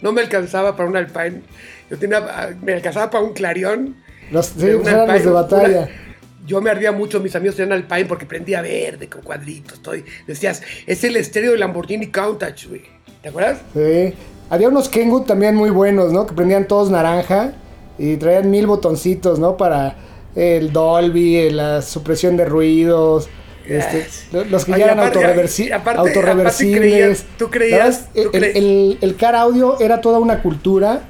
No 0.00 0.12
me 0.12 0.20
alcanzaba 0.20 0.76
para 0.76 0.88
un 0.88 0.96
Alpine. 0.96 1.42
Yo 1.90 1.98
tenía, 1.98 2.54
me 2.62 2.74
alcanzaba 2.74 3.10
para 3.10 3.24
un 3.24 3.32
Clarion. 3.32 3.96
Los, 4.30 4.46
sí, 4.46 4.66
pues 4.80 4.88
eran 4.88 5.08
los 5.08 5.24
de 5.24 5.30
batalla. 5.30 5.78
una- 5.82 6.11
yo 6.46 6.60
me 6.60 6.70
ardía 6.70 6.92
mucho, 6.92 7.20
mis 7.20 7.34
amigos 7.36 7.56
tenían 7.56 7.72
Alpine 7.72 8.04
porque 8.06 8.26
prendía 8.26 8.60
verde 8.62 9.08
con 9.08 9.22
cuadritos. 9.22 9.80
Todo, 9.82 9.96
y 9.96 10.04
decías, 10.26 10.62
es 10.86 11.04
el 11.04 11.16
estéreo 11.16 11.52
de 11.52 11.58
Lamborghini 11.58 12.08
Countach, 12.08 12.66
güey. 12.68 12.82
¿Te 13.22 13.28
acuerdas? 13.28 13.60
Sí. 13.74 14.14
Había 14.50 14.68
unos 14.68 14.88
Kenwood 14.88 15.22
también 15.22 15.54
muy 15.54 15.70
buenos, 15.70 16.12
¿no? 16.12 16.26
Que 16.26 16.34
prendían 16.34 16.66
todos 16.68 16.90
naranja 16.90 17.52
y 17.98 18.16
traían 18.16 18.50
mil 18.50 18.66
botoncitos, 18.66 19.38
¿no? 19.38 19.56
Para 19.56 19.96
el 20.34 20.72
Dolby, 20.72 21.50
la 21.50 21.80
supresión 21.82 22.36
de 22.36 22.44
ruidos. 22.44 23.28
Este, 23.64 24.06
lo- 24.32 24.44
los 24.44 24.64
que 24.64 24.72
Oye, 24.72 24.80
ya 24.80 24.86
eran 24.86 24.98
aparte- 24.98 25.20
autorreversi- 25.20 25.68
y 25.68 25.70
aparte- 25.72 26.00
autorreversibles. 26.00 26.80
aparte 26.80 26.88
creías- 26.88 27.24
tú 27.38 27.50
creías- 27.50 28.08
El, 28.14 28.44
el- 28.44 28.98
el 29.00 29.16
car 29.16 29.36
audio 29.36 29.78
era 29.80 30.00
toda 30.00 30.18
una 30.18 30.42
cultura. 30.42 31.02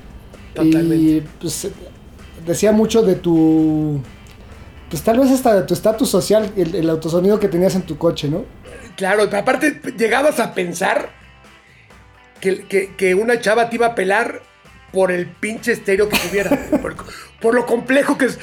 Y 0.50 0.54
Totalmente. 0.70 1.22
pues 1.40 1.68
decía 2.46 2.72
mucho 2.72 3.02
de 3.02 3.14
tu. 3.14 4.00
Pues 4.92 5.02
tal 5.02 5.18
vez 5.20 5.30
hasta 5.30 5.54
de 5.54 5.62
tu 5.62 5.72
estatus 5.72 6.10
social, 6.10 6.52
el, 6.54 6.74
el 6.74 6.90
autosonido 6.90 7.40
que 7.40 7.48
tenías 7.48 7.74
en 7.74 7.82
tu 7.82 7.96
coche, 7.96 8.28
¿no? 8.28 8.44
Claro, 8.94 9.24
pero 9.30 9.38
aparte 9.38 9.80
llegabas 9.96 10.38
a 10.38 10.52
pensar 10.52 11.08
que, 12.40 12.64
que- 12.66 12.94
que 12.94 13.14
una 13.14 13.40
chava 13.40 13.70
te 13.70 13.76
iba 13.76 13.86
a 13.86 13.94
pelar 13.94 14.42
por 14.92 15.10
el 15.10 15.26
pinche 15.28 15.72
estéreo 15.72 16.10
que 16.10 16.18
tuviera. 16.18 16.50
por, 16.82 16.94
por 17.40 17.54
lo 17.54 17.64
complejo 17.64 18.18
que 18.18 18.26
es. 18.26 18.38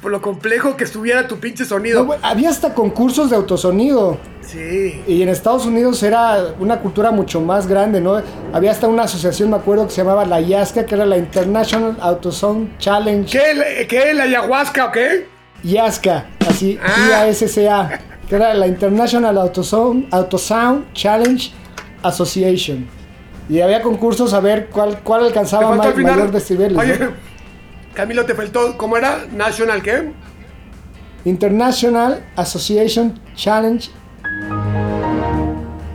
Por 0.00 0.12
lo 0.12 0.22
complejo 0.22 0.76
que 0.76 0.84
estuviera 0.84 1.26
tu 1.26 1.38
pinche 1.40 1.64
sonido. 1.64 2.04
No, 2.04 2.14
había 2.22 2.50
hasta 2.50 2.72
concursos 2.74 3.30
de 3.30 3.34
autosonido. 3.36 4.18
sí. 4.42 5.02
Y 5.08 5.22
en 5.22 5.28
Estados 5.30 5.66
Unidos 5.66 6.00
era 6.04 6.54
una 6.60 6.78
cultura 6.80 7.10
mucho 7.10 7.40
más 7.40 7.66
grande, 7.66 8.00
¿no? 8.00 8.22
Había 8.52 8.70
hasta 8.70 8.86
una 8.86 9.04
asociación, 9.04 9.50
me 9.50 9.56
acuerdo, 9.56 9.86
que 9.86 9.90
se 9.94 9.96
llamaba 10.02 10.24
la 10.24 10.40
IASCA, 10.40 10.86
que 10.86 10.94
era 10.94 11.06
la 11.06 11.16
International 11.16 11.96
Auto 12.00 12.30
Sound 12.30 12.78
Challenge. 12.78 13.36
¿Qué? 13.36 13.86
¿Qué? 13.88 14.14
¿La 14.14 14.24
ayahuasca 14.24 14.86
o 14.86 14.92
qué? 14.92 15.26
IASCA, 15.64 16.26
así, 16.48 16.78
Ah. 16.82 17.24
I-A-S-C-A, 17.26 18.00
que 18.28 18.34
era 18.36 18.54
la 18.54 18.66
International 18.66 19.36
Auto 19.38 19.62
Sound, 19.62 20.06
Auto 20.12 20.38
Sound 20.38 20.92
Challenge 20.92 21.50
Association. 22.02 22.86
Y 23.48 23.60
había 23.60 23.80
concursos 23.82 24.32
a 24.32 24.40
ver 24.40 24.66
cuál, 24.66 24.98
cuál 25.04 25.24
alcanzaba 25.24 25.74
ma- 25.74 25.84
mayor 25.94 26.30
decibeles. 26.32 26.76
Oye, 26.78 26.98
¿no? 26.98 27.10
Camilo, 27.94 28.24
te 28.26 28.34
faltó. 28.34 28.76
¿Cómo 28.76 28.96
era? 28.96 29.24
¿National 29.32 29.82
qué? 29.82 30.12
International 31.24 32.24
Association 32.36 33.18
Challenge. 33.34 33.90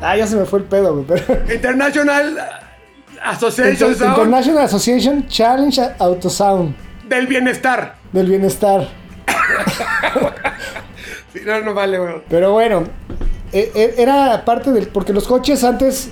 Ah, 0.01 0.17
ya 0.17 0.25
se 0.25 0.35
me 0.35 0.45
fue 0.45 0.59
el 0.59 0.65
pedo, 0.65 0.93
güey, 0.95 1.05
pero... 1.05 1.41
International 1.53 2.37
Association 3.23 3.71
Inter- 3.91 3.95
Sound 3.95 4.17
International 4.17 4.63
Association 4.65 5.27
Challenge 5.27 5.81
Auto 5.99 6.29
Sound 6.29 6.75
del 7.07 7.27
Bienestar. 7.27 7.95
del 8.11 8.27
bienestar. 8.27 8.87
Sí, 11.33 11.39
no, 11.45 11.61
no 11.61 11.73
vale. 11.73 11.97
Pero 12.29 12.51
bueno, 12.51 12.83
e- 13.53 13.71
e- 13.73 14.01
era 14.01 14.43
parte 14.45 14.71
del. 14.71 14.87
Porque 14.87 15.13
los 15.13 15.27
coches 15.27 15.63
antes, 15.63 16.09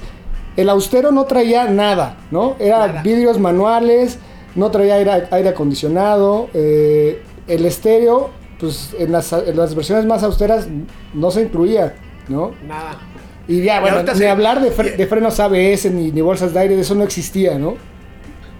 el 0.56 0.70
austero 0.70 1.12
no 1.12 1.26
traía 1.26 1.66
nada, 1.66 2.18
¿no? 2.32 2.56
Era 2.60 2.88
Nada. 2.88 3.02
vidrios 3.02 3.38
manuales, 3.40 4.18
no 4.56 4.72
traía 4.72 4.96
aire, 4.96 5.28
aire 5.32 5.50
acondicionado. 5.50 6.50
eh, 6.54 7.22
el 7.48 7.66
estéreo, 7.66 8.30
pues 8.60 8.96
en 9.00 9.12
las, 9.12 9.34
en 9.34 9.58
las 9.58 9.74
versiones 9.74 10.06
más 10.06 10.22
austeras 10.24 10.68
no 11.16 11.32
se 11.32 11.42
incluía. 11.42 11.96
¿no? 12.28 12.52
Nada. 12.68 13.00
Y 13.48 13.64
ya, 13.64 13.80
bueno, 13.82 14.04
ni 14.04 14.14
sí. 14.16 14.26
hablar 14.26 14.62
de, 14.62 14.72
fre- 14.72 14.96
de 14.96 15.08
frenos 15.08 15.40
ABS 15.40 15.86
ni, 15.92 16.12
ni 16.12 16.22
bolsas 16.22 16.54
de 16.54 16.60
aire, 16.60 16.76
de 16.76 16.82
eso 16.84 16.94
no 16.94 17.04
existía, 17.04 17.58
¿no? 17.58 17.74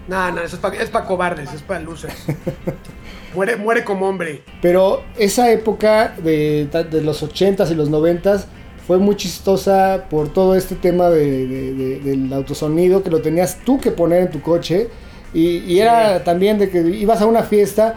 Nada, 0.08 0.32
nada, 0.32 0.42
eso 0.44 0.56
es 0.56 0.60
para 0.62 0.74
es 0.82 0.90
pa 0.90 1.04
cobardes, 1.04 1.52
es 1.54 1.62
para 1.62 1.78
luces. 1.78 2.12
muere, 3.34 3.56
muere 3.56 3.84
como 3.84 4.08
hombre. 4.08 4.42
Pero 4.62 5.02
esa 5.18 5.50
época 5.50 6.14
de, 6.22 6.66
de 6.90 7.02
los 7.02 7.22
80s 7.22 7.70
y 7.70 7.74
los 7.74 7.90
90s 7.90 8.44
fue 8.86 8.98
muy 8.98 9.16
chistosa 9.16 10.06
por 10.10 10.32
todo 10.32 10.54
este 10.56 10.74
tema 10.74 11.08
de- 11.10 11.46
de- 11.46 11.74
de- 11.74 11.98
del 12.00 12.32
autosonido 12.32 13.02
que 13.02 13.10
lo 13.10 13.20
tenías 13.22 13.58
tú 13.64 13.78
que 13.78 13.90
poner 13.92 14.22
en 14.22 14.30
tu 14.30 14.40
coche. 14.42 14.88
Y, 15.32 15.58
y 15.58 15.78
era 15.80 16.24
también 16.24 16.58
de 16.58 16.70
que 16.70 16.80
ibas 16.80 17.20
a 17.22 17.26
una 17.26 17.44
fiesta 17.44 17.94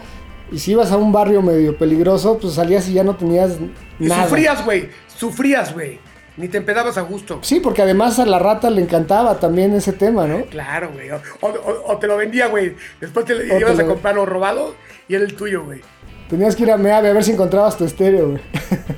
y 0.52 0.58
si 0.60 0.70
ibas 0.72 0.92
a 0.92 0.96
un 0.96 1.10
barrio 1.10 1.42
medio 1.42 1.76
peligroso, 1.76 2.38
pues 2.40 2.54
salías 2.54 2.88
y 2.88 2.92
ya 2.92 3.02
no 3.02 3.16
tenías 3.16 3.56
Y 3.98 4.04
nada. 4.04 4.24
sufrías, 4.28 4.64
güey. 4.64 4.88
Sufrías, 5.16 5.74
güey. 5.74 5.98
Ni 6.36 6.48
te 6.48 6.58
empedabas 6.58 6.98
a 6.98 7.02
gusto. 7.02 7.38
Sí, 7.42 7.60
porque 7.60 7.82
además 7.82 8.18
a 8.18 8.26
la 8.26 8.38
rata 8.40 8.68
le 8.70 8.82
encantaba 8.82 9.38
también 9.38 9.72
ese 9.74 9.92
tema, 9.92 10.26
¿no? 10.26 10.42
Claro, 10.46 10.90
güey. 10.92 11.10
O, 11.10 11.16
o- 11.42 11.92
o 11.92 11.98
te 11.98 12.06
lo 12.08 12.16
vendía, 12.16 12.48
güey. 12.48 12.74
Después 13.00 13.24
te, 13.24 13.34
O 13.34 13.38
te 13.38 13.60
ibas 13.60 13.78
a 13.78 13.82
lo- 13.82 13.88
comprarlo 13.88 14.26
robado 14.26 14.74
y 15.08 15.14
era 15.14 15.24
el 15.24 15.34
tuyo, 15.36 15.64
güey. 15.64 15.80
Tenías 16.28 16.56
que 16.56 16.64
ir 16.64 16.70
a 16.72 16.76
Meave 16.76 17.08
a 17.08 17.12
ver 17.12 17.22
si 17.22 17.30
encontrabas 17.32 17.76
tu 17.78 17.84
estéreo, 17.84 18.30
güey. 18.30 18.40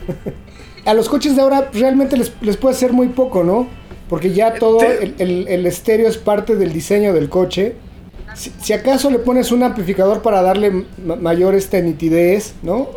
a 0.86 0.94
los 0.94 1.08
coches 1.08 1.36
de 1.36 1.42
ahora 1.42 1.68
realmente 1.72 2.16
les, 2.16 2.32
les 2.40 2.56
puede 2.56 2.74
ser 2.74 2.92
muy 2.92 3.08
poco, 3.08 3.44
¿no? 3.44 3.68
Porque 4.08 4.32
ya 4.32 4.54
todo 4.54 4.78
Te- 4.78 5.02
el, 5.04 5.14
el- 5.18 5.48
el 5.48 5.66
estéreo 5.66 6.08
es 6.08 6.16
parte 6.16 6.56
del 6.56 6.72
diseño 6.72 7.12
del 7.12 7.28
coche. 7.28 7.74
Si, 8.34 8.52
si 8.62 8.72
acaso 8.72 9.10
le 9.10 9.18
pones 9.18 9.50
un 9.52 9.62
amplificador 9.62 10.22
para 10.22 10.42
darle 10.42 10.84
ma- 11.04 11.16
mayor 11.16 11.54
este, 11.54 11.82
nitidez, 11.82 12.54
¿no? 12.62 12.88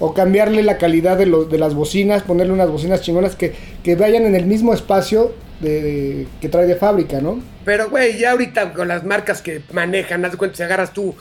O 0.00 0.14
cambiarle 0.14 0.62
la 0.62 0.78
calidad 0.78 1.16
de, 1.18 1.26
lo- 1.26 1.44
de 1.44 1.58
las 1.58 1.74
bocinas, 1.74 2.22
ponerle 2.22 2.52
unas 2.52 2.70
bocinas 2.70 3.00
chingonas 3.02 3.34
que, 3.36 3.52
que 3.82 3.96
vayan 3.96 4.24
en 4.24 4.34
el 4.36 4.46
mismo 4.46 4.72
espacio 4.72 5.34
de, 5.60 5.82
de- 5.82 6.26
que 6.40 6.48
trae 6.48 6.66
de 6.66 6.76
fábrica, 6.76 7.20
¿no? 7.20 7.42
Pero, 7.64 7.90
güey, 7.90 8.16
ya 8.18 8.30
ahorita 8.30 8.72
con 8.74 8.86
las 8.88 9.04
marcas 9.04 9.42
que 9.42 9.62
manejan, 9.72 10.24
haz 10.24 10.32
de 10.32 10.38
cuenta, 10.38 10.56
si 10.56 10.62
agarras 10.62 10.92
tú 10.92 11.14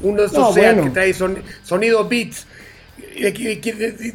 uno 0.00 0.22
de 0.22 0.28
No, 0.36 0.52
bueno. 0.52 0.84
que 0.84 0.90
trae 0.90 1.12
son- 1.14 1.38
sonido 1.62 2.08
Beats, 2.08 2.46
y 3.14 3.26
aquí 3.26 3.60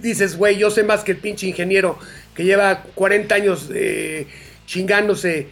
dices, 0.01 0.36
güey, 0.36 0.57
yo 0.57 0.72
sé 0.72 0.84
más 0.84 1.03
que 1.03 1.11
el 1.11 1.18
pinche 1.20 1.45
ingeniero 1.47 1.99
que 2.34 2.43
lleva 2.43 2.84
40 2.95 3.36
años 3.36 3.70
eh, 3.74 4.26
chingándose, 4.65 5.47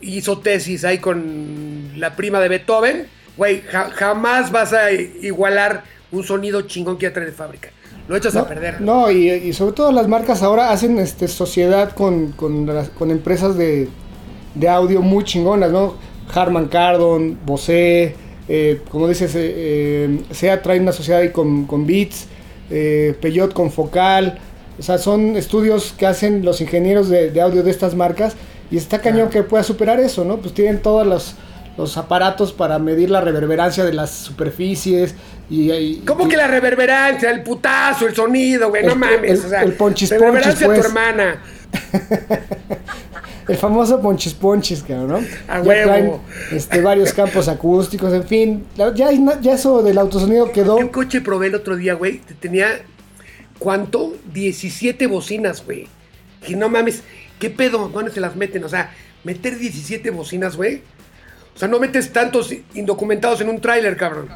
hizo 0.00 0.38
tesis 0.38 0.84
ahí 0.84 0.98
con 0.98 1.92
la 1.96 2.14
prima 2.16 2.40
de 2.40 2.48
Beethoven, 2.48 3.06
güey, 3.36 3.62
ja- 3.62 3.90
jamás 3.92 4.52
vas 4.52 4.72
a 4.72 4.92
igualar 4.92 5.82
un 6.12 6.22
sonido 6.24 6.62
chingón 6.62 6.96
que 6.98 7.06
ya 7.06 7.12
trae 7.12 7.26
de 7.26 7.32
fábrica. 7.32 7.70
Lo 8.06 8.16
echas 8.16 8.36
a 8.36 8.46
perder. 8.46 8.80
No, 8.82 9.10
y, 9.10 9.30
y 9.30 9.52
sobre 9.54 9.72
todo 9.72 9.90
las 9.92 10.08
marcas 10.08 10.42
ahora 10.42 10.70
hacen 10.70 10.98
este, 10.98 11.26
sociedad 11.28 11.92
con, 11.92 12.32
con, 12.32 12.66
las- 12.66 12.90
con 12.90 13.10
empresas 13.10 13.56
de, 13.56 13.88
de 14.54 14.68
audio 14.68 15.00
muy 15.02 15.24
chingonas, 15.24 15.70
¿no? 15.72 15.94
Harman 16.34 16.68
Kardon, 16.68 17.38
Bose, 17.46 18.14
eh, 18.48 18.80
como 18.90 19.08
dices, 19.08 19.34
eh, 19.34 19.40
eh, 19.56 20.20
SEAT 20.32 20.62
trae 20.62 20.80
una 20.80 20.92
sociedad 20.92 21.20
ahí 21.22 21.30
con, 21.30 21.64
con 21.66 21.86
Beats, 21.86 22.26
eh, 22.70 23.14
Peugeot 23.20 23.52
con 23.54 23.70
Focal, 23.70 24.38
o 24.78 24.82
sea, 24.82 24.98
son 24.98 25.36
estudios 25.36 25.94
que 25.96 26.06
hacen 26.06 26.44
los 26.44 26.60
ingenieros 26.60 27.08
de, 27.08 27.30
de 27.30 27.40
audio 27.40 27.62
de 27.62 27.70
estas 27.70 27.94
marcas 27.94 28.34
y 28.70 28.76
está 28.76 29.00
cañón 29.00 29.30
que 29.30 29.42
pueda 29.44 29.62
superar 29.62 30.00
eso, 30.00 30.24
¿no? 30.24 30.38
Pues 30.38 30.52
tienen 30.54 30.80
todos 30.82 31.06
los, 31.06 31.34
los 31.76 31.96
aparatos 31.96 32.52
para 32.52 32.78
medir 32.78 33.10
la 33.10 33.20
reverberancia 33.20 33.84
de 33.84 33.92
las 33.92 34.10
superficies 34.10 35.14
y... 35.50 35.72
y- 35.72 36.02
¿Cómo 36.06 36.26
y- 36.26 36.28
que 36.28 36.36
la 36.36 36.46
reverberancia, 36.46 37.30
el 37.30 37.42
putazo, 37.42 38.06
el 38.06 38.14
sonido, 38.14 38.68
güey? 38.70 38.84
No 38.86 38.94
mames. 38.94 39.40
el- 39.40 39.46
o 39.46 39.48
sea, 39.48 39.62
el 39.62 39.72
ponchis 39.72 40.10
reverberancia 40.10 40.52
ponchis, 40.52 40.62
a 40.62 40.66
tu 40.66 40.72
pues. 40.74 40.86
hermana. 40.86 41.42
El 43.46 43.56
famoso 43.58 44.00
ponchis 44.00 44.32
ponchis, 44.32 44.82
cabrón, 44.82 45.08
¿no? 45.08 45.52
A 45.52 45.58
Ya 45.58 45.62
huevo. 45.62 45.84
traen, 45.90 46.12
este, 46.52 46.80
varios 46.80 47.12
campos 47.12 47.46
acústicos, 47.48 48.10
en 48.14 48.24
fin. 48.24 48.64
Ya, 48.74 48.94
ya 48.94 49.52
eso 49.52 49.82
del 49.82 49.98
autosonido 49.98 50.50
quedó. 50.50 50.76
Un 50.76 50.88
coche 50.88 51.20
probé 51.20 51.48
el 51.48 51.54
otro 51.54 51.76
día, 51.76 51.92
güey. 51.92 52.20
te- 52.20 52.32
Tenía, 52.32 52.68
¿cuánto? 53.58 54.14
17 54.32 55.06
bocinas, 55.08 55.62
güey. 55.62 55.88
Y 56.48 56.54
no 56.54 56.70
mames, 56.70 57.02
¿qué 57.38 57.50
pedo? 57.50 57.88
¿Dónde 57.88 58.12
se 58.12 58.20
las 58.20 58.34
meten? 58.34 58.64
O 58.64 58.68
sea, 58.70 58.94
meter 59.24 59.58
17 59.58 60.08
bocinas, 60.10 60.56
güey. 60.56 60.82
O 61.54 61.58
sea, 61.58 61.68
no 61.68 61.78
metes 61.78 62.12
tantos 62.12 62.52
indocumentados 62.74 63.40
en 63.40 63.48
un 63.48 63.60
tráiler, 63.60 63.96
cabrón. 63.96 64.28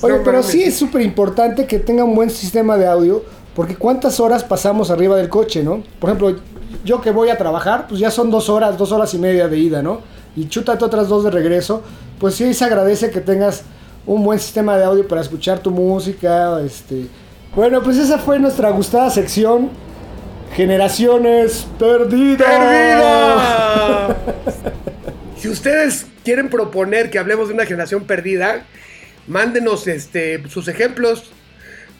Oye, 0.00 0.20
pero 0.24 0.42
sí 0.42 0.62
es 0.62 0.76
súper 0.76 1.02
importante 1.02 1.66
que 1.66 1.78
tenga 1.78 2.04
un 2.04 2.14
buen 2.14 2.30
sistema 2.30 2.76
de 2.76 2.86
audio, 2.86 3.22
porque 3.54 3.76
cuántas 3.76 4.18
horas 4.18 4.42
pasamos 4.42 4.90
arriba 4.90 5.16
del 5.16 5.28
coche, 5.28 5.62
¿no? 5.62 5.82
Por 6.00 6.10
ejemplo, 6.10 6.36
yo 6.84 7.00
que 7.00 7.10
voy 7.10 7.28
a 7.28 7.38
trabajar, 7.38 7.86
pues 7.86 8.00
ya 8.00 8.10
son 8.10 8.30
dos 8.30 8.48
horas, 8.48 8.76
dos 8.78 8.90
horas 8.92 9.14
y 9.14 9.18
media 9.18 9.46
de 9.46 9.58
ida, 9.58 9.82
¿no? 9.82 10.00
Y 10.34 10.48
chútate 10.48 10.84
otras 10.84 11.08
dos 11.08 11.22
de 11.24 11.30
regreso, 11.30 11.82
pues 12.18 12.34
sí 12.34 12.52
se 12.54 12.64
agradece 12.64 13.10
que 13.10 13.20
tengas 13.20 13.62
un 14.06 14.24
buen 14.24 14.38
sistema 14.38 14.76
de 14.76 14.84
audio 14.84 15.06
para 15.06 15.20
escuchar 15.20 15.60
tu 15.60 15.70
música, 15.70 16.60
este... 16.62 17.06
Bueno, 17.54 17.82
pues 17.82 17.98
esa 17.98 18.18
fue 18.18 18.38
nuestra 18.38 18.70
gustada 18.70 19.10
sección. 19.10 19.68
Generaciones 20.54 21.66
perdidas. 21.78 22.48
¡Perdida! 22.48 24.16
si 25.38 25.48
ustedes 25.48 26.06
quieren 26.24 26.48
proponer 26.50 27.10
que 27.10 27.18
hablemos 27.18 27.48
de 27.48 27.54
una 27.54 27.64
generación 27.66 28.04
perdida, 28.04 28.64
mándenos 29.26 29.86
este, 29.88 30.42
sus 30.48 30.68
ejemplos. 30.68 31.30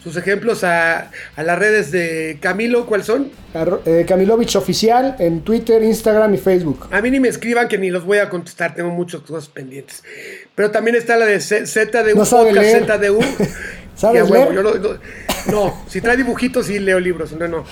Sus 0.03 0.17
ejemplos 0.17 0.65
a, 0.65 1.11
a 1.37 1.43
las 1.43 1.57
redes 1.57 1.89
de 1.89 2.37
Camilo, 2.41 2.85
¿cuáles 2.87 3.07
son? 3.07 3.31
Eh, 3.85 4.03
Camilovich 4.05 4.53
Oficial 4.57 5.15
en 5.17 5.39
Twitter, 5.45 5.81
Instagram 5.81 6.33
y 6.33 6.37
Facebook. 6.37 6.89
A 6.91 7.01
mí 7.01 7.09
ni 7.09 7.21
me 7.21 7.29
escriban 7.29 7.69
que 7.69 7.77
ni 7.77 7.89
los 7.89 8.03
voy 8.03 8.17
a 8.17 8.27
contestar, 8.29 8.75
tengo 8.75 8.89
muchas 8.89 9.21
cosas 9.21 9.47
pendientes. 9.47 10.03
Pero 10.55 10.71
también 10.71 10.97
está 10.97 11.15
la 11.15 11.25
de 11.25 11.39
Z- 11.39 11.65
ZDU, 11.67 12.17
No 12.17 12.25
sabe 12.25 12.49
podcast 12.49 12.65
leer. 12.65 12.85
ZDU. 12.85 13.19
¿Sabes 13.95 14.15
Y 14.15 14.17
a 14.17 14.29
huevo, 14.29 14.51
leer? 14.51 14.55
yo 14.55 14.61
no, 14.63 14.73
no- 14.73 14.99
no, 15.51 15.83
si 15.87 16.01
trae 16.01 16.17
dibujitos 16.17 16.67
sí 16.67 16.79
leo 16.79 16.99
libros, 16.99 17.29
si 17.29 17.35
no, 17.35 17.47
no. 17.47 17.65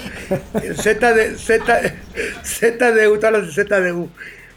Z 0.76 1.14
de, 1.14 1.38
Z, 1.38 1.82
ZDU, 2.44 3.18
todas 3.18 3.32
las 3.32 3.56
de 3.56 3.64
ZDU. 3.64 4.10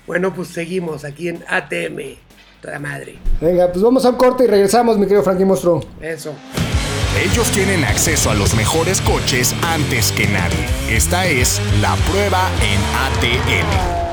Bueno, 0.07 0.35
pues 0.35 0.49
seguimos 0.49 1.05
aquí 1.05 1.29
en 1.29 1.45
ATM, 1.49 2.19
toda 2.61 2.79
madre. 2.79 3.17
Venga, 3.41 3.71
pues 3.73 3.83
vamos 3.83 4.05
a 4.05 4.11
un 4.11 4.17
corte 4.17 4.45
y 4.45 4.47
regresamos, 4.47 4.99
mi 4.99 5.05
querido 5.05 5.23
Frankie 5.23 5.45
Monstruo. 5.45 5.85
Eso. 6.01 6.35
Ellos 7.23 7.49
tienen 7.53 7.85
acceso 7.85 8.31
a 8.31 8.35
los 8.35 8.55
mejores 8.55 9.01
coches 9.01 9.55
antes 9.63 10.11
que 10.13 10.27
nadie. 10.27 10.67
Esta 10.91 11.27
es 11.27 11.61
la 11.81 11.95
prueba 12.11 12.51
en 12.61 12.81
ATM. 13.07 14.05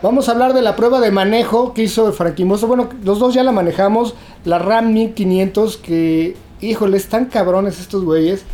Vamos 0.00 0.28
a 0.28 0.32
hablar 0.32 0.52
de 0.54 0.62
la 0.62 0.76
prueba 0.76 1.00
de 1.00 1.10
manejo 1.10 1.74
que 1.74 1.82
hizo 1.82 2.06
el 2.06 2.12
Frankie 2.12 2.44
Monstruo. 2.44 2.76
Bueno, 2.76 2.90
los 3.02 3.18
dos 3.18 3.34
ya 3.34 3.42
la 3.42 3.52
manejamos. 3.52 4.14
La 4.44 4.58
RAM 4.58 4.92
1500 4.92 5.76
que, 5.78 6.36
híjole, 6.70 6.96
están 6.96 7.26
cabrones 7.26 7.80
estos 7.80 8.04
güeyes. 8.04 8.44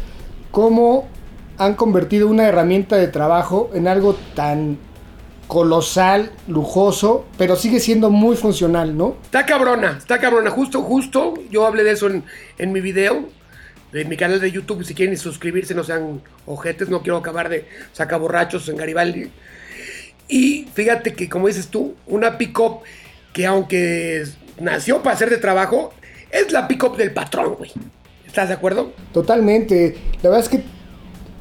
Cómo 0.51 1.09
han 1.59 1.75
convertido 1.75 2.29
una 2.29 2.47
herramienta 2.47 2.97
de 2.97 3.09
trabajo 3.09 3.71
en 3.75 3.87
algo 3.87 4.15
tan 4.35 4.79
colosal, 5.47 6.31
lujoso, 6.47 7.27
pero 7.37 7.57
sigue 7.57 7.81
siendo 7.81 8.09
muy 8.11 8.37
funcional, 8.37 8.97
¿no? 8.97 9.17
Está 9.25 9.45
cabrona, 9.45 9.97
está 9.99 10.19
cabrona. 10.19 10.51
Justo, 10.51 10.83
justo, 10.83 11.35
yo 11.51 11.67
hablé 11.67 11.83
de 11.83 11.91
eso 11.91 12.07
en, 12.07 12.25
en 12.57 12.73
mi 12.73 12.81
video, 12.81 13.29
en 13.93 14.09
mi 14.09 14.17
canal 14.17 14.41
de 14.41 14.51
YouTube. 14.51 14.85
Si 14.85 14.95
quieren 14.95 15.17
suscribirse, 15.19 15.75
no 15.75 15.85
sean 15.85 16.23
ojetes, 16.47 16.89
no 16.89 17.03
quiero 17.03 17.17
acabar 17.17 17.49
de 17.49 17.67
sacaborrachos 17.93 18.69
en 18.69 18.77
Garibaldi. 18.77 19.31
Y 20.29 20.69
fíjate 20.73 21.15
que, 21.15 21.29
como 21.29 21.49
dices 21.49 21.67
tú, 21.67 21.97
una 22.07 22.39
pick-up 22.39 22.83
que 23.33 23.47
aunque 23.47 24.25
nació 24.61 25.03
para 25.03 25.17
ser 25.17 25.31
de 25.31 25.39
trabajo, 25.39 25.93
es 26.31 26.53
la 26.53 26.69
pick-up 26.69 26.97
del 26.97 27.13
patrón, 27.13 27.57
güey. 27.57 27.73
¿Estás 28.31 28.47
de 28.49 28.55
acuerdo? 28.55 28.93
Totalmente. 29.13 29.97
La 30.23 30.31
verdad 30.31 30.45
es 30.45 30.49
que 30.49 30.63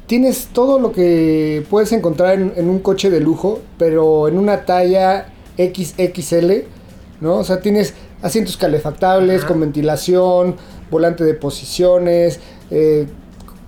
tienes 0.06 0.48
todo 0.52 0.80
lo 0.80 0.90
que 0.90 1.64
puedes 1.70 1.92
encontrar 1.92 2.34
en, 2.34 2.52
en 2.56 2.68
un 2.68 2.80
coche 2.80 3.10
de 3.10 3.20
lujo, 3.20 3.60
pero 3.78 4.26
en 4.26 4.36
una 4.38 4.64
talla 4.64 5.26
XXL, 5.56 6.64
¿no? 7.20 7.36
O 7.36 7.44
sea, 7.44 7.60
tienes 7.60 7.94
asientos 8.22 8.56
calefactables, 8.56 9.38
Ajá. 9.40 9.46
con 9.48 9.60
ventilación, 9.60 10.56
volante 10.90 11.22
de 11.22 11.34
posiciones, 11.34 12.40
eh, 12.72 13.06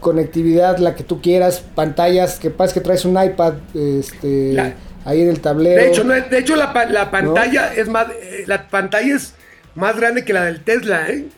conectividad, 0.00 0.78
la 0.78 0.96
que 0.96 1.04
tú 1.04 1.20
quieras, 1.22 1.62
pantallas, 1.76 2.40
que 2.40 2.50
pasa 2.50 2.74
que 2.74 2.80
traes 2.80 3.04
un 3.04 3.22
iPad 3.22 3.54
este, 3.72 4.52
La- 4.52 4.74
ahí 5.04 5.22
en 5.22 5.28
el 5.28 5.38
tablero. 5.40 5.80
De 5.80 5.88
hecho, 5.90 6.02
no 6.02 6.12
de 6.14 6.38
hecho 6.38 6.56
la 6.56 6.72
pantalla 6.72 7.72
es 7.72 7.88
más, 7.88 8.08
eh, 8.20 8.42
la 8.48 8.66
pantalla 8.68 9.14
es 9.14 9.34
más 9.76 9.96
grande 9.96 10.24
que 10.24 10.32
la 10.32 10.44
del 10.44 10.64
Tesla, 10.64 11.08
¿eh? 11.08 11.28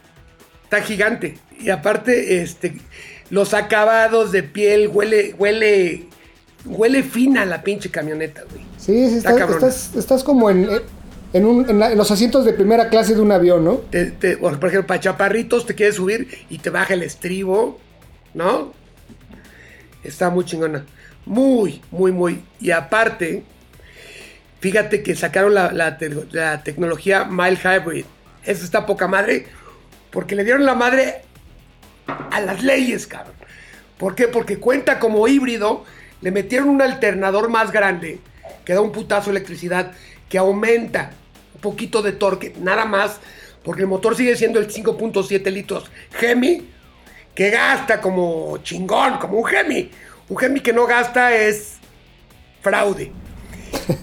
Está 0.77 0.87
gigante. 0.87 1.39
Y 1.61 1.71
aparte, 1.71 2.43
este, 2.43 2.75
los 3.31 3.55
acabados 3.55 4.33
de 4.33 4.43
piel 4.43 4.89
huele, 4.89 5.35
huele, 5.39 6.07
huele 6.65 7.03
fina 7.03 7.45
la 7.45 7.63
pinche 7.63 7.91
camioneta, 7.91 8.43
güey. 8.51 8.65
Sí, 8.79 9.09
sí, 9.09 9.17
Está 9.19 9.31
estás, 9.33 9.51
estás, 9.51 9.91
estás 9.97 10.25
como 10.25 10.51
en, 10.51 10.69
en, 11.33 11.45
un- 11.45 11.69
en 11.71 11.79
la- 11.79 11.93
en 11.93 11.99
los 11.99 12.11
asientos 12.11 12.45
de 12.45 12.53
primera 12.53 12.89
clase 12.89 13.15
de 13.15 13.21
un 13.21 13.31
avión, 13.33 13.65
¿no? 13.65 13.77
Te- 13.77 14.11
te- 14.11 14.37
por 14.37 14.53
ejemplo, 14.53 14.87
para 14.87 15.01
chaparritos 15.01 15.65
te 15.65 15.75
quieres 15.75 15.95
subir 15.97 16.29
y 16.51 16.59
te 16.59 16.71
baja 16.71 16.95
el 16.95 17.03
estribo, 17.03 17.81
¿no? 18.35 18.73
Está 20.03 20.29
muy 20.31 20.45
chingona. 20.45 20.85
Muy, 21.25 21.81
muy, 21.91 22.13
muy. 22.13 22.43
Y 22.61 22.73
aparte, 22.73 23.43
fíjate 24.61 25.03
que 25.03 25.15
sacaron 25.15 25.55
la, 25.55 25.73
la 25.73 25.97
la 26.33 26.63
tecnología 26.63 27.25
Mile 27.25 27.57
Hybrid. 27.63 28.05
Eso 28.45 28.65
está 28.65 28.85
poca 28.85 29.07
madre. 29.09 29.47
Porque 30.15 30.37
le 30.37 30.45
dieron 30.45 30.65
la 30.65 30.77
madre 30.77 31.23
a 32.07 32.41
las 32.41 32.63
leyes, 32.63 33.09
cabrón. 33.09 33.35
¿Por 33.99 34.15
qué? 34.15 34.29
Porque 34.29 34.59
cuenta 34.59 35.01
como 35.01 35.27
híbrido. 35.27 35.85
Le 36.21 36.31
metieron 36.31 36.69
un 36.69 36.81
alternador 36.81 37.49
más 37.51 37.73
grande 37.73 38.21
que 38.65 38.75
da 38.75 38.81
un 38.81 38.93
putazo 38.93 39.31
de 39.31 39.39
electricidad 39.39 39.91
que 40.29 40.39
aumenta 40.39 41.11
un 41.57 41.61
poquito 41.61 42.01
de 42.01 42.13
torque, 42.13 42.55
nada 42.61 42.85
más, 42.85 43.19
porque 43.65 43.83
el 43.83 43.89
motor 43.89 44.17
sigue 44.17 44.37
siendo 44.37 44.61
el 44.61 44.69
5.7 44.69 45.51
litros 45.51 45.91
Hemi, 46.21 46.65
que 47.35 47.51
gasta 47.51 48.01
como 48.01 48.59
chingón, 48.59 49.19
como 49.19 49.41
un 49.41 49.51
Hemi. 49.53 49.91
Un 50.29 50.45
Hemi 50.45 50.61
que 50.61 50.73
no 50.73 50.87
gasta 50.87 51.35
es 51.35 51.79
fraude. 52.63 53.11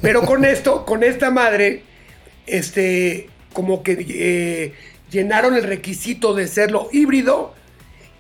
Pero 0.02 0.24
con 0.24 0.44
esto, 0.44 0.86
con 0.86 1.04
esta 1.04 1.32
madre, 1.32 1.84
este, 2.46 3.30
como 3.54 3.82
que 3.82 4.06
eh, 4.10 4.74
llenaron 5.12 5.56
el 5.56 5.64
requisito 5.64 6.34
de 6.34 6.48
serlo 6.48 6.88
híbrido 6.92 7.54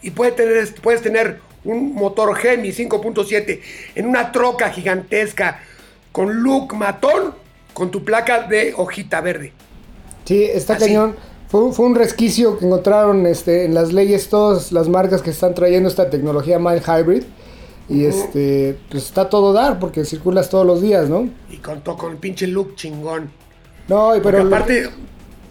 y 0.01 0.11
puede 0.11 0.31
tener, 0.33 0.73
puedes 0.81 1.01
tener 1.01 1.39
un 1.63 1.93
motor 1.93 2.35
Hemi 2.43 2.69
5.7 2.69 3.59
en 3.95 4.05
una 4.07 4.31
troca 4.31 4.69
gigantesca 4.69 5.59
con 6.11 6.41
look 6.43 6.73
matón 6.75 7.35
con 7.73 7.91
tu 7.91 8.03
placa 8.03 8.43
de 8.47 8.73
hojita 8.75 9.21
verde. 9.21 9.53
Sí, 10.25 10.43
está 10.43 10.73
Así. 10.73 10.85
cañón. 10.85 11.15
Fue, 11.47 11.71
fue 11.73 11.85
un 11.85 11.95
resquicio 11.95 12.57
que 12.57 12.65
encontraron 12.65 13.25
este, 13.27 13.65
en 13.65 13.73
las 13.73 13.91
leyes 13.93 14.29
todas 14.29 14.71
las 14.71 14.87
marcas 14.87 15.21
que 15.21 15.29
están 15.31 15.53
trayendo 15.53 15.89
esta 15.89 16.09
tecnología 16.09 16.59
Mild 16.59 16.83
Hybrid. 16.85 17.23
Y 17.89 18.05
este, 18.05 18.77
pues 18.89 19.03
está 19.03 19.27
todo 19.29 19.51
dar 19.51 19.77
porque 19.77 20.05
circulas 20.05 20.49
todos 20.49 20.65
los 20.65 20.81
días, 20.81 21.09
¿no? 21.09 21.29
Y 21.49 21.57
con, 21.57 21.81
to- 21.81 21.97
con 21.97 22.11
el 22.13 22.17
pinche 22.17 22.47
look 22.47 22.75
chingón. 22.75 23.29
No, 23.89 24.13
pero 24.23 24.43
aparte, 24.43 24.89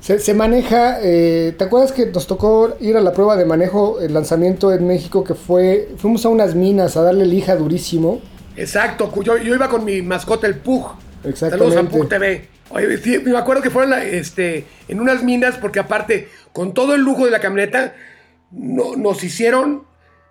se, 0.01 0.19
se 0.19 0.35
maneja. 0.35 0.99
eh, 1.03 1.55
¿Te 1.57 1.65
acuerdas 1.65 1.93
que 1.93 2.07
nos 2.07 2.27
tocó 2.27 2.77
ir 2.81 2.97
a 2.97 3.01
la 3.01 3.13
prueba 3.13 3.37
de 3.37 3.45
manejo, 3.45 4.01
el 4.01 4.15
lanzamiento 4.15 4.73
en 4.73 4.87
México 4.87 5.23
que 5.25 5.35
fue. 5.35 5.91
Fuimos 5.99 6.25
a 6.25 6.29
unas 6.31 6.55
minas 6.55 6.97
a 6.97 7.03
darle 7.03 7.27
lija 7.27 7.57
durísimo. 7.57 8.21
exacto, 8.57 9.13
yo, 9.23 9.37
yo 9.39 9.55
iba 9.55 9.69
con 9.69 9.85
mi 9.85 10.03
mascota, 10.03 10.47
el 10.47 10.57
Pug. 10.57 10.87
Exactamente. 11.25 11.75
Saludos 11.75 11.93
a 11.93 11.97
Pug 11.99 12.09
TV. 12.09 12.49
Oye, 12.71 12.99
sí, 12.99 13.19
me 13.19 13.37
acuerdo 13.37 13.63
que 13.63 13.71
fueron 13.71 13.91
la- 13.91 14.05
este, 14.05 14.65
en 14.89 15.01
unas 15.01 15.23
minas 15.25 15.57
porque 15.57 15.81
aparte, 15.81 16.29
con 16.53 16.73
todo 16.73 16.95
el 16.95 17.01
lujo 17.03 17.25
de 17.25 17.31
la 17.33 17.41
camioneta, 17.41 17.95
no- 18.53 18.95
nos 18.97 19.23
hicieron 19.25 19.83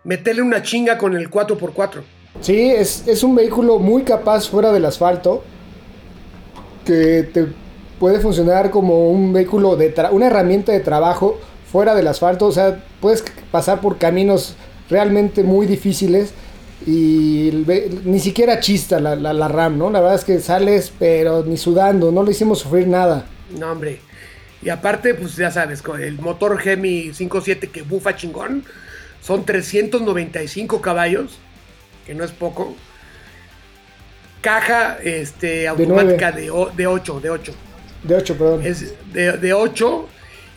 meterle 0.03 0.41
una 0.41 0.63
chinga 0.63 0.97
con 0.97 1.15
el 1.15 1.30
4x4. 1.30 2.01
Sí, 2.41 2.72
es, 2.72 3.03
es 3.07 3.24
un 3.24 3.36
vehículo 3.36 3.80
muy 3.80 4.03
capaz 4.03 4.47
fuera 4.47 4.72
del 4.72 4.86
asfalto. 4.86 5.43
Que 6.86 7.24
te 7.34 7.47
puede 8.00 8.20
funcionar 8.20 8.72
como 8.72 9.10
un 9.10 9.34
vehículo 9.34 9.76
de 9.76 9.93
tra- 9.93 10.12
una 10.12 10.28
herramienta 10.28 10.72
de 10.72 10.80
trabajo 10.80 11.39
fuera 11.72 11.93
del 11.95 12.08
asfalto. 12.08 12.45
O 12.47 12.52
sea, 12.52 12.84
puedes 13.02 13.24
pasar 13.52 13.82
por 13.82 13.97
caminos 13.97 14.56
realmente 14.89 15.43
muy 15.43 15.68
difíciles. 15.68 16.34
Y 16.88 17.66
ni 18.06 18.20
siquiera 18.20 18.62
chista 18.62 19.00
la, 19.02 19.16
la, 19.16 19.34
la 19.34 19.47
RAM, 19.50 19.78
¿no? 19.78 19.89
La 19.91 20.00
verdad 20.00 20.16
es 20.16 20.24
que 20.24 20.39
sales, 20.39 20.93
pero 20.97 21.43
ni 21.43 21.58
sudando, 21.58 22.10
no 22.12 22.24
le 22.24 22.32
hicimos 22.32 22.60
sufrir 22.60 22.88
nada. 22.88 23.26
No, 23.60 23.72
hombre. 23.74 24.00
Y 24.62 24.70
aparte, 24.70 25.14
pues 25.14 25.36
ya 25.36 25.52
sabes, 25.52 25.82
con 25.82 26.02
el 26.02 26.20
motor 26.20 26.58
Gemi 26.58 27.10
5.7 27.10 27.70
que 27.70 27.82
bufa 27.82 28.16
chingón, 28.16 28.64
son 29.22 29.45
395 29.45 30.80
caballos, 30.82 31.38
que 32.06 32.16
no 32.16 32.24
es 32.24 32.32
poco. 32.32 32.74
Caja 34.41 34.97
este, 35.04 35.68
automática 35.68 36.32
de 36.32 36.50
8, 36.88 37.20
de 37.20 37.30
8. 37.30 37.54
De 38.04 38.16
8, 38.16 38.38
perdón. 38.38 38.62
Es 38.66 38.93
de, 39.14 39.34
de 39.34 39.54
8. 39.54 40.08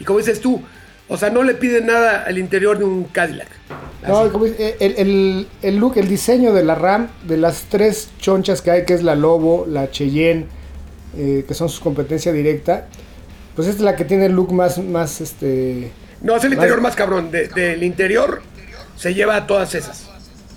Y 0.01 0.05
como 0.05 0.18
dices 0.18 0.40
tú, 0.40 0.62
o 1.09 1.16
sea, 1.16 1.30
no 1.30 1.43
le 1.43 1.55
piden 1.55 1.86
nada 1.86 2.24
al 2.26 2.38
interior 2.38 2.78
de 2.78 2.84
un 2.84 3.05
Cadillac. 3.05 3.49
No, 4.07 4.24
el, 4.26 4.95
el- 4.97 5.49
el 5.62 5.76
look, 5.76 5.97
el 5.97 6.09
diseño 6.09 6.53
de 6.53 6.64
la 6.64 6.74
RAM, 6.74 7.09
de 7.26 7.36
las 7.36 7.64
tres 7.68 8.09
chonchas 8.18 8.61
que 8.62 8.70
hay, 8.70 8.84
que 8.84 8.95
es 8.95 9.03
la 9.03 9.14
Lobo, 9.14 9.64
la 9.68 9.90
Cheyenne, 9.90 10.47
eh, 11.16 11.45
que 11.47 11.55
son 11.55 11.68
su 11.68 11.80
competencia 11.82 12.32
directa, 12.32 12.86
pues 13.55 13.68
esta 13.68 13.78
es 13.80 13.84
la 13.84 13.95
que 13.97 14.05
tiene 14.05 14.26
el 14.26 14.32
look 14.32 14.53
más, 14.53 14.78
más 14.78 15.20
este... 15.20 15.93
No, 16.20 16.34
es 16.36 16.45
el 16.45 16.55
interior 16.55 16.80
más 16.80 16.97
cabrón. 16.97 17.30
de- 17.30 17.49
del 17.49 17.82
interior 17.82 18.43
se 18.97 19.12
lleva 19.14 19.36
a 19.36 19.47
todas 19.47 19.74
esas. 19.74 20.09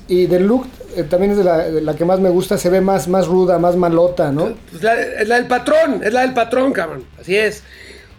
Y 0.07 0.27
del 0.27 0.45
look 0.45 0.67
eh, 0.95 1.03
también 1.03 1.31
es 1.31 1.37
de 1.37 1.43
la, 1.43 1.57
de 1.69 1.81
la 1.81 1.95
que 1.95 2.05
más 2.05 2.19
me 2.19 2.29
gusta, 2.29 2.57
se 2.57 2.69
ve 2.69 2.79
más, 2.79 3.07
más 3.07 3.25
ruda, 3.27 3.57
más 3.57 3.75
malota, 3.75 4.31
¿no? 4.31 4.53
Pues 4.71 4.83
la- 4.83 5.01
es 5.01 5.27
la 5.27 5.35
del 5.35 5.47
patrón, 5.47 6.01
es 6.03 6.13
la 6.13 6.21
del 6.21 6.33
patrón, 6.33 6.71
cabrón. 6.73 7.05
Así 7.19 7.35
es. 7.35 7.63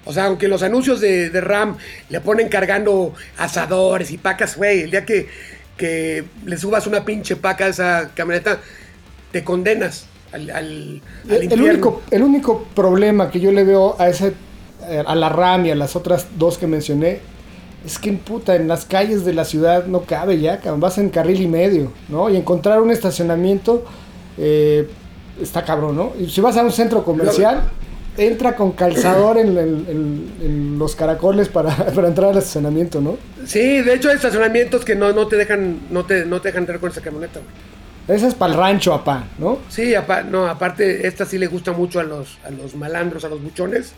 O 0.05 0.13
sea, 0.13 0.25
aunque 0.27 0.49
los 0.49 0.63
anuncios 0.63 1.01
de, 1.01 1.31
de 1.31 1.41
RAM 1.41 1.77
le 2.11 2.21
ponen 2.21 2.49
cargando 2.49 3.13
asadores 3.39 4.11
y 4.11 4.19
pacas, 4.19 4.57
güey, 4.57 4.83
el 4.83 4.91
día 4.91 5.05
que, 5.05 5.29
que 5.77 6.25
le 6.45 6.57
subas 6.57 6.87
una 6.87 7.05
pinche 7.05 7.37
paca 7.37 7.67
a 7.67 7.69
esa 7.69 8.11
camioneta, 8.15 8.59
te 9.33 9.43
condenas 9.45 10.07
al, 10.33 10.51
al, 10.51 11.03
al 11.31 11.43
El, 11.53 11.61
único, 11.63 12.03
el 12.11 12.23
único 12.23 12.65
problema 12.75 13.31
que 13.31 13.41
yo 13.41 13.53
le 13.53 13.65
veo 13.65 13.97
a 14.01 14.09
ese 14.09 14.33
eh, 14.89 15.03
a 15.05 15.15
la 15.15 15.29
RAM 15.29 15.67
y 15.67 15.71
a 15.71 15.75
las 15.75 15.97
otras 15.97 16.27
dos 16.37 16.59
que 16.59 16.67
mencioné 16.67 17.21
es 17.87 17.99
que 17.99 18.13
puta, 18.13 18.57
en 18.57 18.67
las 18.69 18.85
calles 18.85 19.25
de 19.25 19.33
la 19.33 19.45
ciudad 19.45 19.87
no 19.87 20.03
cabe 20.03 20.41
ya, 20.41 20.59
cabrón, 20.59 20.81
vas 20.81 20.99
en 20.99 21.09
carril 21.09 21.41
y 21.41 21.47
medio, 21.47 21.93
¿no? 22.09 22.29
Y 22.29 22.37
encontrar 22.37 22.81
un 22.83 22.91
estacionamiento 22.91 23.85
eh, 24.39 24.89
está 25.41 25.65
cabrón, 25.65 25.97
¿no? 25.97 26.13
Y 26.19 26.29
si 26.29 26.41
vas 26.41 26.57
a 26.57 26.63
un 26.63 26.73
centro 26.73 27.05
comercial, 27.05 27.63
entra 28.19 28.57
con 28.57 28.73
calzador 28.73 29.39
en, 29.39 29.49
en- 29.59 29.87
en- 29.89 30.33
en 30.43 30.79
los 30.79 30.97
caracoles 30.97 31.49
para, 31.49 31.75
para 31.95 32.09
entrar 32.09 32.31
al 32.31 32.39
estacionamiento, 32.39 33.01
¿no? 33.01 33.17
Sí, 33.47 33.81
de 33.83 33.95
hecho 33.95 34.09
hay 34.09 34.17
estacionamientos 34.17 34.85
que 34.85 34.95
no, 34.95 35.13
no 35.13 35.29
te 35.29 35.37
dejan 35.37 35.81
no 35.91 36.05
te, 36.05 36.25
no 36.27 36.41
te 36.41 36.49
dejan 36.49 36.63
entrar 36.65 36.81
con 36.81 36.91
esa 36.91 37.01
camioneta, 37.03 37.41
güey. 37.41 38.17
Esa 38.19 38.29
es 38.29 38.35
para 38.35 38.53
el 38.53 38.59
rancho, 38.59 38.95
apá, 38.95 39.25
¿no? 39.39 39.59
Sí, 39.69 39.95
apa- 39.95 40.23
no, 40.23 40.47
aparte, 40.47 41.07
esta 41.09 41.25
sí 41.27 41.39
le 41.39 41.49
gusta 41.49 41.73
mucho 41.73 41.99
a 42.01 42.05
los, 42.05 42.39
a 42.45 42.51
los 42.51 42.75
malandros, 42.77 43.25
a 43.25 43.29
los 43.29 43.43
buchones, 43.43 43.93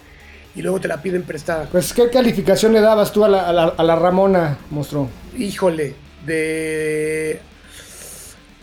y 0.59 0.63
luego 0.63 0.81
te 0.81 0.89
la 0.89 1.01
piden 1.01 1.23
prestada. 1.23 1.69
Pues, 1.71 1.93
¿qué 1.93 2.11
calificación 2.11 2.73
le 2.73 2.81
dabas 2.81 3.13
tú 3.13 3.25
a 3.25 3.29
la, 3.29 3.49
a 3.49 3.53
la- 3.53 3.75
a 3.77 3.85
la 3.85 3.95
Ramona, 3.97 4.59
monstruo? 4.71 5.09
Híjole, 5.39 5.95
de 6.27 7.39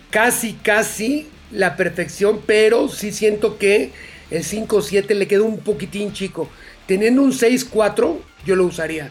casi, 0.09 0.53
casi 0.55 1.29
la 1.51 1.77
perfección, 1.77 2.41
pero 2.45 2.89
sí 2.89 3.13
siento 3.13 3.57
que 3.57 3.91
el 4.29 4.43
5.7 4.43 5.13
le 5.15 5.25
queda 5.27 5.43
un 5.43 5.59
poquitín 5.59 6.11
chico. 6.11 6.49
Teniendo 6.85 7.21
un 7.21 7.31
6.4, 7.31 8.17
yo 8.45 8.55
lo 8.57 8.65
usaría. 8.65 9.09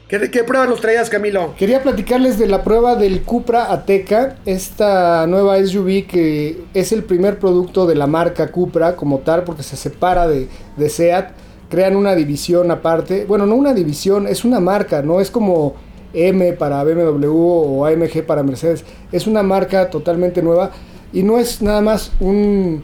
¿Qué, 0.07 0.29
qué 0.29 0.43
prueba 0.43 0.67
nos 0.67 0.81
traías, 0.81 1.09
Camilo? 1.09 1.55
Quería 1.57 1.81
platicarles 1.81 2.37
de 2.37 2.47
la 2.47 2.63
prueba 2.63 2.95
del 2.95 3.21
Cupra 3.21 3.71
Ateca, 3.71 4.35
esta 4.45 5.25
nueva 5.27 5.57
SUV 5.63 6.05
que 6.05 6.65
es 6.73 6.91
el 6.91 7.03
primer 7.03 7.39
producto 7.39 7.87
de 7.87 7.95
la 7.95 8.05
marca 8.05 8.51
Cupra 8.51 8.95
como 8.95 9.19
tal, 9.19 9.43
porque 9.43 9.63
se 9.63 9.75
separa 9.77 10.27
de, 10.27 10.49
de 10.77 10.89
SEAT, 10.89 11.31
crean 11.69 11.95
una 11.95 12.13
división 12.15 12.69
aparte, 12.69 13.25
bueno, 13.25 13.45
no 13.45 13.55
una 13.55 13.73
división, 13.73 14.27
es 14.27 14.45
una 14.45 14.59
marca, 14.59 15.01
no 15.01 15.19
es 15.19 15.31
como 15.31 15.73
M 16.13 16.53
para 16.53 16.83
BMW 16.83 17.31
o 17.35 17.85
AMG 17.85 18.23
para 18.25 18.43
Mercedes, 18.43 18.85
es 19.11 19.25
una 19.25 19.41
marca 19.41 19.89
totalmente 19.89 20.43
nueva 20.43 20.71
y 21.11 21.23
no 21.23 21.39
es 21.39 21.61
nada 21.61 21.81
más 21.81 22.11
un 22.19 22.83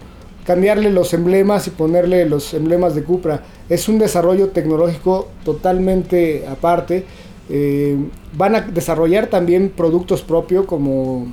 cambiarle 0.50 0.90
los 0.90 1.14
emblemas 1.14 1.68
y 1.68 1.70
ponerle 1.70 2.26
los 2.28 2.56
emblemas 2.56 2.96
de 2.96 3.04
Cupra. 3.04 3.44
Es 3.70 3.88
un 3.88 4.00
desarrollo 4.00 4.48
tecnológico 4.50 5.28
totalmente 5.46 6.48
aparte. 6.48 7.06
Eh, 7.52 7.96
van 8.34 8.56
a 8.56 8.62
desarrollar 8.62 9.28
también 9.28 9.70
productos 9.70 10.24
propios 10.24 10.66
como 10.66 11.28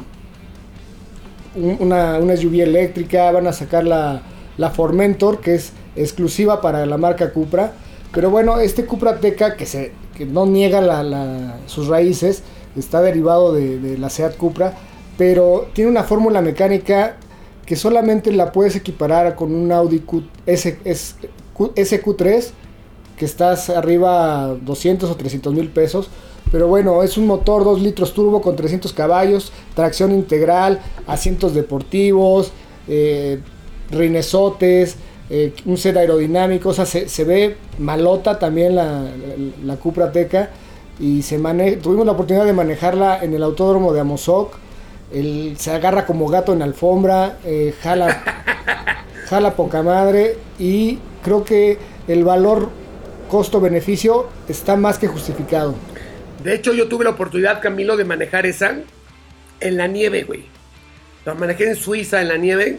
un- 1.55 1.77
una, 1.81 2.19
una 2.19 2.35
SUV 2.37 2.61
eléctrica, 2.63 3.31
van 3.33 3.47
a 3.47 3.55
sacar 3.55 3.85
la, 3.85 4.21
la 4.59 4.69
Formentor, 4.69 5.41
que 5.41 5.55
es 5.55 5.73
exclusiva 5.97 6.61
para 6.61 6.85
la 6.85 6.99
marca 6.99 7.33
Cupra. 7.33 7.73
Pero 8.13 8.29
bueno, 8.29 8.61
este 8.61 8.85
Cupra 8.85 9.19
Teca, 9.19 9.57
que, 9.57 9.65
se, 9.65 9.93
que 10.15 10.27
no 10.27 10.45
niega 10.45 10.83
sus 11.65 11.89
raíces, 11.89 12.43
está 12.77 13.01
derivado 13.01 13.55
de, 13.55 13.79
de 13.79 13.97
la 13.97 14.11
Seat 14.11 14.37
Cupra, 14.37 14.75
pero 15.17 15.69
tiene 15.73 15.91
una 15.91 16.03
fórmula 16.05 16.43
mecánica 16.43 17.17
que 17.67 17.77
solamente 17.77 18.33
la 18.33 18.53
puedes 18.53 18.77
equiparar 18.77 19.35
con 19.35 19.55
un 19.55 19.71
Audi 19.73 19.99
Q, 20.01 20.23
S, 20.47 20.79
S- 20.85 21.15
Q- 21.53 21.73
SQ3, 21.75 22.51
que 23.19 23.25
estás 23.25 23.71
arriba 23.71 24.57
200 24.63 25.11
o 25.11 25.17
300 25.17 25.53
mil 25.53 25.69
pesos. 25.69 26.09
Pero 26.53 26.69
bueno, 26.69 27.03
es 27.03 27.19
un 27.19 27.27
motor 27.27 27.65
2 27.65 27.83
litros 27.83 28.15
turbo 28.15 28.41
con 28.41 28.55
300 28.55 28.93
caballos, 28.93 29.53
tracción 29.75 30.13
integral, 30.13 30.81
asientos 31.09 31.55
deportivos, 31.55 32.53
eh, 32.87 33.41
rinesotes, 33.91 34.97
eh, 35.29 35.53
un 35.65 35.77
set 35.77 35.97
aerodinámico. 35.97 36.69
O 36.69 36.73
sea, 36.73 36.87
se, 36.87 37.09
se 37.09 37.25
ve 37.25 37.57
malota 37.79 38.39
también 38.39 38.77
la, 38.77 39.07
la, 39.65 39.77
Cupra 39.77 40.13
Teca. 40.13 40.51
Y 41.01 41.23
se 41.23 41.37
tuvimos 41.83 42.07
la 42.07 42.13
oportunidad 42.13 42.47
de 42.47 42.53
manejarla 42.53 43.23
en 43.23 43.35
el 43.35 43.43
autódromo 43.43 43.93
de 43.93 44.01
Amozoc. 44.01 44.55
El, 45.13 45.57
se 45.59 45.71
agarra 45.71 46.07
como 46.07 46.29
gato 46.29 46.53
en 46.53 46.63
alfombra, 46.63 47.39
eh, 47.45 47.75
jala, 47.83 48.23
jala 49.29 49.55
poca 49.55 49.83
madre. 49.83 50.37
Y 50.59 50.99
creo 51.23 51.45
que 51.45 51.79
el 52.09 52.25
valor 52.25 52.71
costo-beneficio 53.29 54.29
está 54.49 54.77
más 54.77 54.99
que 54.99 55.09
justificado. 55.09 55.75
De 56.43 56.55
hecho, 56.55 56.73
yo 56.73 56.89
tuve 56.89 57.05
la 57.05 57.11
oportunidad, 57.11 57.61
Camilo, 57.61 57.97
de 57.97 58.05
manejar 58.05 58.47
esa 58.47 58.77
en 59.61 59.77
la 59.77 59.87
nieve, 59.87 60.25
güey. 60.25 60.45
La 61.25 61.35
manejé 61.35 61.69
en 61.69 61.77
Suiza 61.77 62.21
en 62.21 62.29
la 62.29 62.37
nieve. 62.37 62.79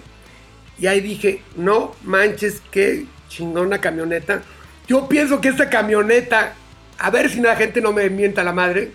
Y 0.80 0.88
ahí 0.88 1.01
dije, 1.01 1.41
no 1.55 1.93
manches, 2.03 2.61
qué 2.71 3.05
chingona 3.30 3.80
camioneta. 3.80 4.43
Yo 4.88 5.07
pienso 5.09 5.41
que 5.41 5.49
esta 5.49 5.69
camioneta, 5.69 6.53
a 6.97 7.09
ver 7.09 7.30
si 7.30 7.41
la 7.41 7.55
gente 7.55 7.82
no 7.82 7.91
me 7.91 8.09
mienta 8.09 8.43
la 8.43 8.53
madre, 8.53 8.91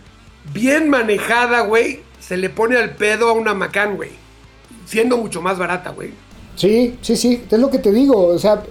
bien 0.54 0.88
manejada, 0.88 1.60
güey, 1.62 2.00
se 2.26 2.36
le 2.36 2.50
pone 2.50 2.76
al 2.76 2.90
pedo 2.90 3.28
a 3.28 3.32
una 3.32 3.52
Macan, 3.52 3.96
güey. 3.96 4.10
Siendo 4.86 5.16
mucho 5.16 5.42
más 5.42 5.58
barata, 5.58 5.90
güey. 5.90 6.10
Sí, 6.54 6.96
sí, 7.02 7.16
sí, 7.16 7.44
es 7.50 7.58
lo 7.58 7.70
que 7.70 7.78
te 7.78 7.90
digo. 7.90 8.26
O 8.28 8.38
sea, 8.38 8.62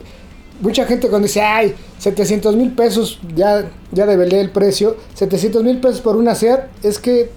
mucha 0.62 0.86
gente 0.86 1.10
cuando 1.10 1.28
dice, 1.28 1.42
ay, 1.42 1.76
700 1.98 2.56
mil 2.56 2.72
pesos, 2.72 3.20
ya, 3.36 3.70
ya 3.92 4.06
develé 4.06 4.40
el 4.40 4.52
precio, 4.52 4.96
700 5.16 5.64
mil 5.64 5.80
pesos 5.80 6.00
por 6.02 6.16
una 6.16 6.36
SEAT, 6.36 6.70
es 6.84 7.00
que 7.00 7.32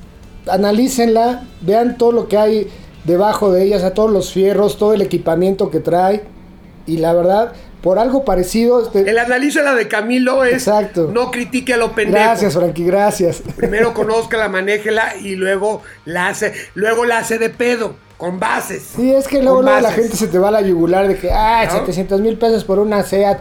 analícenla, 0.47 1.47
vean 1.63 1.99
todo 1.99 2.13
lo 2.13 2.29
que 2.29 2.37
hay 2.37 2.69
debajo 3.05 3.51
de 3.53 3.65
ella, 3.65 3.79
o 3.79 3.81
sea, 3.81 3.95
todos 3.95 4.11
los 4.11 4.33
fierros, 4.33 4.79
todo 4.79 4.95
el 4.95 5.03
equipamiento 5.03 5.71
que 5.71 5.81
trae. 5.81 6.23
Y 6.87 6.99
la 6.99 7.13
verdad, 7.13 7.53
por 7.85 7.99
algo 7.99 8.25
parecido... 8.25 8.83
este- 8.83 9.11
El 9.11 9.19
análisis 9.19 9.63
la 9.63 9.75
de 9.75 9.87
Camilo 9.89 10.43
es 10.43 10.55
Exacto. 10.55 11.11
no 11.13 11.31
critique 11.31 11.75
a 11.75 11.77
lo 11.77 11.93
pendejo. 11.93 12.25
Gracias, 12.25 12.55
Frankie, 12.55 12.85
gracias. 12.87 13.43
Primero 13.57 13.93
conozca, 13.93 14.49
manéjela 14.49 15.17
y 15.23 15.37
luego 15.37 15.83
la 16.07 16.29
hace, 16.29 16.55
luego 16.75 17.05
la 17.05 17.19
hace 17.19 17.37
de 17.37 17.51
pedo, 17.51 17.95
con 18.17 18.41
bases. 18.41 18.85
Sí, 18.97 19.15
es 19.15 19.29
que 19.29 19.43
luego, 19.43 19.61
la 19.61 19.93
gente 19.93 20.17
se 20.17 20.29
te 20.29 20.39
va 20.39 20.49
a 20.49 20.53
la 20.53 20.63
yugular 20.63 21.07
de 21.07 21.19
que, 21.19 21.31
ay, 21.31 21.67
¿No? 21.67 21.75
700 21.75 22.23
mil 22.23 22.39
pesos 22.39 22.65
por 22.65 22.79
una 22.79 23.03
SEAT. 23.03 23.41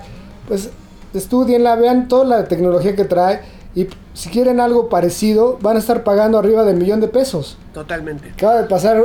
Pues 0.50 0.72
estudienla, 1.14 1.78
vean 1.78 2.10
toda 2.10 2.26
la 2.26 2.44
tecnología 2.50 2.98
que 2.98 3.06
trae 3.06 3.40
y 3.74 3.88
si 4.14 4.28
quieren 4.30 4.60
algo 4.60 4.90
parecido, 4.90 5.58
van 5.62 5.78
a 5.78 5.80
estar 5.80 6.04
pagando 6.04 6.38
arriba 6.38 6.66
del 6.66 6.76
millón 6.76 7.00
de 7.00 7.08
pesos. 7.08 7.58
Totalmente. 7.74 8.32
Acaba 8.34 8.62
de 8.62 8.68
pasar 8.68 9.02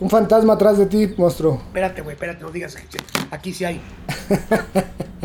un 0.00 0.10
fantasma 0.10 0.54
atrás 0.54 0.78
de 0.78 0.86
ti, 0.86 1.14
monstruo. 1.16 1.60
Espérate, 1.66 2.00
güey, 2.02 2.14
espérate, 2.14 2.42
no 2.42 2.50
digas 2.50 2.74
que 2.74 2.82
aquí 3.30 3.52
sí 3.52 3.64
hay. 3.64 3.80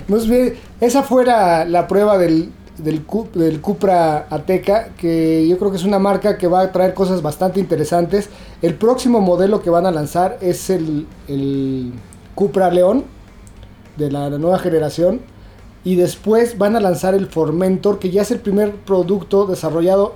Pues 0.07 0.28
bien, 0.28 0.53
esa 0.82 1.01
fuera 1.01 1.65
la 1.65 1.88
prueba 1.88 2.19
del, 2.19 2.51
del, 2.78 3.03
Cu- 3.05 3.28
del 3.34 3.59
Cupra 3.59 4.28
Ateca, 4.30 4.89
que 4.97 5.47
yo 5.47 5.57
creo 5.57 5.71
que 5.71 5.78
es 5.78 5.84
una 5.84 5.97
marca 5.97 6.38
que 6.38 6.47
va 6.47 6.61
a 6.61 6.71
traer 6.71 6.93
cosas 6.93 7.23
bastante 7.23 7.59
interesantes. 7.59 8.30
El 8.61 8.76
próximo 8.76 9.19
modelo 9.19 9.63
que 9.63 9.71
van 9.71 9.88
a 9.88 9.91
lanzar 9.91 10.38
es 10.41 10.69
el, 10.69 11.07
el 11.28 11.91
Cupra 12.36 12.69
León, 12.69 13.05
de 13.97 14.11
la 14.11 14.30
nueva 14.30 14.59
generación. 14.59 15.21
Y 15.84 15.95
después 15.95 16.59
van 16.59 16.76
a 16.76 16.80
lanzar 16.80 17.15
el 17.15 17.26
Formentor, 17.28 17.97
que 17.97 18.11
ya 18.11 18.21
es 18.21 18.30
el 18.30 18.39
primer 18.41 18.73
producto 18.76 19.47
desarrollado 19.47 20.13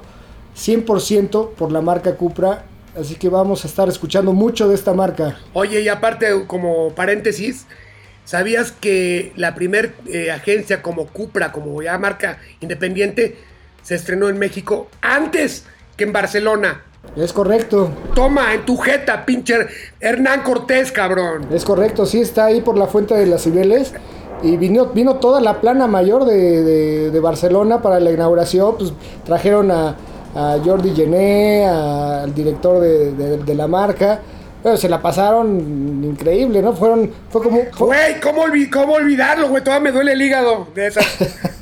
100% 0.56 1.50
por 1.56 1.72
la 1.72 1.82
marca 1.82 2.16
Cupra. 2.16 2.66
Así 2.98 3.16
que 3.16 3.30
vamos 3.30 3.64
a 3.66 3.68
estar 3.68 3.88
escuchando 3.90 4.34
mucho 4.34 4.68
de 4.68 4.76
esta 4.76 4.94
marca. 4.94 5.38
Oye, 5.54 5.82
y 5.82 5.88
aparte, 5.90 6.28
como 6.48 6.90
paréntesis, 6.96 7.66
¿sabías 8.26 8.72
que 8.72 9.32
la 9.36 9.56
primer 9.56 9.94
eh, 10.08 10.32
agencia 10.32 10.82
como 10.82 11.08
Cupra, 11.08 11.52
como 11.52 11.82
ya 11.82 11.98
marca 11.98 12.40
independiente, 12.62 13.38
se 13.84 13.96
estrenó 13.96 14.30
en 14.30 14.38
México 14.40 14.88
antes 15.02 15.66
que 15.98 16.04
en 16.04 16.14
Barcelona? 16.14 16.84
Es 17.16 17.32
correcto. 17.32 17.92
Toma, 18.14 18.54
en 18.54 18.66
tu 18.66 18.76
jeta, 18.78 19.26
pinche 19.26 19.56
Hernán 20.00 20.42
Cortés, 20.44 20.92
cabrón. 20.92 21.46
Es 21.54 21.64
correcto, 21.64 22.06
sí 22.06 22.20
está 22.22 22.46
ahí 22.46 22.62
por 22.62 22.78
la 22.78 22.88
Fuente 22.88 23.14
de 23.16 23.26
las 23.26 23.44
Cibeles. 23.44 23.94
Y 24.42 24.56
vino, 24.58 24.88
vino 24.88 25.16
toda 25.16 25.42
la 25.42 25.60
plana 25.60 25.88
mayor 25.88 26.24
de, 26.26 26.64
de- 26.64 27.12
de 27.12 27.20
Barcelona 27.20 27.82
para 27.82 28.00
la 28.00 28.12
inauguración. 28.12 28.78
Pues 28.78 28.94
trajeron 29.26 29.70
a, 29.72 29.96
a 30.36 30.58
Jordi 30.64 30.94
Gené, 30.96 31.66
al 31.68 32.34
director 32.34 32.80
de, 32.80 33.12
de- 33.14 33.38
de 33.38 33.56
la 33.56 33.68
marca. 33.68 34.20
Pero 34.62 34.76
se 34.76 34.90
la 34.90 35.02
pasaron 35.02 36.04
increíble, 36.04 36.62
¿no? 36.62 36.74
Fueron, 36.74 37.10
fue 37.30 37.42
como... 37.42 37.58
fue- 37.72 37.88
Güey, 37.88 38.20
¿cómo, 38.20 38.42
¿cómo 38.74 38.94
olvidarlo, 38.96 39.48
güey? 39.48 39.64
Todavía 39.64 39.86
me 39.86 39.92
duele 39.94 40.12
el 40.12 40.22
hígado 40.22 40.68
de 40.76 40.88
esa, 40.88 41.00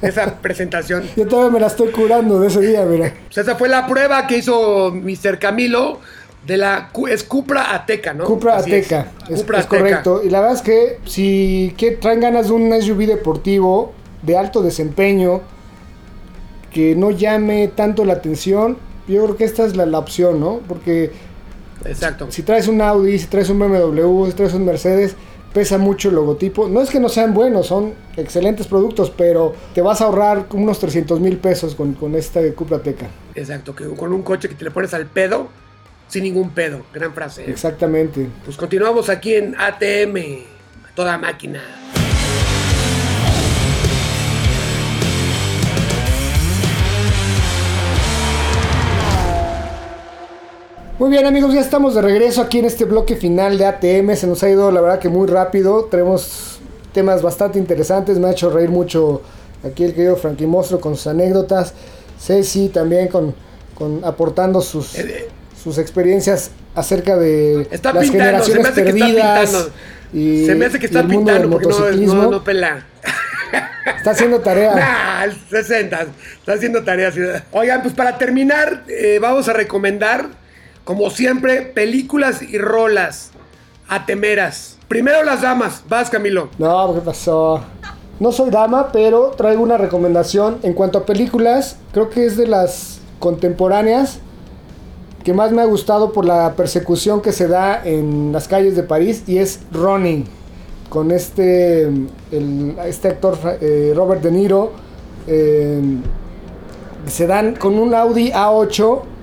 de 0.01 0.09
esa 0.09 0.33
presentación. 0.41 1.03
yo 1.15 1.27
todavía 1.27 1.51
me 1.51 1.59
la 1.59 1.67
estoy 1.67 1.89
curando 1.91 2.39
de 2.39 2.47
ese 2.47 2.59
día, 2.59 2.83
mira. 2.85 3.13
Pues 3.27 3.37
esa 3.37 3.55
fue 3.55 3.69
la 3.69 3.85
prueba 3.85 4.25
que 4.25 4.37
hizo 4.39 4.91
Mr. 4.91 5.37
Camilo 5.37 5.99
de 6.47 6.57
la 6.57 6.89
es 7.11 7.23
Cupra 7.23 7.75
Ateca, 7.75 8.15
¿no? 8.15 8.23
Cupra 8.25 8.55
Así 8.55 8.71
Ateca, 8.73 9.11
es, 9.29 9.41
Cupra 9.41 9.59
es 9.59 9.65
Ateca. 9.67 9.79
correcto. 9.83 10.21
Y 10.23 10.29
la 10.31 10.39
verdad 10.39 10.55
es 10.55 10.61
que 10.63 10.97
si 11.05 11.75
que 11.77 11.91
traen 11.91 12.19
ganas 12.21 12.47
de 12.47 12.53
un 12.53 12.81
SUV 12.81 13.05
deportivo 13.05 13.91
de 14.23 14.37
alto 14.37 14.63
desempeño, 14.63 15.41
que 16.77 16.95
no 16.95 17.09
llame 17.09 17.69
tanto 17.69 18.05
la 18.05 18.13
atención, 18.13 18.77
yo 19.07 19.23
creo 19.23 19.35
que 19.35 19.45
esta 19.45 19.65
es 19.65 19.75
la, 19.75 19.87
la 19.87 19.97
opción, 19.97 20.39
¿no? 20.39 20.59
Porque 20.67 21.11
Exacto. 21.83 22.27
si 22.29 22.43
traes 22.43 22.67
un 22.67 22.83
Audi, 22.83 23.17
si 23.17 23.25
traes 23.25 23.49
un 23.49 23.57
BMW, 23.57 24.27
si 24.27 24.33
traes 24.33 24.53
un 24.53 24.63
Mercedes, 24.63 25.15
pesa 25.55 25.79
mucho 25.79 26.09
el 26.09 26.15
logotipo. 26.15 26.69
No 26.69 26.83
es 26.83 26.91
que 26.91 26.99
no 26.99 27.09
sean 27.09 27.33
buenos, 27.33 27.65
son 27.65 27.95
excelentes 28.15 28.67
productos, 28.67 29.09
pero 29.09 29.55
te 29.73 29.81
vas 29.81 30.01
a 30.01 30.05
ahorrar 30.05 30.45
unos 30.51 30.77
300 30.77 31.19
mil 31.19 31.37
pesos 31.37 31.73
con, 31.73 31.93
con 31.93 32.13
esta 32.13 32.41
Cupra 32.53 32.77
Ateca. 32.77 33.07
Exacto, 33.33 33.75
que 33.75 33.85
con 33.85 34.13
un 34.13 34.21
coche 34.21 34.47
que 34.47 34.53
te 34.53 34.63
le 34.63 34.69
pones 34.69 34.93
al 34.93 35.07
pedo, 35.07 35.47
sin 36.07 36.25
ningún 36.25 36.51
pedo. 36.51 36.83
Gran 36.93 37.11
frase. 37.11 37.41
¿eh? 37.41 37.49
Exactamente. 37.49 38.29
Pues 38.45 38.55
continuamos 38.55 39.09
aquí 39.09 39.33
en 39.33 39.55
ATM, 39.55 40.43
a 40.91 40.93
toda 40.93 41.17
máquina. 41.17 41.59
Muy 50.99 51.11
bien 51.11 51.25
amigos, 51.27 51.53
ya 51.53 51.61
estamos 51.61 51.93
de 51.93 52.01
regreso 52.01 52.41
aquí 52.41 52.57
en 52.59 52.65
este 52.65 52.85
bloque 52.85 53.15
final 53.15 53.57
de 53.57 53.65
ATM. 53.65 54.15
Se 54.15 54.25
nos 54.25 54.41
ha 54.43 54.49
ido 54.49 54.71
la 54.71 54.81
verdad 54.81 54.99
que 54.99 55.09
muy 55.09 55.27
rápido. 55.27 55.85
Tenemos 55.85 56.59
temas 56.91 57.21
bastante 57.21 57.59
interesantes. 57.59 58.17
Me 58.17 58.27
ha 58.27 58.31
hecho 58.31 58.49
reír 58.49 58.69
mucho 58.69 59.21
aquí 59.63 59.83
el 59.83 59.93
querido 59.93 60.15
Frankie 60.15 60.47
Mostro 60.47 60.79
con 60.79 60.95
sus 60.95 61.05
anécdotas. 61.07 61.73
Ceci 62.19 62.69
también 62.69 63.09
con, 63.09 63.35
con 63.75 64.03
aportando 64.03 64.59
sus, 64.61 64.95
Eh, 64.97 65.27
sus 65.63 65.77
experiencias 65.77 66.49
acerca 66.73 67.15
de 67.15 67.67
Está 67.69 67.93
las 67.93 68.03
pintando, 68.09 68.43
se 68.43 68.53
me 68.53 68.63
generaciones 68.63 68.65
hace 68.65 68.83
que 68.83 68.89
está 68.89 69.05
perdidas. 69.05 69.49
pintando. 69.51 69.71
y- 70.13 70.45
se 70.47 70.55
me 70.55 70.65
hace 70.65 70.79
que 70.79 70.85
está 70.87 70.99
el 71.01 71.07
mundo 71.09 71.31
del 71.31 71.41
pintando 71.43 71.49
porque 71.51 71.67
no, 71.67 71.77
motociclismo. 71.79 72.23
no, 72.23 72.31
no 72.31 72.43
pela. 72.43 72.85
Está 73.97 74.11
haciendo 74.11 74.39
tarea. 74.39 74.73
Nah, 74.75 75.23
el 75.25 75.33
60, 75.47 76.07
está 76.39 76.53
haciendo 76.53 76.83
tareas. 76.83 77.13
Oigan, 77.51 77.83
pues 77.83 77.93
para 77.93 78.17
terminar, 78.17 78.83
eh, 78.87 79.19
vamos 79.21 79.47
a 79.47 79.53
recomendar, 79.53 80.27
como 80.87 81.09
siempre, 81.09 81.63
películas 81.63 82.41
y 82.41 82.57
rolas 82.57 83.31
atemeras. 83.89 84.77
Primero 84.87 85.21
las 85.21 85.41
damas, 85.41 85.83
vas 85.89 86.09
Camilo. 86.09 86.47
No, 86.57 86.93
¿qué 86.93 87.01
pasó? 87.01 87.59
No 88.21 88.31
soy 88.31 88.51
dama, 88.51 88.93
pero 88.93 89.31
traigo 89.31 89.61
una 89.61 89.75
recomendación. 89.75 90.59
En 90.63 90.71
cuanto 90.71 90.99
a 90.99 91.05
películas, 91.05 91.75
creo 91.91 92.09
que 92.09 92.25
es 92.25 92.37
de 92.37 92.47
las 92.47 93.01
contemporáneas 93.19 94.19
que 95.25 95.33
más 95.33 95.51
me 95.51 95.61
ha 95.61 95.65
gustado 95.65 96.13
por 96.13 96.23
la 96.23 96.53
persecución 96.53 97.21
que 97.21 97.33
se 97.33 97.49
da 97.49 97.81
en 97.83 98.31
las 98.31 98.47
calles 98.47 98.77
de 98.77 98.83
París 98.83 99.23
y 99.27 99.39
es 99.39 99.59
Running. 99.73 100.23
Con 100.87 101.11
este, 101.11 101.91
este 102.85 103.09
actor 103.09 103.37
eh, 103.59 103.91
Robert 103.93 104.21
De 104.21 104.31
Niro. 104.31 104.71
eh, 105.27 105.81
se 107.07 107.27
dan 107.27 107.55
con 107.55 107.77
un 107.77 107.93
Audi 107.93 108.31
A8. 108.31 109.16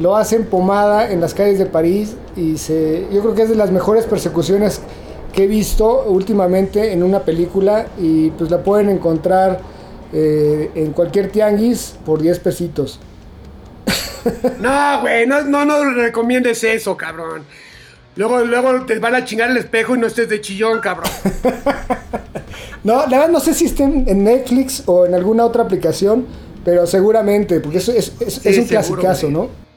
Lo 0.00 0.16
hacen 0.16 0.46
pomada 0.46 1.10
en 1.10 1.20
las 1.20 1.34
calles 1.34 1.58
de 1.58 1.66
París 1.66 2.16
y 2.34 2.56
se, 2.56 3.06
yo 3.12 3.20
creo 3.20 3.34
que 3.34 3.42
es 3.42 3.48
de 3.50 3.54
las 3.54 3.70
mejores 3.70 4.04
persecuciones 4.06 4.80
que 5.32 5.44
he 5.44 5.46
visto 5.46 6.04
últimamente 6.08 6.92
en 6.92 7.02
una 7.02 7.20
película 7.20 7.86
y 7.98 8.30
pues 8.30 8.50
la 8.50 8.62
pueden 8.62 8.88
encontrar 8.88 9.60
eh, 10.12 10.70
en 10.74 10.92
cualquier 10.92 11.30
tianguis 11.30 11.96
por 12.04 12.20
10 12.20 12.38
pesitos. 12.40 12.98
No, 14.60 15.00
güey, 15.00 15.26
no, 15.26 15.40
no, 15.44 15.64
no 15.64 15.82
recomiendes 15.94 16.62
eso, 16.62 16.94
cabrón. 16.94 17.42
Luego, 18.16 18.40
luego 18.40 18.84
te 18.84 18.98
van 18.98 19.14
a 19.14 19.24
chingar 19.24 19.50
el 19.50 19.56
espejo 19.56 19.94
y 19.94 19.98
no 19.98 20.06
estés 20.06 20.28
de 20.28 20.42
chillón, 20.42 20.80
cabrón. 20.80 21.10
No, 22.82 23.06
la 23.06 23.18
verdad 23.18 23.28
no 23.28 23.40
sé 23.40 23.52
si 23.52 23.66
estén 23.66 24.04
en 24.08 24.24
Netflix 24.24 24.84
o 24.86 25.04
en 25.04 25.14
alguna 25.14 25.44
otra 25.44 25.62
aplicación, 25.62 26.26
pero 26.64 26.86
seguramente, 26.86 27.60
porque 27.60 27.76
eso 27.78 27.92
es, 27.92 28.12
es, 28.20 28.34
Sí, 28.34 28.48
es 28.48 28.58
un 28.58 28.66
seguro, 28.66 29.02
clasicazo, 29.02 29.26
güey. 29.26 29.32
¿no? 29.34 29.69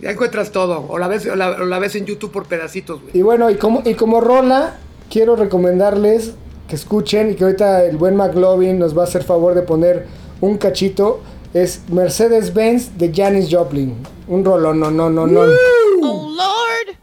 Ya 0.00 0.10
encuentras 0.10 0.52
todo. 0.52 0.84
O 0.88 0.98
la 0.98 1.08
ves, 1.08 1.26
o 1.26 1.36
la, 1.36 1.50
o 1.50 1.64
la 1.64 1.78
ves 1.78 1.94
en 1.96 2.04
YouTube 2.06 2.30
por 2.30 2.46
pedacitos, 2.46 3.00
güey. 3.00 3.16
Y 3.16 3.22
bueno, 3.22 3.50
y 3.50 3.56
como, 3.56 3.82
y 3.84 3.94
como 3.94 4.20
rola, 4.20 4.78
quiero 5.10 5.36
recomendarles 5.36 6.34
que 6.68 6.76
escuchen 6.76 7.30
y 7.30 7.34
que 7.34 7.44
ahorita 7.44 7.84
el 7.84 7.96
buen 7.96 8.16
McLovin 8.16 8.78
nos 8.78 8.96
va 8.96 9.02
a 9.02 9.04
hacer 9.04 9.24
favor 9.24 9.54
de 9.54 9.62
poner 9.62 10.06
un 10.40 10.58
cachito. 10.58 11.20
Es 11.54 11.82
Mercedes-Benz 11.88 12.98
de 12.98 13.12
Janis 13.14 13.48
Joplin. 13.50 13.96
Un 14.28 14.44
rolón, 14.44 14.80
no, 14.80 14.90
no, 14.90 15.08
no, 15.08 15.26
no. 15.26 15.40
Oh 15.40 16.28
Lord, 16.28 16.98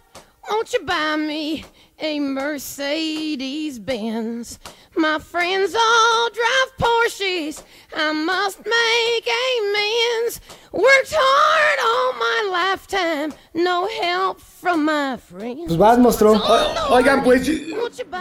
won't 0.50 0.70
you 0.72 0.86
buy 0.86 1.18
me 1.18 1.66
a 2.00 2.20
Mercedes 2.20 3.84
Benz? 3.84 4.60
My 4.96 5.18
friends 5.20 5.74
all 5.76 6.30
drive 6.30 6.78
Porsches. 6.78 7.64
I 7.96 8.12
must 8.14 8.60
make 8.60 9.28
amends. 9.28 10.40
Worked 10.72 11.14
hard 11.16 11.80
all 11.84 12.14
my 12.20 12.50
lifetime, 12.52 13.34
no 13.54 13.88
help 14.02 14.40
from 14.40 14.86
my 14.86 15.18
friends. 15.18 15.66
Pues 15.68 15.78
vas, 15.78 15.98
monstruo. 15.98 16.34
O- 16.38 16.94
Oigan, 16.96 17.24
pues 17.24 17.48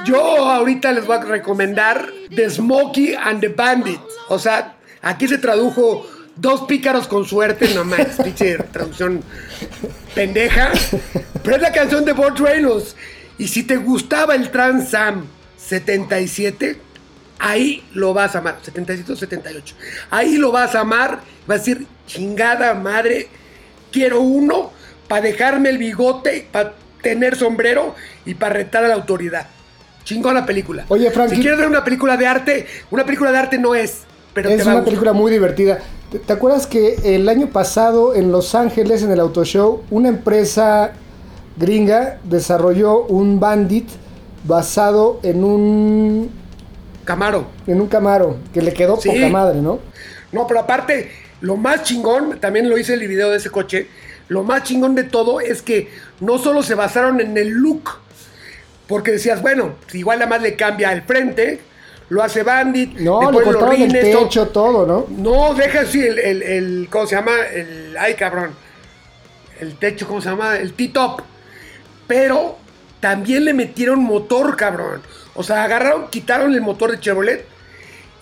yo 0.04 0.20
ahorita 0.50 0.92
les 0.92 1.06
voy 1.06 1.16
a 1.16 1.20
recomendar 1.24 2.08
The 2.34 2.50
Smokey 2.50 3.14
and 3.14 3.40
the 3.40 3.48
Bandit. 3.48 4.00
O 4.28 4.38
sea, 4.38 4.76
aquí 5.02 5.28
se 5.28 5.38
tradujo 5.38 6.06
dos 6.36 6.62
pícaros 6.62 7.06
con 7.06 7.24
suerte, 7.26 7.68
no 7.74 7.84
más, 7.84 8.16
pinche 8.24 8.56
traducción 8.72 9.22
pendeja. 10.14 10.72
Pero 11.42 11.56
es 11.56 11.62
la 11.62 11.72
canción 11.72 12.04
de 12.04 12.12
Burt 12.12 12.38
Reynolds. 12.38 12.96
Y 13.38 13.48
si 13.48 13.62
te 13.62 13.76
gustaba 13.76 14.34
el 14.34 14.50
Trans 14.50 14.92
Am 14.94 15.26
77, 15.72 16.76
ahí 17.38 17.82
lo 17.94 18.12
vas 18.12 18.34
a 18.34 18.38
amar. 18.38 18.58
77 18.62 19.12
o 19.12 19.16
78. 19.16 19.74
Ahí 20.10 20.36
lo 20.36 20.52
vas 20.52 20.74
a 20.74 20.80
amar. 20.80 21.20
Vas 21.46 21.56
a 21.56 21.58
decir, 21.58 21.86
chingada 22.06 22.74
madre, 22.74 23.28
quiero 23.90 24.20
uno 24.20 24.70
para 25.08 25.22
dejarme 25.22 25.70
el 25.70 25.78
bigote, 25.78 26.46
para 26.52 26.74
tener 27.00 27.36
sombrero 27.36 27.94
y 28.26 28.34
para 28.34 28.54
retar 28.54 28.84
a 28.84 28.88
la 28.88 28.94
autoridad. 28.94 29.46
Chingona 30.04 30.44
película. 30.44 30.84
Oye, 30.88 31.10
Frankie. 31.10 31.36
Si 31.36 31.40
quieres 31.40 31.58
ver 31.58 31.68
una 31.68 31.84
película 31.84 32.18
de 32.18 32.26
arte, 32.26 32.66
una 32.90 33.06
película 33.06 33.32
de 33.32 33.38
arte 33.38 33.58
no 33.58 33.74
es. 33.74 34.00
Pero 34.34 34.50
te 34.50 34.56
Es 34.56 34.66
va 34.66 34.74
una 34.74 34.84
película 34.84 35.14
muy 35.14 35.32
divertida. 35.32 35.78
¿Te, 36.10 36.18
te 36.18 36.32
acuerdas 36.34 36.66
que 36.66 36.96
el 37.14 37.28
año 37.30 37.48
pasado 37.48 38.14
en 38.14 38.30
Los 38.30 38.54
Ángeles, 38.54 39.02
en 39.02 39.10
el 39.10 39.20
Auto 39.20 39.44
Show, 39.44 39.84
una 39.90 40.08
empresa 40.08 40.92
gringa 41.56 42.18
desarrolló 42.24 43.04
un 43.04 43.40
Bandit 43.40 43.88
basado 44.44 45.20
en 45.22 45.44
un 45.44 46.30
Camaro. 47.04 47.46
en 47.66 47.80
un 47.80 47.88
Camaro 47.88 48.36
que 48.52 48.62
le 48.62 48.72
quedó 48.72 48.96
Sí. 49.00 49.08
poca 49.10 49.28
madre, 49.28 49.60
¿no? 49.60 49.80
No, 50.30 50.46
pero 50.46 50.60
aparte, 50.60 51.10
lo 51.40 51.56
más 51.56 51.82
chingón, 51.82 52.38
también 52.40 52.68
lo 52.68 52.78
hice 52.78 52.94
el 52.94 53.06
video 53.06 53.30
de 53.30 53.36
ese 53.38 53.50
coche, 53.50 53.88
lo 54.28 54.44
más 54.44 54.62
chingón 54.62 54.94
de 54.94 55.04
todo 55.04 55.40
es 55.40 55.62
que 55.62 55.90
no 56.20 56.38
solo 56.38 56.62
se 56.62 56.74
basaron 56.74 57.20
en 57.20 57.36
el 57.36 57.48
look, 57.50 57.90
porque 58.86 59.12
decías, 59.12 59.42
bueno, 59.42 59.74
si 59.88 59.98
igual 59.98 60.18
nada 60.20 60.28
más 60.30 60.42
le 60.42 60.54
cambia 60.56 60.92
el 60.92 61.02
frente, 61.02 61.60
lo 62.08 62.22
hace 62.22 62.42
Bandit, 62.42 62.98
No, 62.98 63.30
le 63.30 63.38
los 63.38 63.42
cortaron 63.42 63.74
el 63.74 63.90
rines, 63.90 64.12
todo. 64.12 64.22
techo, 64.24 64.48
todo, 64.48 64.86
¿no? 64.86 65.06
No, 65.08 65.54
deja 65.54 65.80
así 65.80 66.00
el, 66.00 66.18
el, 66.18 66.42
el- 66.42 66.88
¿cómo 66.90 67.06
se 67.06 67.16
llama? 67.16 67.32
El, 67.52 67.96
ay, 67.98 68.14
cabrón. 68.14 68.50
El 69.60 69.76
techo, 69.76 70.06
¿cómo 70.06 70.20
se 70.20 70.28
llama? 70.28 70.56
El 70.58 70.72
T-top. 70.74 71.22
Pero 72.06 72.56
también 73.02 73.44
le 73.44 73.52
metieron 73.52 73.98
motor, 74.02 74.56
cabrón. 74.56 75.02
O 75.34 75.42
sea, 75.42 75.64
agarraron, 75.64 76.08
quitaron 76.08 76.54
el 76.54 76.60
motor 76.62 76.92
de 76.92 77.00
Chevrolet 77.00 77.44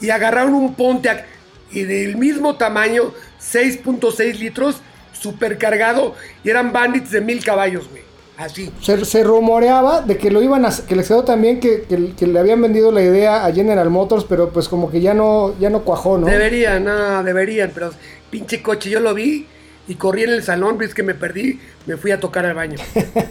y 0.00 0.10
agarraron 0.10 0.54
un 0.54 0.74
Pontiac 0.74 1.26
y 1.70 1.82
del 1.82 2.16
mismo 2.16 2.56
tamaño, 2.56 3.12
6.6 3.40 4.38
litros, 4.38 4.80
supercargado 5.12 6.14
y 6.42 6.50
eran 6.50 6.72
bandits 6.72 7.10
de 7.10 7.20
mil 7.20 7.44
caballos, 7.44 7.88
güey. 7.90 8.02
Así. 8.38 8.72
Se, 8.80 9.04
se 9.04 9.22
rumoreaba 9.22 10.00
de 10.00 10.16
que 10.16 10.30
lo 10.30 10.42
iban 10.42 10.64
a 10.64 10.70
que 10.88 10.96
les 10.96 11.06
quedó 11.08 11.24
también 11.24 11.60
que, 11.60 11.82
que- 11.82 12.14
que 12.16 12.26
le 12.26 12.38
habían 12.38 12.62
vendido 12.62 12.90
la 12.90 13.02
idea 13.02 13.44
a 13.44 13.52
General 13.52 13.90
Motors, 13.90 14.24
pero 14.26 14.48
pues 14.48 14.66
como 14.66 14.90
que 14.90 15.02
ya 15.02 15.12
no 15.12 15.54
ya 15.60 15.68
no 15.68 15.82
cuajó, 15.82 16.16
¿no? 16.16 16.26
Deberían, 16.26 16.84
no, 16.84 17.22
deberían, 17.22 17.70
pero 17.74 17.90
pinche 18.30 18.62
coche, 18.62 18.88
yo 18.88 18.98
lo 19.00 19.12
vi 19.12 19.46
y 19.91 19.97
corrí 19.97 20.22
en 20.22 20.30
el 20.30 20.45
salón, 20.45 20.78
ves 20.78 20.95
que 20.95 21.03
me 21.03 21.14
perdí, 21.14 21.59
me 21.86 21.97
fui 21.97 22.12
a 22.12 22.20
tocar 22.20 22.47
al 22.47 22.55
baño. 22.55 22.78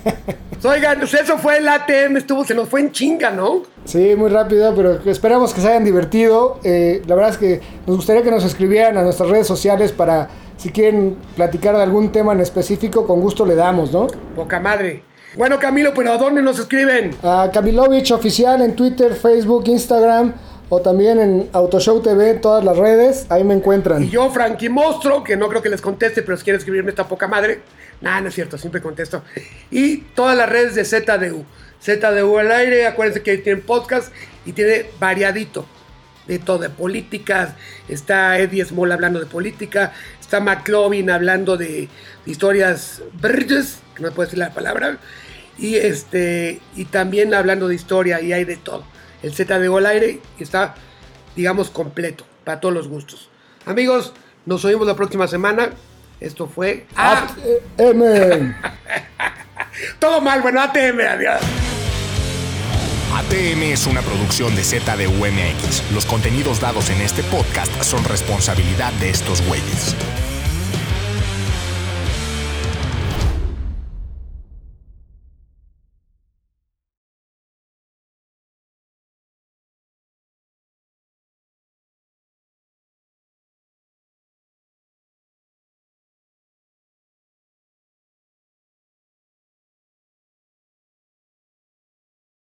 Oigan, 0.65 0.99
pues 0.99 1.13
eso 1.13 1.37
fue 1.37 1.59
el 1.59 1.67
ATM, 1.69 2.17
estuvo, 2.17 2.43
se 2.43 2.53
nos 2.53 2.67
fue 2.67 2.81
en 2.81 2.91
chinga, 2.91 3.31
¿no? 3.31 3.63
Sí, 3.85 4.13
muy 4.17 4.29
rápido, 4.29 4.75
pero 4.75 4.99
esperamos 5.09 5.53
que 5.53 5.61
se 5.61 5.69
hayan 5.69 5.85
divertido. 5.85 6.59
Eh, 6.65 7.01
la 7.07 7.15
verdad 7.15 7.31
es 7.31 7.37
que 7.37 7.61
nos 7.87 7.95
gustaría 7.95 8.23
que 8.23 8.29
nos 8.29 8.43
escribieran 8.43 8.97
a 8.97 9.03
nuestras 9.03 9.29
redes 9.29 9.47
sociales 9.47 9.93
para 9.93 10.27
si 10.57 10.69
quieren 10.69 11.15
platicar 11.37 11.77
de 11.77 11.81
algún 11.81 12.11
tema 12.11 12.33
en 12.33 12.41
específico, 12.41 13.07
con 13.07 13.21
gusto 13.21 13.45
le 13.45 13.55
damos, 13.55 13.93
¿no? 13.93 14.07
Poca 14.35 14.59
madre. 14.59 15.03
Bueno, 15.37 15.59
Camilo, 15.59 15.93
pero 15.95 16.11
¿a 16.11 16.17
dónde 16.17 16.41
nos 16.41 16.59
escriben? 16.59 17.15
A 17.23 17.49
Kamilovich 17.53 18.11
Oficial 18.11 18.61
en 18.61 18.75
Twitter, 18.75 19.13
Facebook, 19.13 19.63
Instagram 19.67 20.33
o 20.69 20.81
también 20.81 21.19
en 21.19 21.49
Autoshow 21.51 22.01
TV, 22.01 22.35
todas 22.35 22.63
las 22.63 22.77
redes, 22.77 23.25
ahí 23.29 23.43
me 23.43 23.55
encuentran. 23.55 24.03
Y 24.03 24.09
yo, 24.09 24.29
Frankie 24.29 24.69
Monstro, 24.69 25.23
que 25.23 25.35
no 25.35 25.49
creo 25.49 25.63
que 25.63 25.69
les 25.69 25.81
conteste, 25.81 26.21
pero 26.21 26.37
si 26.37 26.43
quieren 26.43 26.59
escribirme 26.59 26.91
esta 26.91 27.07
poca 27.07 27.27
madre. 27.27 27.61
Nah, 28.01 28.21
no 28.21 28.29
es 28.29 28.35
cierto, 28.35 28.57
siempre 28.57 28.81
contesto. 28.81 29.23
Y 29.71 29.97
todas 29.97 30.37
las 30.37 30.47
redes 30.47 30.75
de 30.75 30.85
ZDU. 30.85 31.43
ZDU 31.81 32.37
al 32.37 32.51
aire, 32.51 32.85
acuérdense 32.85 33.23
que 33.23 33.37
tienen 33.39 33.63
podcast 33.63 34.13
y 34.45 34.53
tiene 34.53 34.85
variadito. 34.99 35.65
De 36.27 36.37
todo, 36.37 36.59
de 36.59 36.69
políticas. 36.69 37.55
Está 37.87 38.37
Eddie 38.37 38.63
Small 38.63 38.91
hablando 38.91 39.19
de 39.19 39.25
política. 39.25 39.93
Está 40.21 40.39
McLovin 40.39 41.09
hablando 41.09 41.57
de, 41.57 41.89
historias 42.27 43.01
que 43.23 44.03
no 44.03 44.11
puedo 44.11 44.27
decir 44.27 44.37
la 44.37 44.53
palabra. 44.53 44.99
Y 45.57 45.75
este 45.75 46.61
y 46.75 46.85
también 46.85 47.33
hablando 47.33 47.67
de 47.67 47.73
historia 47.73 48.21
y 48.21 48.31
hay 48.31 48.45
de 48.45 48.57
todo. 48.57 48.83
El 49.21 49.33
ZDU 49.33 49.77
al 49.77 49.85
aire 49.85 50.19
está, 50.39 50.75
digamos, 51.35 51.69
completo, 51.69 52.25
para 52.43 52.59
todos 52.59 52.73
los 52.73 52.87
gustos. 52.87 53.29
Amigos, 53.65 54.13
nos 54.45 54.63
oímos 54.65 54.87
la 54.87 54.95
próxima 54.95 55.27
semana. 55.27 55.71
Esto 56.19 56.47
fue... 56.47 56.85
¡Ah! 56.95 57.27
M. 57.77 58.55
Todo 59.99 60.21
mal, 60.21 60.41
bueno, 60.41 60.61
ATM, 60.61 60.99
adiós. 61.01 61.41
ATM 63.13 63.63
es 63.63 63.87
una 63.87 64.01
producción 64.01 64.55
de 64.55 64.63
ZDUMX. 64.63 65.91
Los 65.93 66.05
contenidos 66.05 66.59
dados 66.59 66.89
en 66.89 67.01
este 67.01 67.23
podcast 67.23 67.71
son 67.83 68.03
responsabilidad 68.05 68.93
de 68.93 69.09
estos 69.09 69.41
güeyes. 69.41 69.95